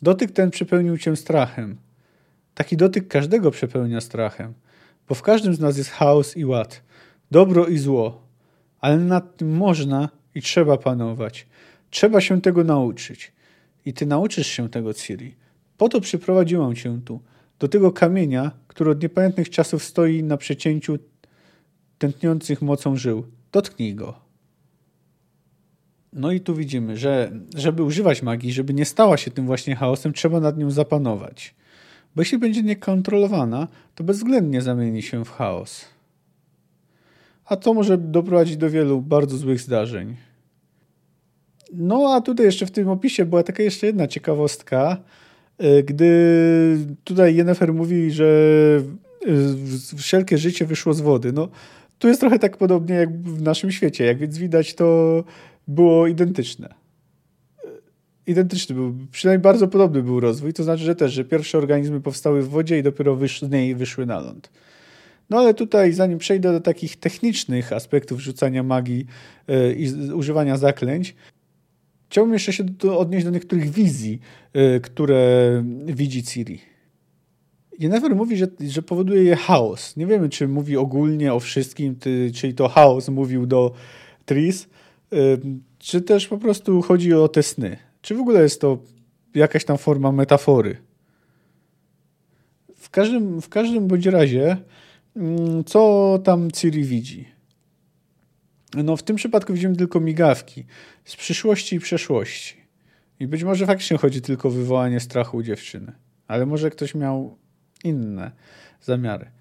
Dotyk 0.01 0.31
ten 0.31 0.51
przepełnił 0.51 0.97
cię 0.97 1.15
strachem. 1.15 1.77
Taki 2.55 2.77
dotyk 2.77 3.07
każdego 3.07 3.51
przepełnia 3.51 4.01
strachem, 4.01 4.53
bo 5.09 5.15
w 5.15 5.21
każdym 5.21 5.55
z 5.55 5.59
nas 5.59 5.77
jest 5.77 5.89
chaos 5.89 6.37
i 6.37 6.45
ład, 6.45 6.81
dobro 7.31 7.67
i 7.67 7.77
zło, 7.77 8.27
ale 8.79 8.97
nad 8.97 9.37
tym 9.37 9.55
można 9.57 10.09
i 10.35 10.41
trzeba 10.41 10.77
panować. 10.77 11.47
Trzeba 11.89 12.21
się 12.21 12.41
tego 12.41 12.63
nauczyć. 12.63 13.32
I 13.85 13.93
ty 13.93 14.05
nauczysz 14.05 14.47
się 14.47 14.69
tego, 14.69 14.93
Ciri. 14.93 15.35
Po 15.77 15.89
to 15.89 16.01
przyprowadziłam 16.01 16.75
cię 16.75 16.99
tu, 17.05 17.21
do 17.59 17.67
tego 17.67 17.91
kamienia, 17.91 18.51
który 18.67 18.91
od 18.91 19.03
niepamiętnych 19.03 19.49
czasów 19.49 19.83
stoi 19.83 20.23
na 20.23 20.37
przecięciu 20.37 20.99
tętniących 21.97 22.61
mocą 22.61 22.95
żył. 22.95 23.25
Dotknij 23.51 23.95
go. 23.95 24.19
No 26.13 26.31
i 26.31 26.41
tu 26.41 26.55
widzimy, 26.55 26.97
że 26.97 27.31
żeby 27.55 27.83
używać 27.83 28.21
magii, 28.21 28.53
żeby 28.53 28.73
nie 28.73 28.85
stała 28.85 29.17
się 29.17 29.31
tym 29.31 29.45
właśnie 29.45 29.75
chaosem, 29.75 30.13
trzeba 30.13 30.39
nad 30.39 30.57
nią 30.57 30.71
zapanować. 30.71 31.55
Bo 32.15 32.21
jeśli 32.21 32.37
będzie 32.37 32.63
niekontrolowana, 32.63 33.67
to 33.95 34.03
bezwzględnie 34.03 34.61
zamieni 34.61 35.01
się 35.01 35.25
w 35.25 35.31
chaos. 35.31 35.85
A 37.45 37.55
to 37.55 37.73
może 37.73 37.97
doprowadzić 37.97 38.57
do 38.57 38.69
wielu 38.69 39.01
bardzo 39.01 39.37
złych 39.37 39.61
zdarzeń. 39.61 40.15
No 41.73 42.13
a 42.13 42.21
tutaj 42.21 42.45
jeszcze 42.45 42.65
w 42.65 42.71
tym 42.71 42.89
opisie 42.89 43.25
była 43.25 43.43
taka 43.43 43.63
jeszcze 43.63 43.87
jedna 43.87 44.07
ciekawostka, 44.07 44.97
e, 45.57 45.83
gdy 45.83 46.77
tutaj 47.03 47.35
Jennifer 47.35 47.73
mówi, 47.73 48.11
że 48.11 48.25
e, 49.93 49.97
wszelkie 49.97 50.37
życie 50.37 50.65
wyszło 50.65 50.93
z 50.93 51.01
wody. 51.01 51.31
No, 51.33 51.49
tu 51.99 52.07
jest 52.07 52.19
trochę 52.19 52.39
tak 52.39 52.57
podobnie 52.57 52.95
jak 52.95 53.21
w 53.21 53.41
naszym 53.41 53.71
świecie. 53.71 54.05
Jak 54.05 54.17
więc 54.17 54.37
widać, 54.37 54.75
to 54.75 55.23
było 55.67 56.07
identyczne. 56.07 56.73
E, 57.65 57.67
identyczny 58.27 58.75
był, 58.75 58.95
przynajmniej 59.11 59.41
bardzo 59.41 59.67
podobny 59.67 60.03
był 60.03 60.19
rozwój. 60.19 60.53
To 60.53 60.63
znaczy, 60.63 60.83
że 60.83 60.95
też, 60.95 61.13
że 61.13 61.25
pierwsze 61.25 61.57
organizmy 61.57 62.01
powstały 62.01 62.41
w 62.41 62.49
wodzie 62.49 62.79
i 62.79 62.83
dopiero 62.83 63.15
wysz, 63.15 63.41
z 63.41 63.51
niej 63.51 63.75
wyszły 63.75 64.05
na 64.05 64.19
ląd. 64.19 64.49
No 65.29 65.39
ale 65.39 65.53
tutaj, 65.53 65.93
zanim 65.93 66.17
przejdę 66.17 66.51
do 66.51 66.61
takich 66.61 66.95
technicznych 66.95 67.73
aspektów 67.73 68.19
rzucania 68.19 68.63
magii 68.63 69.05
i 69.77 70.11
używania 70.13 70.57
zaklęć, 70.57 71.15
Chciałbym 72.13 72.33
jeszcze 72.33 72.53
się 72.53 72.63
do, 72.63 72.99
odnieść 72.99 73.25
do 73.25 73.31
niektórych 73.31 73.69
wizji, 73.69 74.19
y, 74.55 74.79
które 74.81 75.63
widzi 75.85 76.23
Ciri. 76.23 76.59
Jennifer 77.79 78.15
mówi, 78.15 78.37
że, 78.37 78.47
że 78.59 78.81
powoduje 78.81 79.23
je 79.23 79.35
chaos. 79.35 79.97
Nie 79.97 80.05
wiemy, 80.05 80.29
czy 80.29 80.47
mówi 80.47 80.77
ogólnie 80.77 81.33
o 81.33 81.39
wszystkim, 81.39 81.95
ty, 81.95 82.31
czyli 82.35 82.53
to 82.53 82.67
chaos 82.67 83.09
mówił 83.09 83.45
do 83.45 83.73
Tris, 84.25 84.67
y, 85.13 85.17
czy 85.79 86.01
też 86.01 86.27
po 86.27 86.37
prostu 86.37 86.81
chodzi 86.81 87.13
o 87.13 87.27
te 87.27 87.43
sny. 87.43 87.77
Czy 88.01 88.15
w 88.15 88.19
ogóle 88.19 88.43
jest 88.43 88.61
to 88.61 88.77
jakaś 89.35 89.65
tam 89.65 89.77
forma 89.77 90.11
metafory. 90.11 90.77
W 92.75 92.89
każdym, 92.89 93.41
w 93.41 93.49
każdym 93.49 93.87
bądź 93.87 94.05
razie, 94.05 94.57
mm, 95.15 95.63
co 95.63 96.19
tam 96.23 96.51
Ciri 96.51 96.83
widzi? 96.83 97.32
No 98.73 98.97
w 98.97 99.03
tym 99.03 99.15
przypadku 99.15 99.53
widzimy 99.53 99.75
tylko 99.75 99.99
migawki 99.99 100.65
z 101.05 101.15
przyszłości 101.15 101.75
i 101.75 101.79
przeszłości. 101.79 102.55
I 103.19 103.27
być 103.27 103.43
może 103.43 103.65
faktycznie 103.65 103.97
chodzi 103.97 104.21
tylko 104.21 104.47
o 104.47 104.51
wywołanie 104.51 104.99
strachu 104.99 105.37
u 105.37 105.43
dziewczyny. 105.43 105.91
Ale 106.27 106.45
może 106.45 106.69
ktoś 106.69 106.95
miał 106.95 107.37
inne 107.83 108.31
zamiary. 108.81 109.31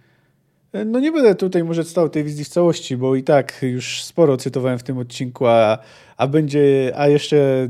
No 0.87 1.01
nie 1.01 1.13
będę 1.13 1.35
tutaj 1.35 1.65
może 1.65 1.85
stał 1.85 2.09
tej 2.09 2.25
wizji 2.25 2.45
w 2.45 2.49
całości, 2.49 2.97
bo 2.97 3.17
i 3.17 3.23
tak 3.23 3.63
już 3.63 4.05
sporo 4.05 4.37
cytowałem 4.37 4.79
w 4.79 4.83
tym 4.83 4.99
odcinku, 4.99 5.47
a, 5.47 5.79
a 6.17 6.27
będzie, 6.27 6.93
a 6.97 7.09
jeszcze 7.09 7.69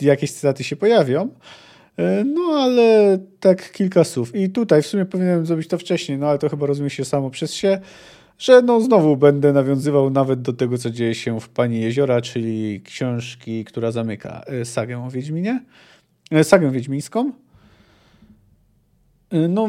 jakieś 0.00 0.32
cytaty 0.32 0.64
się 0.64 0.76
pojawią. 0.76 1.28
No 2.24 2.42
ale 2.42 3.18
tak 3.40 3.72
kilka 3.72 4.04
słów. 4.04 4.34
I 4.34 4.50
tutaj 4.50 4.82
w 4.82 4.86
sumie 4.86 5.04
powinienem 5.04 5.46
zrobić 5.46 5.68
to 5.68 5.78
wcześniej, 5.78 6.18
no 6.18 6.26
ale 6.28 6.38
to 6.38 6.48
chyba 6.48 6.66
rozumie 6.66 6.90
się 6.90 7.04
samo 7.04 7.30
przez 7.30 7.54
się 7.54 7.80
że 8.40 8.62
no 8.62 8.80
znowu 8.80 9.16
będę 9.16 9.52
nawiązywał 9.52 10.10
nawet 10.10 10.42
do 10.42 10.52
tego, 10.52 10.78
co 10.78 10.90
dzieje 10.90 11.14
się 11.14 11.40
w 11.40 11.48
Pani 11.48 11.80
Jeziora, 11.80 12.20
czyli 12.20 12.80
książki, 12.80 13.64
która 13.64 13.92
zamyka 13.92 14.42
e, 14.46 14.64
sagę 14.64 15.04
o 15.04 15.10
Wiedźminie, 15.10 15.64
e, 16.30 16.44
sagę 16.44 16.70
wiedźmińską. 16.70 17.32
E, 19.30 19.48
no, 19.48 19.68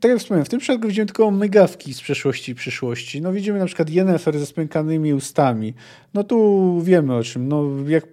tak 0.00 0.10
jak 0.10 0.18
wspomniałem, 0.18 0.44
w 0.44 0.48
tym 0.48 0.60
przypadku 0.60 0.88
widzimy 0.88 1.06
tylko 1.06 1.30
mygawki 1.30 1.94
z 1.94 2.00
przeszłości 2.00 2.52
i 2.52 2.54
przyszłości. 2.54 3.22
No, 3.22 3.32
widzimy 3.32 3.58
na 3.58 3.66
przykład 3.66 3.90
Yennefer 3.90 4.38
ze 4.38 4.46
spękanymi 4.46 5.14
ustami. 5.14 5.74
No 6.14 6.24
tu 6.24 6.80
wiemy 6.82 7.14
o 7.14 7.22
czym. 7.22 7.48
No, 7.48 7.64
jak 7.88 8.06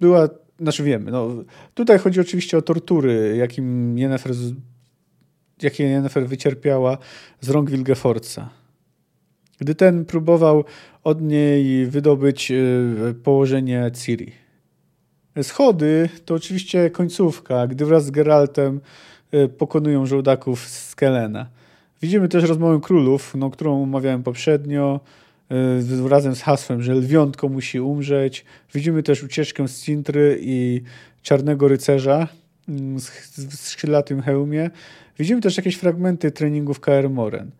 była, 0.00 0.28
znaczy 0.60 0.82
wiemy, 0.82 1.10
no, 1.10 1.28
tutaj 1.74 1.98
chodzi 1.98 2.20
oczywiście 2.20 2.58
o 2.58 2.62
tortury, 2.62 3.36
jakim 3.38 3.98
Yennefer, 3.98 4.32
jakie 5.62 5.84
Yennefer 5.84 6.26
wycierpiała 6.26 6.98
z 7.40 7.50
rąk 7.50 7.70
Wilgefortza 7.70 8.61
gdy 9.62 9.74
ten 9.74 10.04
próbował 10.04 10.64
od 11.04 11.22
niej 11.22 11.86
wydobyć 11.86 12.50
e, 12.50 12.54
położenie 13.14 13.90
Ciri. 13.94 14.32
Schody 15.42 16.08
to 16.24 16.34
oczywiście 16.34 16.90
końcówka, 16.90 17.66
gdy 17.66 17.86
wraz 17.86 18.04
z 18.04 18.10
Geraltem 18.10 18.80
e, 19.32 19.48
pokonują 19.48 20.06
żołdaków 20.06 20.68
z 20.68 20.94
Kelena. 20.94 21.46
Widzimy 22.02 22.28
też 22.28 22.44
rozmowę 22.44 22.80
królów, 22.80 23.34
no, 23.34 23.50
którą 23.50 23.82
omawiałem 23.82 24.22
poprzednio, 24.22 25.00
e, 25.50 26.08
razem 26.08 26.34
z 26.34 26.42
hasłem, 26.42 26.82
że 26.82 26.94
lwiątko 26.94 27.48
musi 27.48 27.80
umrzeć. 27.80 28.44
Widzimy 28.74 29.02
też 29.02 29.22
ucieczkę 29.22 29.68
z 29.68 29.82
Cintry 29.82 30.38
i 30.40 30.82
Czarnego 31.22 31.68
Rycerza 31.68 32.28
w 33.48 33.54
skrzydlatym 33.54 34.22
hełmie. 34.22 34.70
Widzimy 35.18 35.40
też 35.40 35.56
jakieś 35.56 35.76
fragmenty 35.76 36.30
treningów 36.30 36.80
KR 36.80 37.10
Moren. 37.10 37.50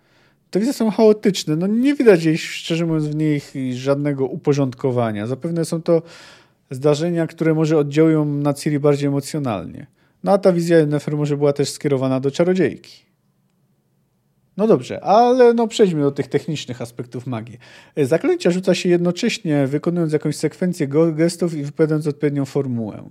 Te 0.53 0.61
wizy 0.61 0.73
są 0.73 0.91
chaotyczne. 0.91 1.57
No 1.57 1.67
nie 1.67 1.95
widać 1.95 2.25
jej, 2.25 2.39
szczerze 2.39 2.87
mówiąc, 2.87 3.07
w 3.07 3.15
nich 3.15 3.55
żadnego 3.73 4.27
uporządkowania. 4.27 5.27
Zapewne 5.27 5.65
są 5.65 5.83
to 5.83 6.03
zdarzenia, 6.71 7.27
które 7.27 7.55
może 7.55 7.79
oddziałują 7.79 8.25
na 8.25 8.55
Ciri 8.55 8.79
bardziej 8.79 9.09
emocjonalnie. 9.09 9.87
No 10.25 10.33
a 10.33 10.39
ta 10.39 10.53
wizja 10.53 10.87
Nefer 10.87 11.17
może 11.17 11.37
była 11.37 11.53
też 11.53 11.71
skierowana 11.71 12.21
do 12.21 12.31
czarodziejki. 12.31 12.93
No 14.57 14.67
dobrze, 14.67 15.05
ale 15.05 15.55
no 15.55 15.69
przejdźmy 15.69 16.03
do 16.03 16.11
tych 16.11 16.27
technicznych 16.27 16.83
aspektów 16.83 17.27
magii. 17.27 17.59
Zaklęcia 17.97 18.51
rzuca 18.51 18.75
się 18.75 18.89
jednocześnie, 18.89 19.67
wykonując 19.67 20.13
jakąś 20.13 20.37
sekwencję 20.37 20.89
gestów 21.13 21.55
i 21.55 21.63
wypowiadając 21.63 22.07
odpowiednią 22.07 22.45
formułę. 22.45 23.11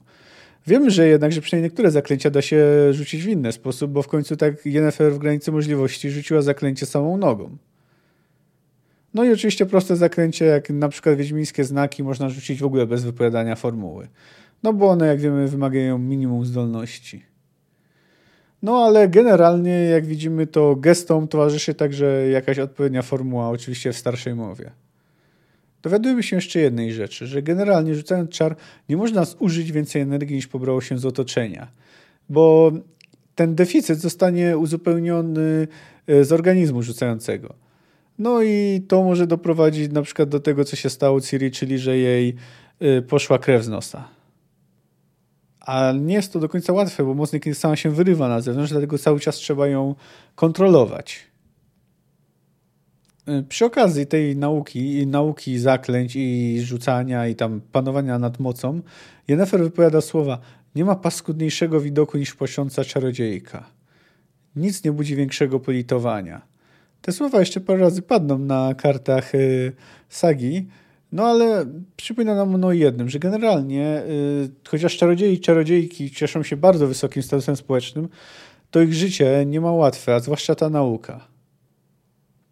Wiemy, 0.68 0.92
że 0.92 1.08
jednak, 1.08 1.32
że 1.32 1.42
przynajmniej 1.42 1.70
niektóre 1.70 1.92
zaklęcia 1.92 2.30
da 2.30 2.42
się 2.42 2.66
rzucić 2.94 3.24
w 3.24 3.28
inny 3.28 3.52
sposób, 3.52 3.92
bo 3.92 4.02
w 4.02 4.08
końcu 4.08 4.38
tak 4.38 4.66
Yennefer 4.66 5.14
w 5.14 5.18
granicy 5.18 5.52
możliwości 5.52 6.10
rzuciła 6.10 6.42
zaklęcie 6.42 6.86
samą 6.86 7.18
nogą. 7.18 7.58
No 9.14 9.24
i 9.24 9.32
oczywiście 9.34 9.66
proste 9.66 9.96
zaklęcie, 9.96 10.46
jak 10.46 10.70
na 10.70 10.90
przykład 10.90 11.16
wiedźmińskie 11.16 11.64
znaki, 11.64 12.04
można 12.04 12.30
rzucić 12.30 12.60
w 12.60 12.66
ogóle 12.66 12.88
bez 12.88 13.04
wypowiadania 13.04 13.56
formuły. 13.56 14.08
No 14.64 14.74
bo 14.74 14.90
one, 14.90 15.08
jak 15.08 15.20
wiemy, 15.20 15.48
wymagają 15.48 15.98
minimum 15.98 16.46
zdolności. 16.46 17.26
No 18.62 18.86
ale 18.86 19.10
generalnie, 19.10 19.72
jak 19.72 20.06
widzimy, 20.06 20.48
to 20.48 20.76
gestom 20.76 21.28
towarzyszy 21.28 21.74
także 21.74 22.28
jakaś 22.28 22.60
odpowiednia 22.60 23.02
formuła, 23.02 23.50
oczywiście 23.50 23.94
w 23.94 23.98
starszej 23.98 24.36
mowie. 24.36 24.72
Dowiadujemy 25.82 26.24
się 26.24 26.36
jeszcze 26.36 26.60
jednej 26.60 26.94
rzeczy, 26.94 27.28
że 27.28 27.42
generalnie 27.42 27.96
rzucając 27.96 28.30
czar 28.30 28.56
nie 28.90 28.98
można 28.98 29.26
zużyć 29.26 29.72
więcej 29.72 30.02
energii 30.02 30.36
niż 30.36 30.48
pobrało 30.48 30.82
się 30.82 30.98
z 30.98 31.06
otoczenia, 31.06 31.68
bo 32.30 32.72
ten 33.36 33.56
deficyt 33.56 34.00
zostanie 34.00 34.58
uzupełniony 34.58 35.68
e, 36.08 36.24
z 36.24 36.32
organizmu 36.32 36.84
rzucającego. 36.84 37.54
No 38.20 38.44
i 38.44 38.82
to 38.88 39.04
może 39.04 39.28
doprowadzić 39.28 39.92
na 39.92 40.02
przykład 40.02 40.30
do 40.30 40.40
tego, 40.40 40.66
co 40.66 40.76
się 40.76 40.90
stało 40.90 41.22
Ciri, 41.22 41.52
czyli 41.52 41.78
że 41.78 41.98
jej 41.98 42.36
e, 42.80 43.02
poszła 43.02 43.40
krew 43.40 43.64
z 43.64 43.70
nosa. 43.70 44.08
A 45.60 45.94
nie 46.00 46.14
jest 46.14 46.34
to 46.34 46.40
do 46.40 46.50
końca 46.50 46.74
łatwe, 46.74 47.04
bo 47.04 47.14
mocno 47.14 47.40
kiedy 47.40 47.56
sama 47.56 47.76
się 47.76 47.90
wyrywa 47.90 48.28
na 48.28 48.42
zewnątrz, 48.42 48.72
dlatego 48.72 48.98
cały 48.98 49.20
czas 49.20 49.36
trzeba 49.36 49.68
ją 49.68 49.96
kontrolować. 50.36 51.31
Y, 53.30 53.44
przy 53.44 53.66
okazji 53.66 54.08
tej 54.08 54.38
nauki, 54.38 55.08
nauki 55.08 55.60
zaklęć 55.60 56.16
i 56.16 56.62
rzucania 56.62 57.28
i 57.28 57.36
tam 57.36 57.62
panowania 57.72 58.20
nad 58.20 58.40
mocą, 58.40 58.82
Jennefer 59.28 59.60
wypowiada 59.64 60.02
słowa 60.02 60.40
nie 60.76 60.86
ma 60.86 60.96
paskudniejszego 60.96 61.82
widoku 61.82 62.18
niż 62.18 62.34
płaszcząca 62.34 62.84
czarodziejka. 62.84 63.70
Nic 64.56 64.84
nie 64.84 64.92
budzi 64.92 65.16
większego 65.16 65.60
politowania. 65.60 66.42
Te 67.02 67.12
słowa 67.12 67.40
jeszcze 67.40 67.60
parę 67.60 67.80
razy 67.80 68.02
padną 68.02 68.38
na 68.38 68.74
kartach 68.74 69.36
y, 69.36 69.72
sagi, 70.10 70.68
no 71.12 71.24
ale 71.24 71.66
przypomina 71.98 72.36
nam 72.36 72.56
ono 72.56 72.72
jednym, 72.72 73.10
że 73.10 73.20
generalnie 73.20 74.04
y, 74.10 74.70
chociaż 74.70 74.98
czarodziei 74.98 75.34
i 75.34 75.40
czarodziejki 75.40 76.12
cieszą 76.12 76.44
się 76.44 76.58
bardzo 76.58 76.88
wysokim 76.88 77.24
statusem 77.24 77.56
społecznym, 77.56 78.10
to 78.72 78.82
ich 78.82 78.94
życie 78.94 79.46
nie 79.46 79.62
ma 79.62 79.72
łatwe, 79.72 80.16
a 80.16 80.20
zwłaszcza 80.20 80.56
ta 80.56 80.70
nauka 80.70 81.31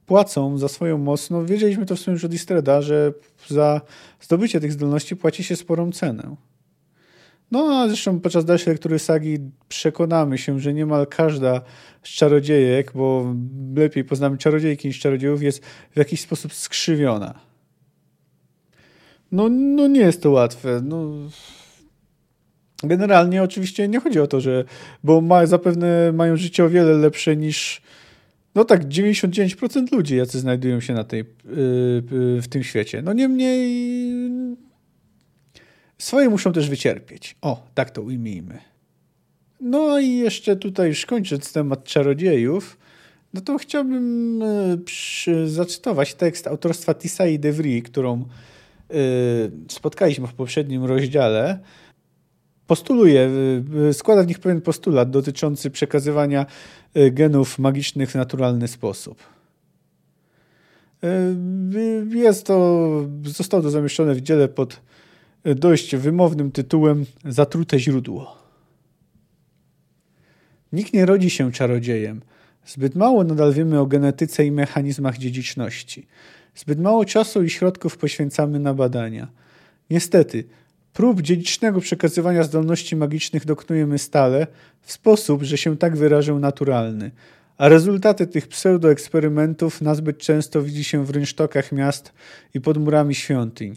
płacą 0.09 0.57
za 0.57 0.67
swoją 0.67 0.97
moc. 0.97 1.29
No, 1.29 1.45
wiedzieliśmy 1.45 1.85
to 1.85 1.95
w 1.95 1.99
sumie 1.99 2.13
już 2.13 2.25
od 2.25 2.33
Istreda, 2.33 2.81
że 2.81 3.13
za 3.47 3.81
zdobycie 4.21 4.59
tych 4.59 4.73
zdolności 4.73 5.15
płaci 5.15 5.43
się 5.43 5.55
sporą 5.55 5.91
cenę. 5.91 6.35
No 7.51 7.59
a 7.59 7.87
zresztą 7.87 8.19
podczas 8.19 8.45
dalszej 8.45 8.73
lektury 8.73 8.99
sagi 8.99 9.37
przekonamy 9.67 10.37
się, 10.37 10.59
że 10.59 10.73
niemal 10.73 11.07
każda 11.07 11.61
z 12.03 12.09
czarodziejek, 12.09 12.91
bo 12.95 13.35
lepiej 13.75 14.03
poznamy 14.03 14.37
czarodziejki 14.37 14.87
niż 14.87 14.99
czarodziejów, 14.99 15.43
jest 15.43 15.65
w 15.91 15.97
jakiś 15.97 16.21
sposób 16.21 16.53
skrzywiona. 16.53 17.39
No, 19.31 19.49
no 19.49 19.87
nie 19.87 20.01
jest 20.01 20.23
to 20.23 20.31
łatwe. 20.31 20.81
No, 20.83 21.09
generalnie 22.83 23.43
oczywiście 23.43 23.87
nie 23.87 23.99
chodzi 23.99 24.19
o 24.19 24.27
to, 24.27 24.41
że. 24.41 24.63
Bo 25.03 25.21
ma, 25.21 25.45
zapewne 25.45 26.11
mają 26.11 26.37
życie 26.37 26.65
o 26.65 26.69
wiele 26.69 26.93
lepsze 26.93 27.35
niż 27.35 27.81
no 28.55 28.65
tak, 28.65 28.87
99% 28.87 29.91
ludzi, 29.91 30.15
jacy 30.15 30.39
znajdują 30.39 30.79
się 30.79 30.93
na 30.93 31.03
tej, 31.03 31.19
yy, 31.19 31.25
w 32.41 32.45
tym 32.49 32.63
świecie. 32.63 33.01
No 33.01 33.13
niemniej 33.13 33.69
swoje 35.97 36.29
muszą 36.29 36.53
też 36.53 36.69
wycierpieć. 36.69 37.35
O, 37.41 37.67
tak 37.73 37.91
to 37.91 38.01
ujmijmy. 38.01 38.57
No 39.61 39.99
i 39.99 40.17
jeszcze 40.17 40.55
tutaj 40.55 40.87
już 40.87 41.05
kończąc 41.05 41.53
temat 41.53 41.83
czarodziejów, 41.83 42.77
no 43.33 43.41
to 43.41 43.57
chciałbym 43.57 44.43
przy, 44.85 45.49
zacytować 45.49 46.13
tekst 46.13 46.47
autorstwa 46.47 46.93
Tisai 46.93 47.39
Devry, 47.39 47.81
którą 47.81 48.25
yy, 48.89 48.97
spotkaliśmy 49.69 50.27
w 50.27 50.33
poprzednim 50.33 50.85
rozdziale, 50.85 51.59
postuluje, 52.69 53.21
y, 53.21 53.87
y, 53.89 53.93
składa 53.93 54.23
w 54.23 54.27
nich 54.27 54.39
pewien 54.39 54.61
postulat 54.61 55.09
dotyczący 55.09 55.71
przekazywania 55.71 56.45
y, 56.97 57.11
genów 57.11 57.59
magicznych 57.59 58.11
w 58.11 58.15
naturalny 58.15 58.67
sposób. 58.67 59.23
Jest 62.13 62.45
to, 62.45 62.89
zostało 63.25 63.63
to 63.63 63.69
zamieszczone 63.69 64.15
w 64.15 64.21
dziele 64.21 64.47
pod 64.47 64.81
dość 65.45 65.95
wymownym 65.95 66.51
tytułem 66.51 67.05
Zatrute 67.25 67.79
źródło. 67.79 68.37
Nikt 70.73 70.93
nie 70.93 71.05
rodzi 71.05 71.29
się 71.29 71.51
czarodziejem. 71.51 72.21
Zbyt 72.65 72.95
mało 72.95 73.23
nadal 73.23 73.53
wiemy 73.53 73.79
o 73.79 73.85
genetyce 73.85 74.45
i 74.45 74.51
mechanizmach 74.51 75.17
dziedziczności. 75.17 76.07
Zbyt 76.55 76.79
mało 76.79 77.05
czasu 77.05 77.43
i 77.43 77.49
środków 77.49 77.97
poświęcamy 77.97 78.59
na 78.59 78.73
badania. 78.73 79.27
Niestety, 79.89 80.43
Prób 80.99 81.21
dziedzicznego 81.21 81.81
przekazywania 81.81 82.43
zdolności 82.43 82.95
magicznych 82.95 83.45
dokonujemy 83.45 83.99
stale, 83.99 84.47
w 84.81 84.91
sposób, 84.91 85.43
że 85.43 85.57
się 85.57 85.77
tak 85.77 85.97
wyrażę, 85.97 86.33
naturalny. 86.33 87.11
A 87.57 87.69
rezultaty 87.69 88.27
tych 88.27 88.47
pseudoeksperymentów 88.47 89.81
nazbyt 89.81 90.17
często 90.17 90.61
widzi 90.61 90.83
się 90.83 91.05
w 91.05 91.09
rynsztokach 91.09 91.71
miast 91.71 92.13
i 92.53 92.61
pod 92.61 92.77
murami 92.77 93.15
świątyń. 93.15 93.75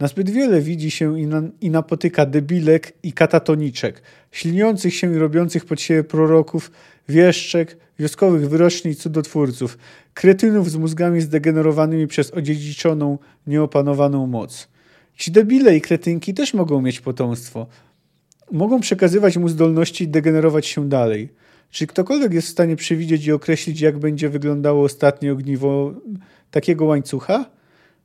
Nazbyt 0.00 0.30
wiele 0.30 0.60
widzi 0.60 0.90
się 0.90 1.20
i, 1.20 1.26
na, 1.26 1.42
i 1.60 1.70
napotyka 1.70 2.26
debilek 2.26 2.92
i 3.02 3.12
katatoniczek, 3.12 4.02
śliniących 4.32 4.94
się 4.94 5.14
i 5.14 5.18
robiących 5.18 5.64
pod 5.64 5.80
siebie 5.80 6.04
proroków, 6.04 6.70
wieszczek, 7.08 7.76
wioskowych 7.98 8.48
wyroczni 8.48 8.90
i 8.90 8.96
cudotwórców, 8.96 9.78
kretynów 10.14 10.70
z 10.70 10.76
mózgami 10.76 11.20
zdegenerowanymi 11.20 12.06
przez 12.06 12.30
odziedziczoną, 12.30 13.18
nieopanowaną 13.46 14.26
moc. 14.26 14.73
Ci 15.16 15.32
debile 15.32 15.76
i 15.76 15.80
kretynki 15.80 16.34
też 16.34 16.54
mogą 16.54 16.82
mieć 16.82 17.00
potomstwo. 17.00 17.66
Mogą 18.52 18.80
przekazywać 18.80 19.36
mu 19.36 19.48
zdolności 19.48 20.04
i 20.04 20.08
degenerować 20.08 20.66
się 20.66 20.88
dalej. 20.88 21.28
Czy 21.70 21.86
ktokolwiek 21.86 22.32
jest 22.32 22.48
w 22.48 22.50
stanie 22.50 22.76
przewidzieć 22.76 23.26
i 23.26 23.32
określić, 23.32 23.80
jak 23.80 23.98
będzie 23.98 24.28
wyglądało 24.28 24.84
ostatnie 24.84 25.32
ogniwo 25.32 25.94
takiego 26.50 26.84
łańcucha? 26.84 27.44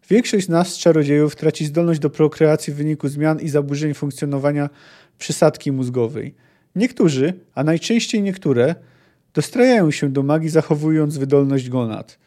Większość 0.09 0.45
z 0.45 0.49
nas, 0.49 0.77
czarodziejów, 0.77 1.35
traci 1.35 1.65
zdolność 1.65 1.99
do 1.99 2.09
prokreacji 2.09 2.73
w 2.73 2.75
wyniku 2.75 3.07
zmian 3.07 3.39
i 3.39 3.49
zaburzeń 3.49 3.93
funkcjonowania 3.93 4.69
przysadki 5.17 5.71
mózgowej. 5.71 6.35
Niektórzy, 6.75 7.33
a 7.55 7.63
najczęściej 7.63 8.21
niektóre, 8.21 8.75
dostrajają 9.33 9.91
się 9.91 10.09
do 10.09 10.23
magii, 10.23 10.49
zachowując 10.49 11.17
wydolność 11.17 11.69
gonad. 11.69 12.19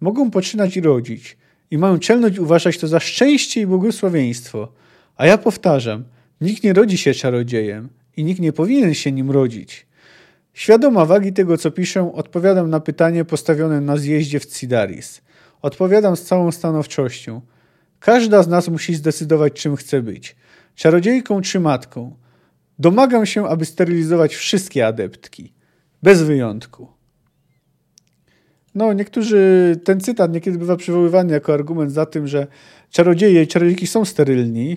Mogą 0.00 0.30
poczynać 0.30 0.76
i 0.76 0.80
rodzić 0.80 1.36
i 1.70 1.78
mają 1.78 1.98
czelność 1.98 2.38
uważać 2.38 2.78
to 2.78 2.88
za 2.88 3.00
szczęście 3.00 3.60
i 3.60 3.66
błogosławieństwo. 3.66 4.72
A 5.16 5.26
ja 5.26 5.38
powtarzam, 5.38 6.04
nikt 6.40 6.62
nie 6.62 6.72
rodzi 6.72 6.98
się 6.98 7.14
czarodziejem 7.14 7.88
i 8.16 8.24
nikt 8.24 8.40
nie 8.40 8.52
powinien 8.52 8.94
się 8.94 9.12
nim 9.12 9.30
rodzić. 9.30 9.86
Świadoma 10.54 11.04
wagi 11.04 11.32
tego, 11.32 11.56
co 11.58 11.70
piszę, 11.70 12.12
odpowiadam 12.14 12.70
na 12.70 12.80
pytanie 12.80 13.24
postawione 13.24 13.80
na 13.80 13.96
zjeździe 13.96 14.40
w 14.40 14.46
Cidaris. 14.46 15.22
Odpowiadam 15.62 16.16
z 16.16 16.22
całą 16.22 16.52
stanowczością. 16.52 17.40
Każda 18.00 18.42
z 18.42 18.48
nas 18.48 18.68
musi 18.68 18.94
zdecydować, 18.94 19.52
czym 19.52 19.76
chce 19.76 20.02
być. 20.02 20.36
Czarodziejką 20.74 21.40
czy 21.40 21.60
matką. 21.60 22.16
Domagam 22.78 23.26
się, 23.26 23.46
aby 23.46 23.64
sterylizować 23.64 24.34
wszystkie 24.34 24.86
adeptki. 24.86 25.52
Bez 26.02 26.22
wyjątku. 26.22 26.95
No, 28.76 28.92
niektórzy, 28.92 29.76
ten 29.84 30.00
cytat 30.00 30.32
niekiedy 30.32 30.58
bywa 30.58 30.76
przywoływany 30.76 31.32
jako 31.32 31.54
argument 31.54 31.92
za 31.92 32.06
tym, 32.06 32.26
że 32.26 32.46
czarodzieje 32.90 33.42
i 33.42 33.46
czarodziejki 33.46 33.86
są 33.86 34.04
sterylni. 34.04 34.76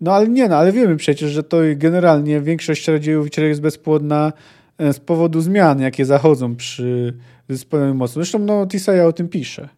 No 0.00 0.12
ale 0.12 0.28
nie, 0.28 0.48
no 0.48 0.56
ale 0.56 0.72
wiemy 0.72 0.96
przecież, 0.96 1.30
że 1.30 1.42
to 1.42 1.56
generalnie 1.76 2.40
większość 2.40 2.84
czarodziejów 2.84 3.38
i 3.38 3.40
jest 3.40 3.60
bezpłodna 3.60 4.32
e, 4.78 4.92
z 4.92 5.00
powodu 5.00 5.40
zmian, 5.40 5.80
jakie 5.80 6.04
zachodzą 6.04 6.56
przy 6.56 7.14
zespołowaniu 7.48 7.94
mocy. 7.94 8.14
Zresztą 8.14 8.38
no, 8.38 8.66
Tisaya 8.66 9.00
o 9.00 9.12
tym 9.12 9.28
pisze. 9.28 9.68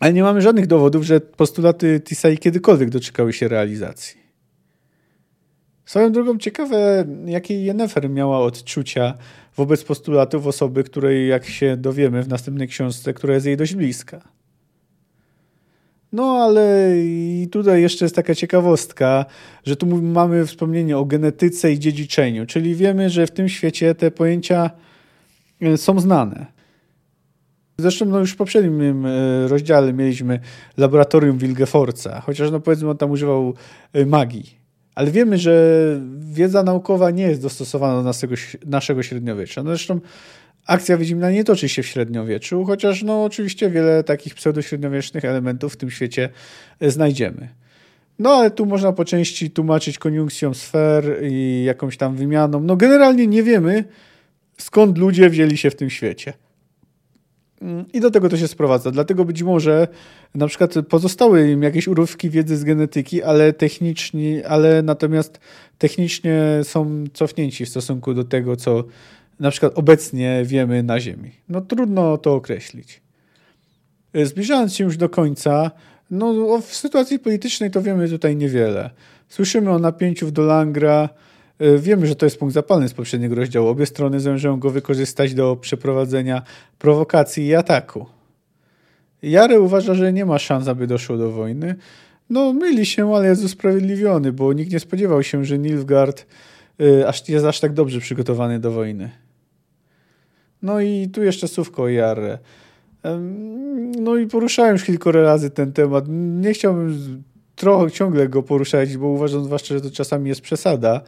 Ale 0.00 0.12
nie 0.12 0.22
mamy 0.22 0.42
żadnych 0.42 0.66
dowodów, 0.66 1.02
że 1.02 1.20
postulaty 1.20 2.00
Tisai 2.00 2.38
kiedykolwiek 2.38 2.90
doczekały 2.90 3.32
się 3.32 3.48
realizacji. 3.48 4.20
Swoją 5.90 6.12
drogą 6.12 6.38
ciekawe, 6.38 7.04
jakie 7.26 7.64
Jennefer 7.64 8.10
miała 8.10 8.38
odczucia 8.38 9.14
wobec 9.56 9.84
postulatów 9.84 10.46
osoby, 10.46 10.84
której, 10.84 11.28
jak 11.28 11.46
się 11.46 11.76
dowiemy 11.76 12.22
w 12.22 12.28
następnej 12.28 12.68
książce, 12.68 13.14
która 13.14 13.34
jest 13.34 13.46
jej 13.46 13.56
dość 13.56 13.74
bliska. 13.74 14.20
No, 16.12 16.24
ale 16.42 16.92
i 16.96 17.48
tutaj 17.52 17.82
jeszcze 17.82 18.04
jest 18.04 18.14
taka 18.14 18.34
ciekawostka, 18.34 19.24
że 19.64 19.76
tu 19.76 19.86
mamy 20.02 20.46
wspomnienie 20.46 20.98
o 20.98 21.04
genetyce 21.04 21.72
i 21.72 21.78
dziedziczeniu, 21.78 22.46
czyli 22.46 22.74
wiemy, 22.74 23.10
że 23.10 23.26
w 23.26 23.30
tym 23.30 23.48
świecie 23.48 23.94
te 23.94 24.10
pojęcia 24.10 24.70
e, 25.62 25.76
są 25.76 26.00
znane. 26.00 26.46
Zresztą 27.78 28.04
no 28.04 28.18
już 28.18 28.32
w 28.32 28.36
poprzednim 28.36 29.06
e, 29.06 29.48
rozdziale 29.48 29.92
mieliśmy 29.92 30.40
laboratorium 30.76 31.38
Wilgefortza, 31.38 32.20
chociaż 32.20 32.50
no 32.50 32.60
powiedzmy 32.60 32.90
on 32.90 32.96
tam 32.96 33.10
używał 33.10 33.54
e, 33.92 34.06
magii 34.06 34.59
Ale 34.94 35.10
wiemy, 35.10 35.38
że 35.38 35.54
wiedza 36.18 36.62
naukowa 36.62 37.10
nie 37.10 37.22
jest 37.22 37.42
dostosowana 37.42 37.94
do 37.94 38.02
naszego, 38.02 38.34
naszego 38.66 39.02
średniowiecza. 39.02 39.62
No 39.62 39.70
zresztą 39.70 40.00
akcja 40.66 40.96
Wiedźmina 40.96 41.30
nie 41.30 41.44
toczy 41.44 41.68
się 41.68 41.82
w 41.82 41.86
średniowieczu, 41.86 42.64
chociaż 42.64 43.02
no 43.02 43.24
oczywiście 43.24 43.70
wiele 43.70 44.04
takich 44.04 44.34
pseudośredniowiecznych 44.34 45.24
elementów 45.24 45.72
w 45.74 45.76
tym 45.76 45.90
świecie 45.90 46.28
znajdziemy. 46.80 47.48
No 48.18 48.30
ale 48.30 48.50
tu 48.50 48.66
można 48.66 48.92
po 48.92 49.04
części 49.04 49.50
tłumaczyć 49.50 49.98
koniunkcją 49.98 50.54
sfer 50.54 51.18
i 51.22 51.64
jakąś 51.66 51.96
tam 51.96 52.16
wymianą. 52.16 52.60
No 52.60 52.76
generalnie 52.76 53.26
nie 53.26 53.42
wiemy, 53.42 53.84
skąd 54.58 54.98
ludzie 54.98 55.30
wzięli 55.30 55.56
się 55.56 55.70
w 55.70 55.76
tym 55.76 55.90
świecie. 55.90 56.32
I 57.92 58.00
do 58.00 58.10
tego 58.10 58.28
to 58.28 58.36
się 58.36 58.48
sprowadza. 58.48 58.90
Dlatego 58.90 59.24
być 59.24 59.42
może 59.42 59.88
na 60.34 60.46
przykład 60.46 60.74
pozostały 60.88 61.50
im 61.50 61.62
jakieś 61.62 61.88
urywki 61.88 62.30
wiedzy 62.30 62.56
z 62.56 62.64
genetyki, 62.64 63.22
ale 63.22 63.52
techniczni, 63.52 64.44
ale 64.44 64.82
natomiast 64.82 65.40
technicznie 65.78 66.42
są 66.62 67.04
cofnięci 67.12 67.66
w 67.66 67.68
stosunku 67.68 68.14
do 68.14 68.24
tego, 68.24 68.56
co 68.56 68.84
na 69.40 69.50
przykład 69.50 69.72
obecnie 69.74 70.42
wiemy 70.44 70.82
na 70.82 71.00
Ziemi. 71.00 71.30
No 71.48 71.60
trudno 71.60 72.18
to 72.18 72.34
określić. 72.34 73.00
Zbliżając 74.24 74.74
się 74.74 74.84
już 74.84 74.96
do 74.96 75.08
końca, 75.08 75.70
no 76.10 76.58
w 76.60 76.74
sytuacji 76.74 77.18
politycznej 77.18 77.70
to 77.70 77.82
wiemy 77.82 78.08
tutaj 78.08 78.36
niewiele. 78.36 78.90
Słyszymy 79.28 79.70
o 79.70 79.78
napięciu 79.78 80.26
w 80.26 80.30
Dolangra, 80.30 81.08
E, 81.08 81.29
wiemy, 81.78 82.06
że 82.06 82.16
to 82.16 82.26
jest 82.26 82.38
punkt 82.38 82.54
zapalny 82.54 82.88
z 82.88 82.94
poprzedniego 82.94 83.34
rozdziału. 83.34 83.68
Obie 83.68 83.86
strony 83.86 84.20
zamierzają 84.20 84.60
go 84.60 84.70
wykorzystać 84.70 85.34
do 85.34 85.56
przeprowadzenia 85.56 86.42
prowokacji 86.78 87.46
i 87.46 87.54
ataku. 87.54 88.06
Jary 89.22 89.60
uważa, 89.60 89.94
że 89.94 90.12
nie 90.12 90.24
ma 90.24 90.38
szans, 90.38 90.68
aby 90.68 90.86
doszło 90.86 91.16
do 91.16 91.30
wojny. 91.30 91.74
No, 92.30 92.52
myli 92.52 92.86
się, 92.86 93.14
ale 93.14 93.28
jest 93.28 93.44
usprawiedliwiony, 93.44 94.32
bo 94.32 94.52
nikt 94.52 94.72
nie 94.72 94.80
spodziewał 94.80 95.22
się, 95.22 95.44
że 95.44 95.58
Nilfgaard 95.58 96.26
y, 96.80 97.08
aż, 97.08 97.28
jest 97.28 97.46
aż 97.46 97.60
tak 97.60 97.72
dobrze 97.72 98.00
przygotowany 98.00 98.58
do 98.58 98.70
wojny. 98.70 99.10
No 100.62 100.80
i 100.80 101.08
tu 101.08 101.22
jeszcze 101.22 101.48
słówko 101.48 101.82
o 101.82 101.88
Jarre. 101.88 102.38
No 104.00 104.16
i 104.16 104.26
poruszałem 104.26 104.72
już 104.72 104.84
kilka 104.84 105.12
razy 105.12 105.50
ten 105.50 105.72
temat. 105.72 106.04
Nie 106.40 106.52
chciałbym 106.52 107.22
trochę 107.56 107.90
ciągle 107.90 108.28
go 108.28 108.42
poruszać, 108.42 108.96
bo 108.96 109.06
uważam 109.06 109.44
zwłaszcza, 109.44 109.74
że 109.74 109.80
to 109.80 109.90
czasami 109.90 110.28
jest 110.28 110.40
przesada 110.40 111.00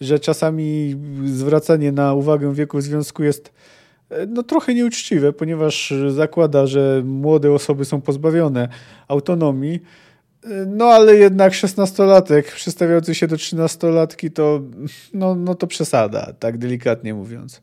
że 0.00 0.18
czasami 0.18 0.96
zwracanie 1.24 1.92
na 1.92 2.14
uwagę 2.14 2.54
wieku 2.54 2.80
związku 2.80 3.22
jest 3.22 3.52
e, 4.10 4.26
no, 4.26 4.42
trochę 4.42 4.74
nieuczciwe, 4.74 5.32
ponieważ 5.32 5.94
zakłada, 6.08 6.66
że 6.66 7.02
młode 7.04 7.52
osoby 7.52 7.84
są 7.84 8.00
pozbawione 8.00 8.68
autonomii. 9.08 9.80
E, 10.44 10.48
no 10.66 10.84
ale 10.84 11.16
jednak 11.16 11.52
16-latek 11.52 12.42
przestawiający 12.42 13.14
się 13.14 13.26
do 13.26 13.36
13-latki 13.36 14.30
to, 14.30 14.60
no, 15.14 15.34
no 15.34 15.54
to 15.54 15.66
przesada, 15.66 16.32
tak 16.38 16.58
delikatnie 16.58 17.14
mówiąc. 17.14 17.62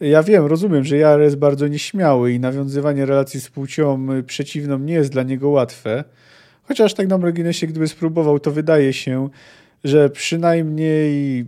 Ja 0.00 0.22
wiem, 0.22 0.46
rozumiem, 0.46 0.84
że 0.84 0.96
Jar 0.96 1.20
jest 1.20 1.36
bardzo 1.36 1.68
nieśmiały 1.68 2.32
i 2.32 2.40
nawiązywanie 2.40 3.06
relacji 3.06 3.40
z 3.40 3.50
płcią 3.50 4.06
przeciwną 4.26 4.78
nie 4.78 4.94
jest 4.94 5.12
dla 5.12 5.22
niego 5.22 5.48
łatwe. 5.48 6.04
Chociaż 6.62 6.94
tak 6.94 7.08
na 7.08 7.18
marginesie, 7.18 7.66
gdyby 7.66 7.88
spróbował, 7.88 8.40
to 8.40 8.50
wydaje 8.50 8.92
się, 8.92 9.28
że 9.84 10.10
przynajmniej 10.10 11.46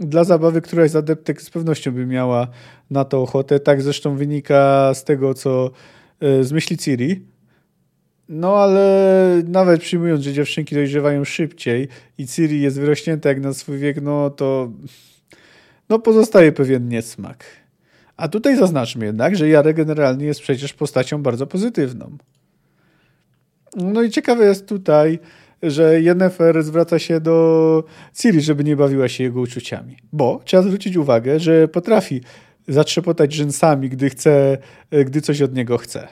dla 0.00 0.24
zabawy 0.24 0.60
któraś 0.60 0.90
z 0.90 0.96
adeptek 0.96 1.42
z 1.42 1.50
pewnością 1.50 1.92
by 1.92 2.06
miała 2.06 2.48
na 2.90 3.04
to 3.04 3.22
ochotę. 3.22 3.60
Tak 3.60 3.82
zresztą 3.82 4.16
wynika 4.16 4.90
z 4.94 5.04
tego, 5.04 5.34
co 5.34 5.70
e, 6.20 6.44
z 6.44 6.52
myśli 6.52 6.78
Ciri. 6.78 7.22
No 8.28 8.56
ale 8.56 9.42
nawet 9.48 9.80
przyjmując, 9.80 10.24
że 10.24 10.32
dziewczynki 10.32 10.74
dojrzewają 10.74 11.24
szybciej 11.24 11.88
i 12.18 12.26
Ciri 12.26 12.60
jest 12.60 12.80
wyrośnięta 12.80 13.28
jak 13.28 13.40
na 13.40 13.54
swój 13.54 13.78
wiek, 13.78 14.02
no 14.02 14.30
to 14.30 14.72
no 15.88 15.98
pozostaje 15.98 16.52
pewien 16.52 16.88
niesmak. 16.88 17.44
A 18.16 18.28
tutaj 18.28 18.56
zaznaczmy 18.56 19.06
jednak, 19.06 19.36
że 19.36 19.48
Jarek 19.48 19.76
generalnie 19.76 20.26
jest 20.26 20.40
przecież 20.40 20.72
postacią 20.72 21.22
bardzo 21.22 21.46
pozytywną. 21.46 22.16
No 23.76 24.02
i 24.02 24.10
ciekawe 24.10 24.44
jest 24.44 24.66
tutaj, 24.66 25.18
że 25.62 26.00
Yennefer 26.00 26.62
zwraca 26.62 26.98
się 26.98 27.20
do 27.20 27.84
Ciri, 28.14 28.40
żeby 28.40 28.64
nie 28.64 28.76
bawiła 28.76 29.08
się 29.08 29.24
jego 29.24 29.40
uczuciami. 29.40 29.96
Bo 30.12 30.40
trzeba 30.44 30.62
zwrócić 30.62 30.96
uwagę, 30.96 31.40
że 31.40 31.68
potrafi 31.68 32.20
zatrzepotać 32.68 33.34
rzęsami, 33.34 33.88
gdy 33.88 34.10
chce, 34.10 34.58
gdy 35.04 35.20
coś 35.20 35.42
od 35.42 35.54
niego 35.54 35.78
chce. 35.78 36.08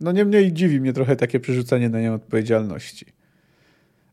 No 0.00 0.12
niemniej 0.12 0.52
dziwi 0.52 0.80
mnie 0.80 0.92
trochę 0.92 1.16
takie 1.16 1.40
przerzucanie 1.40 1.88
na 1.88 2.00
nią 2.00 2.14
odpowiedzialności. 2.14 3.06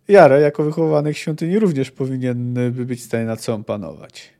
Jara, 0.08 0.39
jako 0.39 0.64
wychowanek 0.64 1.18
świątyni, 1.18 1.60
również 1.60 1.91
powinien 1.91 2.54
by 2.54 2.86
być 2.86 2.99
w 2.99 3.04
stanie 3.04 3.26
nad 3.26 3.41
sobą 3.41 3.64
panować. 3.64 4.34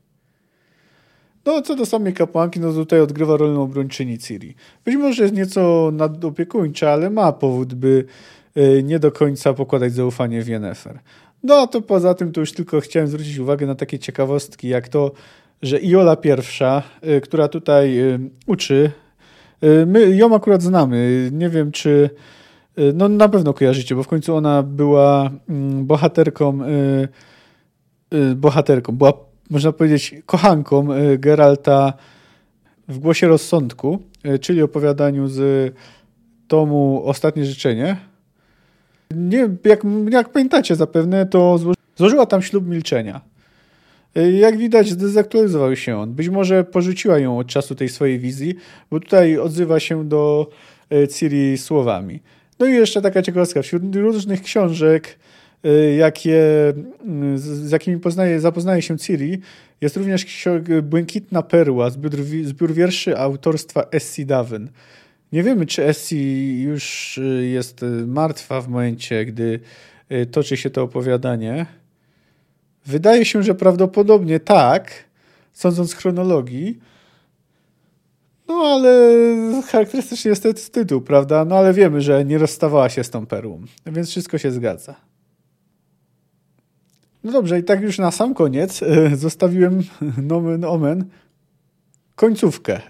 No, 1.44 1.62
co 1.62 1.76
do 1.76 1.86
samej 1.86 2.12
kapłanki, 2.12 2.60
no 2.60 2.72
tutaj 2.72 3.00
odgrywa 3.00 3.36
rolę 3.36 3.60
obrończyni 3.60 4.18
Ciri. 4.18 4.54
Być 4.84 4.96
może 4.96 5.22
jest 5.22 5.34
nieco 5.34 5.90
nadopiekuńcza, 5.92 6.90
ale 6.90 7.10
ma 7.10 7.32
powód, 7.32 7.74
by 7.74 8.04
nie 8.82 8.98
do 8.98 9.12
końca 9.12 9.54
pokładać 9.54 9.92
zaufanie 9.92 10.42
w 10.42 10.48
Yennefer. 10.48 10.98
No 11.42 11.54
a 11.54 11.66
to 11.66 11.82
poza 11.82 12.14
tym 12.14 12.32
to 12.32 12.40
już 12.40 12.52
tylko 12.52 12.80
chciałem 12.80 13.08
zwrócić 13.08 13.38
uwagę 13.38 13.66
na 13.66 13.74
takie 13.74 13.98
ciekawostki, 13.98 14.68
jak 14.68 14.88
to, 14.88 15.12
że 15.62 15.80
Iola 15.80 16.16
pierwsza, 16.16 16.82
y, 17.06 17.20
która 17.20 17.48
tutaj 17.48 17.98
y, 18.00 18.18
uczy, 18.46 18.90
my 19.86 20.16
ją 20.16 20.34
akurat 20.34 20.62
znamy. 20.62 21.28
Nie 21.32 21.48
wiem, 21.48 21.72
czy 21.72 22.10
no 22.94 23.08
na 23.08 23.28
pewno 23.28 23.54
kojarzycie, 23.54 23.94
bo 23.94 24.02
w 24.02 24.08
końcu 24.08 24.36
ona 24.36 24.62
była 24.62 25.30
mm, 25.48 25.86
bohaterką 25.86 26.58
bohaterką, 28.36 28.92
była 28.92 29.12
można 29.50 29.72
powiedzieć 29.72 30.14
kochanką 30.26 30.88
Geralta 31.18 31.92
w 32.88 32.98
Głosie 32.98 33.28
Rozsądku, 33.28 33.98
czyli 34.40 34.62
opowiadaniu 34.62 35.28
z 35.28 35.74
tomu 36.48 37.02
Ostatnie 37.04 37.44
Życzenie, 37.44 37.96
nie, 39.16 39.48
jak, 39.64 39.82
jak 40.10 40.28
pamiętacie 40.28 40.76
zapewne, 40.76 41.26
to 41.26 41.58
złożyła 41.96 42.26
tam 42.26 42.42
ślub 42.42 42.66
milczenia. 42.66 43.20
Y, 44.16 44.32
jak 44.32 44.56
widać, 44.56 44.90
zdezaktualizował 44.90 45.76
się 45.76 45.96
on. 45.96 46.12
Być 46.12 46.28
może 46.28 46.64
porzuciła 46.64 47.18
ją 47.18 47.38
od 47.38 47.46
czasu 47.46 47.74
tej 47.74 47.88
swojej 47.88 48.18
wizji, 48.18 48.54
bo 48.90 49.00
tutaj 49.00 49.38
odzywa 49.38 49.80
się 49.80 50.08
do 50.08 50.50
y, 50.92 51.08
Ciri 51.08 51.58
słowami. 51.58 52.20
No 52.58 52.66
i 52.66 52.72
jeszcze 52.72 53.02
taka 53.02 53.22
ciekawostka. 53.22 53.62
Wśród 53.62 53.96
różnych 53.96 54.42
książek, 54.42 55.18
y, 55.66 55.94
jakie, 55.94 56.42
z 57.34 57.70
jakimi 57.70 58.00
poznaje, 58.00 58.40
zapoznaje 58.40 58.82
się 58.82 58.98
Ciri, 58.98 59.40
jest 59.80 59.96
również 59.96 60.46
Błękitna 60.82 61.42
Perła, 61.42 61.90
zbiór, 61.90 62.12
zbiór 62.44 62.72
wierszy 62.72 63.18
autorstwa 63.18 63.86
Essie 63.90 64.26
Daven. 64.26 64.68
Nie 65.32 65.42
wiemy, 65.42 65.66
czy 65.66 65.84
Essie 65.84 66.62
już 66.62 67.18
y, 67.18 67.46
jest 67.46 67.82
y, 67.82 67.86
martwa 68.06 68.60
w 68.60 68.68
momencie, 68.68 69.24
gdy 69.24 69.60
y, 70.12 70.26
toczy 70.26 70.56
się 70.56 70.70
to 70.70 70.82
opowiadanie. 70.82 71.66
Wydaje 72.86 73.24
się, 73.24 73.42
że 73.42 73.54
prawdopodobnie 73.54 74.40
tak, 74.40 75.04
sądząc 75.52 75.90
z 75.90 75.94
chronologii. 75.94 76.78
No 78.48 78.54
ale 78.54 79.62
charakterystyczny 79.66 80.28
jest 80.28 80.42
ten 80.42 80.54
tytuł, 80.54 81.00
prawda? 81.00 81.44
No 81.44 81.56
ale 81.56 81.72
wiemy, 81.72 82.00
że 82.00 82.24
nie 82.24 82.38
rozstawała 82.38 82.88
się 82.88 83.04
z 83.04 83.10
tą 83.10 83.26
perłą, 83.26 83.64
więc 83.86 84.10
wszystko 84.10 84.38
się 84.38 84.50
zgadza. 84.50 84.94
No 87.24 87.32
dobrze, 87.32 87.58
i 87.58 87.64
tak 87.64 87.82
już 87.82 87.98
na 87.98 88.10
sam 88.10 88.34
koniec 88.34 88.80
zostawiłem 89.14 89.82
nomen 90.22 90.64
omen 90.64 91.04
końcówkę, 92.14 92.80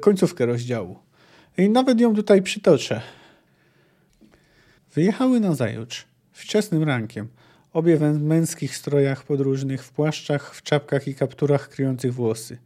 końcówkę 0.00 0.46
rozdziału. 0.46 1.09
I 1.60 1.70
nawet 1.70 2.00
ją 2.00 2.14
tutaj 2.14 2.42
przytoczę. 2.42 3.00
Wyjechały 4.94 5.40
na 5.40 5.54
zajutrz, 5.54 6.06
wczesnym 6.32 6.82
rankiem, 6.82 7.28
obie 7.72 7.96
w 7.96 8.22
męskich 8.22 8.76
strojach 8.76 9.24
podróżnych, 9.24 9.84
w 9.84 9.92
płaszczach, 9.92 10.54
w 10.54 10.62
czapkach 10.62 11.08
i 11.08 11.14
kapturach 11.14 11.68
kryjących 11.68 12.14
włosy. 12.14 12.58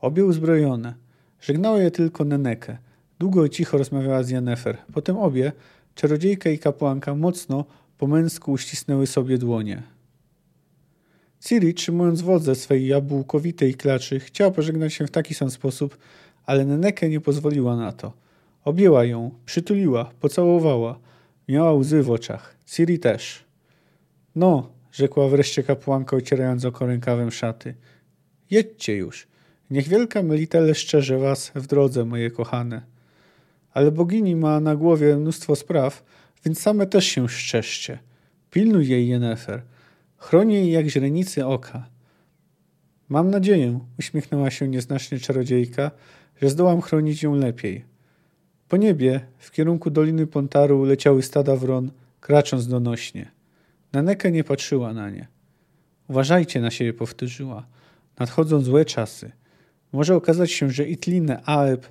Obie 0.00 0.24
uzbrojone. 0.24 0.94
Żegnała 1.40 1.78
je 1.78 1.90
tylko 1.90 2.24
Nenekę. 2.24 2.78
Długo 3.18 3.44
i 3.44 3.50
cicho 3.50 3.78
rozmawiała 3.78 4.22
z 4.22 4.30
Janefer. 4.30 4.76
Potem 4.92 5.16
obie, 5.16 5.52
czarodziejka 5.94 6.50
i 6.50 6.58
kapłanka, 6.58 7.14
mocno, 7.14 7.64
po 7.98 8.06
męsku 8.06 8.52
uścisnęły 8.52 9.06
sobie 9.06 9.38
dłonie. 9.38 9.82
Ciri, 11.40 11.74
trzymując 11.74 12.20
wodze 12.20 12.54
swej 12.54 12.86
jabłkowitej 12.86 13.74
klaczy, 13.74 14.20
chciała 14.20 14.50
pożegnać 14.50 14.94
się 14.94 15.06
w 15.06 15.10
taki 15.10 15.34
sam 15.34 15.50
sposób, 15.50 15.98
ale 16.46 16.64
Neneke 16.64 17.08
nie 17.08 17.20
pozwoliła 17.20 17.76
na 17.76 17.92
to. 17.92 18.27
Objęła 18.68 19.04
ją, 19.04 19.30
przytuliła, 19.46 20.10
pocałowała. 20.20 20.98
Miała 21.48 21.72
łzy 21.72 22.02
w 22.02 22.10
oczach. 22.10 22.56
Ciri 22.66 22.98
też. 22.98 23.44
No, 24.34 24.72
rzekła 24.92 25.28
wreszcie 25.28 25.62
kapłanka, 25.62 26.16
ocierając 26.16 26.64
oko 26.64 26.86
rękawem 26.86 27.30
szaty. 27.30 27.74
Jedźcie 28.50 28.96
już. 28.96 29.28
Niech 29.70 29.88
wielka 29.88 30.22
Melitele 30.22 30.74
szczerze 30.74 31.18
was 31.18 31.52
w 31.54 31.66
drodze, 31.66 32.04
moje 32.04 32.30
kochane. 32.30 32.82
Ale 33.72 33.92
bogini 33.92 34.36
ma 34.36 34.60
na 34.60 34.76
głowie 34.76 35.16
mnóstwo 35.16 35.56
spraw, 35.56 36.04
więc 36.44 36.60
same 36.60 36.86
też 36.86 37.04
się 37.06 37.28
szczęście. 37.28 37.98
Pilnuj 38.50 38.88
jej, 38.88 39.08
Jennefer. 39.08 39.62
Chroni 40.16 40.54
jej 40.54 40.72
jak 40.72 40.86
źrenicy 40.86 41.46
oka. 41.46 41.86
Mam 43.08 43.30
nadzieję, 43.30 43.80
uśmiechnęła 43.98 44.50
się 44.50 44.68
nieznacznie 44.68 45.18
czarodziejka, 45.18 45.90
że 46.42 46.50
zdołam 46.50 46.80
chronić 46.80 47.22
ją 47.22 47.34
lepiej. 47.34 47.97
Po 48.68 48.76
niebie, 48.76 49.20
w 49.38 49.50
kierunku 49.50 49.90
Doliny 49.90 50.26
Pontaru, 50.26 50.84
leciały 50.84 51.22
stada 51.22 51.56
wron, 51.56 51.90
kracząc 52.20 52.66
donośnie. 52.66 53.30
Naneka 53.92 54.28
nie 54.28 54.44
patrzyła 54.44 54.92
na 54.92 55.10
nie. 55.10 55.26
Uważajcie 56.08 56.60
na 56.60 56.70
siebie, 56.70 56.92
powtórzyła. 56.92 57.66
Nadchodzą 58.18 58.60
złe 58.60 58.84
czasy. 58.84 59.32
Może 59.92 60.16
okazać 60.16 60.52
się, 60.52 60.70
że 60.70 60.84
Itlinę 60.84 61.42
Aeb 61.46 61.86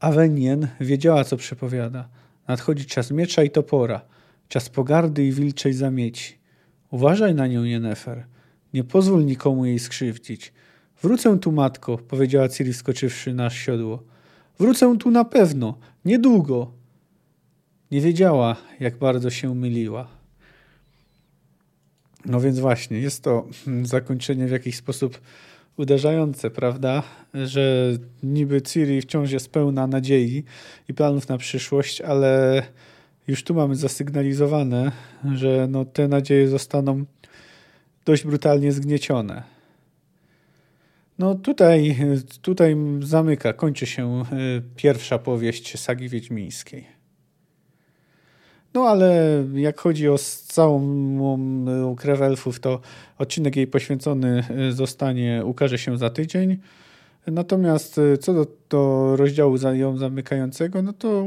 Awenien 0.00 0.68
wiedziała, 0.80 1.24
co 1.24 1.36
przepowiada. 1.36 2.08
Nadchodzi 2.48 2.86
czas 2.86 3.10
miecza 3.10 3.42
i 3.42 3.50
topora, 3.50 4.00
czas 4.48 4.68
pogardy 4.68 5.24
i 5.24 5.32
wilczej 5.32 5.72
zamieci. 5.72 6.38
Uważaj 6.90 7.34
na 7.34 7.46
nią, 7.46 7.64
Jennefer. 7.64 8.26
Nie 8.74 8.84
pozwól 8.84 9.24
nikomu 9.24 9.66
jej 9.66 9.78
skrzywdzić. 9.78 10.52
Wrócę 11.02 11.38
tu, 11.38 11.52
matko, 11.52 11.98
powiedziała 11.98 12.48
Ciri 12.48 12.74
skoczywszy 12.74 13.34
na 13.34 13.50
siodło. 13.50 14.02
Wrócę 14.60 14.98
tu 14.98 15.10
na 15.10 15.24
pewno, 15.24 15.78
niedługo. 16.04 16.72
Nie 17.90 18.00
wiedziała, 18.00 18.56
jak 18.80 18.98
bardzo 18.98 19.30
się 19.30 19.54
myliła. 19.54 20.08
No 22.24 22.40
więc 22.40 22.58
właśnie, 22.58 22.98
jest 22.98 23.24
to 23.24 23.46
zakończenie 23.82 24.46
w 24.46 24.50
jakiś 24.50 24.76
sposób 24.76 25.20
uderzające, 25.76 26.50
prawda? 26.50 27.02
Że 27.34 27.92
niby 28.22 28.62
Ciri 28.62 29.02
wciąż 29.02 29.30
jest 29.30 29.50
pełna 29.50 29.86
nadziei 29.86 30.44
i 30.88 30.94
planów 30.94 31.28
na 31.28 31.38
przyszłość, 31.38 32.00
ale 32.00 32.62
już 33.26 33.44
tu 33.44 33.54
mamy 33.54 33.76
zasygnalizowane, 33.76 34.92
że 35.34 35.66
no, 35.70 35.84
te 35.84 36.08
nadzieje 36.08 36.48
zostaną 36.48 37.04
dość 38.04 38.24
brutalnie 38.24 38.72
zgniecione. 38.72 39.59
No 41.20 41.34
tutaj, 41.34 41.96
tutaj 42.42 42.76
zamyka, 43.00 43.52
kończy 43.52 43.86
się 43.86 44.22
e, 44.22 44.24
pierwsza 44.76 45.18
powieść 45.18 45.78
sagi 45.80 46.08
wiedźmińskiej. 46.08 46.86
No 48.74 48.82
ale 48.82 49.44
jak 49.54 49.80
chodzi 49.80 50.08
o 50.08 50.18
całą 50.46 51.96
krew 51.96 52.20
elfów, 52.20 52.60
to 52.60 52.80
odcinek 53.18 53.56
jej 53.56 53.66
poświęcony 53.66 54.44
e, 54.50 54.72
zostanie, 54.72 55.42
ukaże 55.44 55.78
się 55.78 55.98
za 55.98 56.10
tydzień. 56.10 56.58
Natomiast 57.26 57.98
e, 57.98 58.18
co 58.18 58.34
do, 58.34 58.46
do 58.70 59.12
rozdziału 59.16 59.56
ją 59.72 59.96
zamykającego, 59.96 60.82
no 60.82 60.92
to 60.92 61.26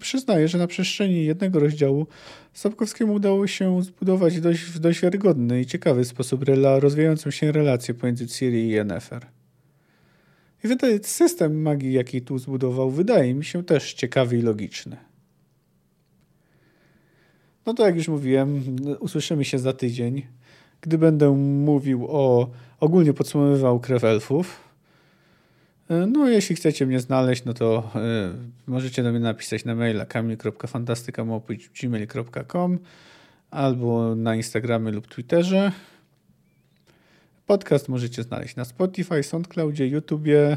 przyznaję, 0.00 0.48
że 0.48 0.58
na 0.58 0.66
przestrzeni 0.66 1.24
jednego 1.24 1.60
rozdziału 1.60 2.06
Sapkowskiemu 2.52 3.14
udało 3.14 3.46
się 3.46 3.82
zbudować 3.82 4.40
dość, 4.40 4.62
w 4.62 4.78
dość 4.78 5.00
wiarygodny 5.00 5.60
i 5.60 5.66
ciekawy 5.66 6.04
sposób 6.04 6.42
rela, 6.42 6.80
rozwijającą 6.80 7.30
się 7.30 7.52
relację 7.52 7.94
pomiędzy 7.94 8.26
Ciri 8.26 8.64
i 8.64 8.68
Yennefer. 8.68 9.26
I 10.64 10.68
wydaje, 10.68 10.98
system 11.02 11.62
magii, 11.62 11.92
jaki 11.92 12.22
tu 12.22 12.38
zbudował, 12.38 12.90
wydaje 12.90 13.34
mi 13.34 13.44
się 13.44 13.64
też 13.64 13.94
ciekawy 13.94 14.38
i 14.38 14.42
logiczny. 14.42 14.96
No 17.66 17.74
to 17.74 17.86
jak 17.86 17.96
już 17.96 18.08
mówiłem, 18.08 18.62
usłyszymy 19.00 19.44
się 19.44 19.58
za 19.58 19.72
tydzień, 19.72 20.26
gdy 20.80 20.98
będę 20.98 21.30
mówił 21.36 22.06
o, 22.08 22.50
ogólnie 22.80 23.12
podsumowywał 23.12 23.80
krew 23.80 24.04
elfów. 24.04 24.67
No, 25.88 26.28
jeśli 26.28 26.56
chcecie 26.56 26.86
mnie 26.86 27.00
znaleźć, 27.00 27.44
no 27.44 27.54
to 27.54 27.90
y, 28.66 28.70
możecie 28.70 29.02
do 29.02 29.10
mnie 29.10 29.20
napisać 29.20 29.64
na 29.64 29.74
maila 29.74 30.06
kamil.fantastyka.gmail.com 30.06 32.78
albo 33.50 34.14
na 34.14 34.36
Instagramie 34.36 34.92
lub 34.92 35.06
Twitterze. 35.06 35.72
Podcast 37.46 37.88
możecie 37.88 38.22
znaleźć 38.22 38.56
na 38.56 38.64
Spotify, 38.64 39.22
SoundCloudzie, 39.22 39.86
YouTubie, 39.86 40.56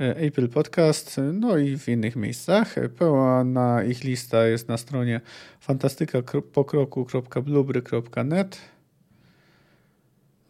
e, 0.00 0.16
Apple 0.16 0.48
Podcast, 0.48 1.20
no 1.32 1.58
i 1.58 1.78
w 1.78 1.88
innych 1.88 2.16
miejscach. 2.16 2.74
Pełna 2.98 3.84
ich 3.84 4.04
lista 4.04 4.46
jest 4.46 4.68
na 4.68 4.76
stronie 4.76 5.20
fantastykapokroku.blubry.net. 5.60 8.58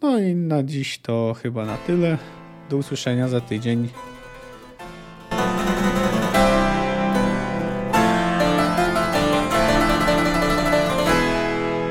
No 0.02 0.18
i 0.18 0.34
na 0.34 0.62
dziś 0.62 0.98
to 0.98 1.36
chyba 1.42 1.66
na 1.66 1.76
tyle. 1.76 2.18
Do 2.70 2.76
usłyszenia 2.76 3.28
za 3.28 3.40
tydzień. 3.40 3.88